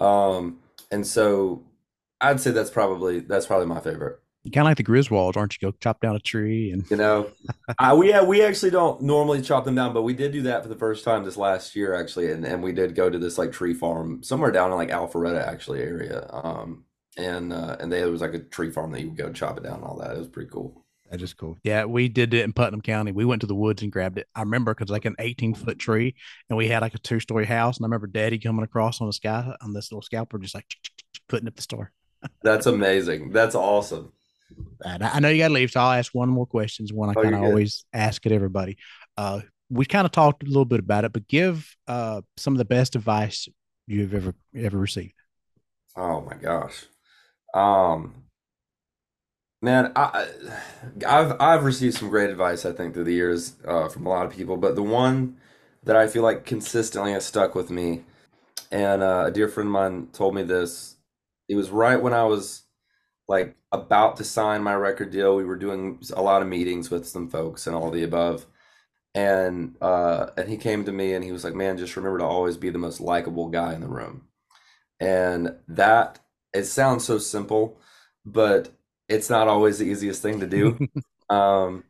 Um, 0.01 0.59
and 0.91 1.05
so 1.05 1.63
I'd 2.21 2.39
say 2.39 2.51
that's 2.51 2.69
probably 2.69 3.19
that's 3.19 3.45
probably 3.45 3.67
my 3.67 3.79
favorite. 3.79 4.19
You 4.43 4.51
kind 4.51 4.65
of 4.65 4.69
like 4.69 4.77
the 4.77 4.83
Griswolds, 4.83 5.35
aren't 5.35 5.57
you? 5.59 5.71
Go 5.71 5.77
chop 5.81 5.99
down 5.99 6.15
a 6.15 6.19
tree 6.19 6.71
and 6.71 6.89
You 6.89 6.95
know, 6.95 7.31
I, 7.79 7.93
we 7.93 8.09
yeah, 8.09 8.23
we 8.23 8.41
actually 8.41 8.71
don't 8.71 9.01
normally 9.01 9.41
chop 9.41 9.65
them 9.65 9.75
down, 9.75 9.93
but 9.93 10.03
we 10.03 10.13
did 10.13 10.31
do 10.31 10.41
that 10.43 10.63
for 10.63 10.69
the 10.69 10.75
first 10.75 11.03
time 11.03 11.25
this 11.25 11.37
last 11.37 11.75
year 11.75 11.93
actually, 11.93 12.31
and, 12.31 12.45
and 12.45 12.63
we 12.63 12.71
did 12.71 12.95
go 12.95 13.09
to 13.09 13.19
this 13.19 13.37
like 13.37 13.51
tree 13.51 13.73
farm 13.73 14.23
somewhere 14.23 14.51
down 14.51 14.71
in 14.71 14.77
like 14.77 14.89
Alpharetta 14.89 15.45
actually 15.45 15.81
area. 15.81 16.27
Um, 16.31 16.85
and 17.17 17.51
uh, 17.51 17.75
and 17.79 17.91
they, 17.91 18.01
it 18.01 18.11
was 18.11 18.21
like 18.21 18.33
a 18.33 18.39
tree 18.39 18.71
farm 18.71 18.91
that 18.91 19.01
you 19.01 19.09
would 19.09 19.17
go 19.17 19.33
chop 19.33 19.57
it 19.57 19.63
down 19.63 19.75
and 19.75 19.83
all 19.83 19.97
that. 19.97 20.15
It 20.15 20.19
was 20.19 20.27
pretty 20.27 20.49
cool. 20.49 20.85
That 21.09 21.15
is 21.15 21.21
just 21.21 21.37
cool. 21.37 21.57
Yeah, 21.63 21.85
we 21.85 22.09
did 22.09 22.33
it 22.33 22.43
in 22.43 22.53
Putnam 22.53 22.81
County. 22.81 23.11
We 23.11 23.25
went 23.25 23.41
to 23.41 23.47
the 23.47 23.55
woods 23.55 23.81
and 23.81 23.91
grabbed 23.91 24.17
it. 24.17 24.27
I 24.35 24.41
remember 24.41 24.73
because 24.73 24.89
like 24.89 25.05
an 25.05 25.15
18 25.19 25.53
foot 25.53 25.79
tree, 25.79 26.15
and 26.49 26.57
we 26.57 26.67
had 26.67 26.81
like 26.81 26.95
a 26.95 26.99
two 26.99 27.19
story 27.19 27.45
house. 27.45 27.77
And 27.77 27.85
I 27.85 27.87
remember 27.87 28.07
Daddy 28.07 28.39
coming 28.39 28.63
across 28.63 29.01
on 29.01 29.07
the 29.07 29.13
sky 29.13 29.55
on 29.61 29.73
this 29.73 29.91
little 29.91 30.01
scalper, 30.01 30.37
just 30.39 30.55
like 30.55 30.65
putting 31.27 31.47
up 31.47 31.55
the 31.55 31.61
store. 31.61 31.91
That's 32.41 32.65
amazing. 32.65 33.31
That's 33.31 33.55
awesome. 33.55 34.11
And 34.83 35.03
I 35.03 35.15
I 35.15 35.19
know 35.19 35.29
you 35.29 35.39
got 35.39 35.49
to 35.49 35.53
leave, 35.53 35.71
so 35.71 35.79
I'll 35.79 35.91
ask 35.97 36.13
one 36.13 36.29
more 36.29 36.45
questions. 36.45 36.93
One 36.93 37.09
I 37.09 37.15
Oh, 37.15 37.21
kind 37.21 37.35
of 37.35 37.41
always 37.41 37.85
ask 37.93 38.25
it 38.25 38.31
everybody. 38.31 38.77
Uh, 39.17 39.41
we 39.69 39.85
kind 39.85 40.05
of 40.05 40.11
talked 40.11 40.43
a 40.43 40.47
little 40.47 40.65
bit 40.65 40.79
about 40.79 41.05
it, 41.05 41.13
but 41.13 41.27
give 41.27 41.75
uh 41.87 42.21
some 42.37 42.53
of 42.53 42.57
the 42.57 42.65
best 42.65 42.95
advice 42.95 43.47
you've 43.87 44.13
ever 44.13 44.33
ever 44.55 44.77
received. 44.77 45.13
Oh 45.97 46.21
my 46.21 46.35
gosh. 46.35 46.85
Um, 47.53 48.26
Man, 49.61 49.91
I, 49.95 50.27
I've 51.07 51.35
I've 51.41 51.63
received 51.63 51.97
some 51.97 52.09
great 52.09 52.29
advice, 52.29 52.65
I 52.65 52.71
think, 52.71 52.93
through 52.93 53.05
the 53.05 53.13
years 53.13 53.55
uh, 53.65 53.87
from 53.89 54.05
a 54.05 54.09
lot 54.09 54.25
of 54.25 54.33
people, 54.33 54.55
but 54.57 54.75
the 54.75 54.83
one 54.83 55.37
that 55.83 55.95
I 55.95 56.07
feel 56.07 56.21
like 56.23 56.45
consistently 56.45 57.11
has 57.13 57.25
stuck 57.25 57.55
with 57.55 57.71
me, 57.71 58.03
and 58.71 59.03
uh, 59.03 59.25
a 59.27 59.31
dear 59.31 59.47
friend 59.49 59.67
of 59.67 59.73
mine 59.73 60.07
told 60.13 60.35
me 60.35 60.43
this. 60.43 60.97
It 61.49 61.55
was 61.55 61.71
right 61.71 62.01
when 62.01 62.13
I 62.13 62.25
was 62.25 62.63
like 63.27 63.55
about 63.71 64.17
to 64.17 64.25
sign 64.25 64.63
my 64.63 64.75
record 64.75 65.11
deal. 65.11 65.35
We 65.35 65.45
were 65.45 65.57
doing 65.57 65.99
a 66.15 66.21
lot 66.23 66.41
of 66.43 66.49
meetings 66.49 66.91
with 66.91 67.07
some 67.07 67.29
folks 67.29 67.67
and 67.67 67.75
all 67.75 67.91
the 67.91 68.03
above, 68.03 68.47
and 69.15 69.75
uh, 69.81 70.27
and 70.37 70.49
he 70.49 70.57
came 70.57 70.85
to 70.85 70.91
me 70.93 71.13
and 71.13 71.23
he 71.25 71.31
was 71.33 71.43
like, 71.43 71.55
"Man, 71.55 71.77
just 71.77 71.97
remember 71.97 72.19
to 72.19 72.25
always 72.25 72.57
be 72.57 72.69
the 72.71 72.79
most 72.79 73.01
likable 73.01 73.49
guy 73.49 73.73
in 73.75 73.81
the 73.81 73.87
room." 73.89 74.27
And 74.99 75.55
that 75.67 76.19
it 76.53 76.65
sounds 76.65 77.05
so 77.05 77.17
simple, 77.19 77.79
but 78.25 78.69
it's 79.09 79.29
not 79.29 79.47
always 79.47 79.79
the 79.79 79.85
easiest 79.85 80.21
thing 80.21 80.39
to 80.39 80.47
do. 80.47 80.77
Um, 81.29 81.83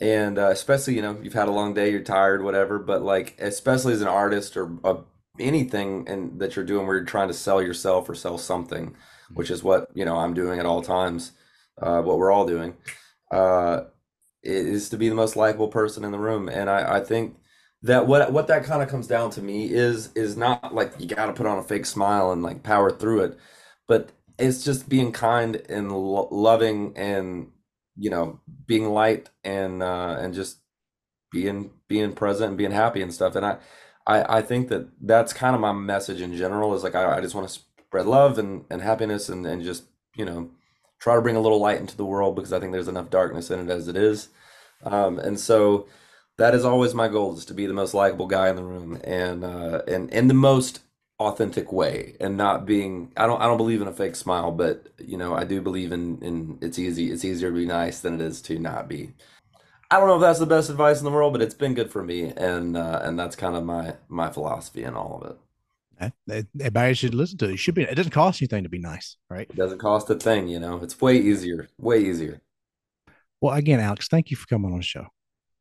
and 0.00 0.36
uh, 0.36 0.48
especially, 0.48 0.96
you 0.96 1.02
know, 1.02 1.16
you've 1.22 1.32
had 1.34 1.46
a 1.46 1.52
long 1.52 1.74
day, 1.74 1.90
you're 1.90 2.00
tired, 2.02 2.42
whatever, 2.42 2.78
but 2.80 3.02
like, 3.02 3.36
especially 3.38 3.92
as 3.92 4.00
an 4.00 4.08
artist 4.08 4.56
or 4.56 4.76
uh, 4.82 4.96
anything 5.38 6.08
and 6.08 6.40
that 6.40 6.56
you're 6.56 6.64
doing 6.64 6.86
where 6.86 6.96
you're 6.96 7.04
trying 7.04 7.28
to 7.28 7.34
sell 7.34 7.62
yourself 7.62 8.08
or 8.08 8.16
sell 8.16 8.36
something, 8.36 8.96
which 9.34 9.48
is 9.48 9.62
what, 9.62 9.90
you 9.94 10.04
know, 10.04 10.16
I'm 10.16 10.34
doing 10.34 10.58
at 10.58 10.66
all 10.66 10.82
times, 10.82 11.32
uh, 11.80 12.02
what 12.02 12.18
we're 12.18 12.32
all 12.32 12.46
doing, 12.46 12.74
uh, 13.30 13.82
is 14.42 14.88
to 14.88 14.96
be 14.96 15.08
the 15.08 15.14
most 15.14 15.36
likable 15.36 15.68
person 15.68 16.04
in 16.04 16.12
the 16.12 16.18
room. 16.18 16.48
And 16.48 16.70
I, 16.70 16.96
I 16.96 17.00
think 17.00 17.36
that 17.82 18.06
what 18.06 18.32
what 18.32 18.46
that 18.48 18.64
kind 18.64 18.82
of 18.82 18.88
comes 18.88 19.06
down 19.06 19.30
to 19.30 19.42
me 19.42 19.72
is 19.72 20.12
is 20.14 20.36
not 20.36 20.74
like 20.74 20.92
you 20.98 21.06
got 21.06 21.26
to 21.26 21.32
put 21.32 21.46
on 21.46 21.58
a 21.58 21.62
fake 21.62 21.86
smile 21.86 22.32
and 22.32 22.42
like 22.42 22.62
power 22.62 22.90
through 22.90 23.24
it, 23.24 23.38
but 23.86 24.10
it's 24.40 24.64
just 24.64 24.88
being 24.88 25.12
kind 25.12 25.56
and 25.68 25.92
lo 25.92 26.28
loving 26.30 26.92
and 26.96 27.50
you 27.96 28.10
know 28.10 28.40
being 28.66 28.90
light 28.90 29.28
and 29.44 29.82
uh, 29.82 30.16
and 30.18 30.34
just 30.34 30.58
being 31.32 31.70
being 31.88 32.12
present 32.12 32.50
and 32.50 32.58
being 32.58 32.72
happy 32.72 33.02
and 33.02 33.12
stuff. 33.12 33.36
And 33.36 33.46
I 33.46 33.58
I, 34.06 34.38
I 34.38 34.42
think 34.42 34.68
that 34.68 34.88
that's 35.00 35.32
kind 35.32 35.54
of 35.54 35.60
my 35.60 35.72
message 35.72 36.20
in 36.20 36.36
general 36.36 36.74
is 36.74 36.82
like 36.82 36.94
I, 36.94 37.18
I 37.18 37.20
just 37.20 37.34
want 37.34 37.48
to 37.48 37.60
spread 37.86 38.06
love 38.06 38.38
and, 38.38 38.64
and 38.70 38.82
happiness 38.82 39.28
and, 39.28 39.46
and 39.46 39.62
just 39.62 39.84
you 40.16 40.24
know 40.24 40.50
try 40.98 41.14
to 41.14 41.22
bring 41.22 41.36
a 41.36 41.40
little 41.40 41.60
light 41.60 41.80
into 41.80 41.96
the 41.96 42.04
world 42.04 42.36
because 42.36 42.52
I 42.52 42.60
think 42.60 42.72
there's 42.72 42.88
enough 42.88 43.10
darkness 43.10 43.50
in 43.50 43.60
it 43.60 43.72
as 43.72 43.88
it 43.88 43.96
is. 43.96 44.28
Um, 44.84 45.18
and 45.18 45.38
so 45.40 45.86
that 46.38 46.54
is 46.54 46.64
always 46.64 46.94
my 46.94 47.08
goal 47.08 47.36
is 47.36 47.44
to 47.46 47.54
be 47.54 47.66
the 47.66 47.74
most 47.74 47.94
likable 47.94 48.26
guy 48.26 48.48
in 48.48 48.56
the 48.56 48.64
room 48.64 49.00
and 49.04 49.44
uh, 49.44 49.82
and 49.86 50.10
in 50.10 50.28
the 50.28 50.34
most 50.34 50.80
authentic 51.20 51.70
way 51.70 52.16
and 52.18 52.36
not 52.36 52.64
being 52.64 53.12
I 53.16 53.26
don't 53.26 53.40
I 53.40 53.44
don't 53.44 53.58
believe 53.58 53.82
in 53.82 53.88
a 53.88 53.92
fake 53.92 54.16
smile, 54.16 54.50
but 54.50 54.88
you 54.98 55.16
know 55.18 55.34
I 55.34 55.44
do 55.44 55.60
believe 55.60 55.92
in 55.92 56.18
in 56.22 56.58
it's 56.62 56.78
easy 56.78 57.12
it's 57.12 57.24
easier 57.24 57.50
to 57.50 57.56
be 57.56 57.66
nice 57.66 58.00
than 58.00 58.14
it 58.14 58.22
is 58.22 58.40
to 58.42 58.58
not 58.58 58.88
be. 58.88 59.12
I 59.90 59.98
don't 59.98 60.08
know 60.08 60.14
if 60.16 60.20
that's 60.20 60.38
the 60.38 60.46
best 60.46 60.70
advice 60.70 60.98
in 60.98 61.04
the 61.04 61.10
world, 61.10 61.32
but 61.32 61.42
it's 61.42 61.54
been 61.54 61.74
good 61.74 61.90
for 61.90 62.02
me 62.02 62.32
and 62.36 62.76
uh, 62.76 63.00
and 63.02 63.18
that's 63.18 63.36
kind 63.36 63.54
of 63.54 63.64
my 63.64 63.96
my 64.08 64.30
philosophy 64.30 64.82
in 64.82 64.94
all 64.94 65.20
of 65.22 65.30
it. 65.30 65.36
Eh, 66.00 66.10
eh, 66.30 66.42
Everybody 66.58 66.94
should 66.94 67.14
listen 67.14 67.36
to 67.38 67.50
it. 67.50 67.52
It 67.52 67.56
should 67.58 67.74
be. 67.74 67.82
It 67.82 67.94
doesn't 67.94 68.12
cost 68.12 68.40
anything 68.40 68.62
to 68.62 68.70
be 68.70 68.78
nice, 68.78 69.16
right? 69.28 69.46
It 69.50 69.56
doesn't 69.56 69.78
cost 69.78 70.08
a 70.08 70.14
thing, 70.14 70.48
you 70.48 70.58
know. 70.58 70.78
It's 70.82 70.98
way 70.98 71.18
easier, 71.18 71.68
way 71.76 72.00
easier. 72.02 72.40
Well, 73.42 73.54
again, 73.54 73.80
Alex, 73.80 74.08
thank 74.08 74.30
you 74.30 74.36
for 74.38 74.46
coming 74.46 74.72
on 74.72 74.78
the 74.78 74.84
show. 74.84 75.06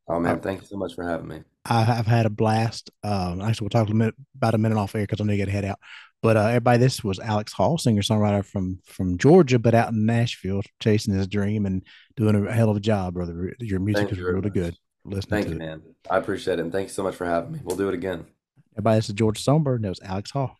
Oh 0.07 0.19
man, 0.19 0.39
thank 0.39 0.61
you 0.61 0.67
so 0.67 0.77
much 0.77 0.95
for 0.95 1.03
having 1.03 1.27
me. 1.27 1.43
I 1.69 1.83
have 1.83 2.07
had 2.07 2.25
a 2.25 2.29
blast. 2.29 2.89
Um, 3.03 3.41
actually, 3.41 3.65
we'll 3.65 3.69
talk 3.69 3.89
a 3.89 3.93
minute, 3.93 4.15
about 4.35 4.55
a 4.55 4.57
minute 4.57 4.77
off 4.77 4.95
air 4.95 5.03
because 5.03 5.21
I 5.21 5.37
got 5.37 5.45
to 5.45 5.51
head 5.51 5.65
out. 5.65 5.79
But 6.21 6.35
uh, 6.35 6.47
everybody, 6.47 6.79
this 6.79 7.03
was 7.03 7.19
Alex 7.19 7.53
Hall, 7.53 7.77
singer 7.77 8.01
songwriter 8.01 8.43
from 8.43 8.79
from 8.85 9.17
Georgia, 9.17 9.59
but 9.59 9.73
out 9.73 9.93
in 9.93 10.05
Nashville, 10.05 10.61
chasing 10.81 11.13
his 11.13 11.27
dream 11.27 11.65
and 11.65 11.83
doing 12.17 12.35
a 12.35 12.51
hell 12.51 12.69
of 12.69 12.75
a 12.75 12.81
job, 12.81 13.13
brother. 13.13 13.53
Your 13.59 13.79
music 13.79 14.01
Thank 14.01 14.11
is 14.13 14.17
you 14.17 14.25
really 14.25 14.41
much. 14.41 14.53
good. 14.53 14.75
Listening 15.05 15.43
Thank 15.43 15.47
you, 15.47 15.53
it. 15.53 15.59
man. 15.59 15.81
I 16.09 16.17
appreciate 16.17 16.59
it. 16.59 16.63
And 16.63 16.71
thank 16.71 16.89
you 16.89 16.93
so 16.93 17.03
much 17.03 17.15
for 17.15 17.25
having 17.25 17.53
me. 17.53 17.59
We'll 17.63 17.77
do 17.77 17.87
it 17.87 17.93
again. 17.93 18.25
Everybody, 18.73 18.97
this 18.97 19.09
is 19.09 19.15
Georgia 19.15 19.41
Songbirds. 19.41 19.77
And 19.77 19.85
that 19.85 19.89
was 19.89 20.01
Alex 20.03 20.31
Hall. 20.31 20.57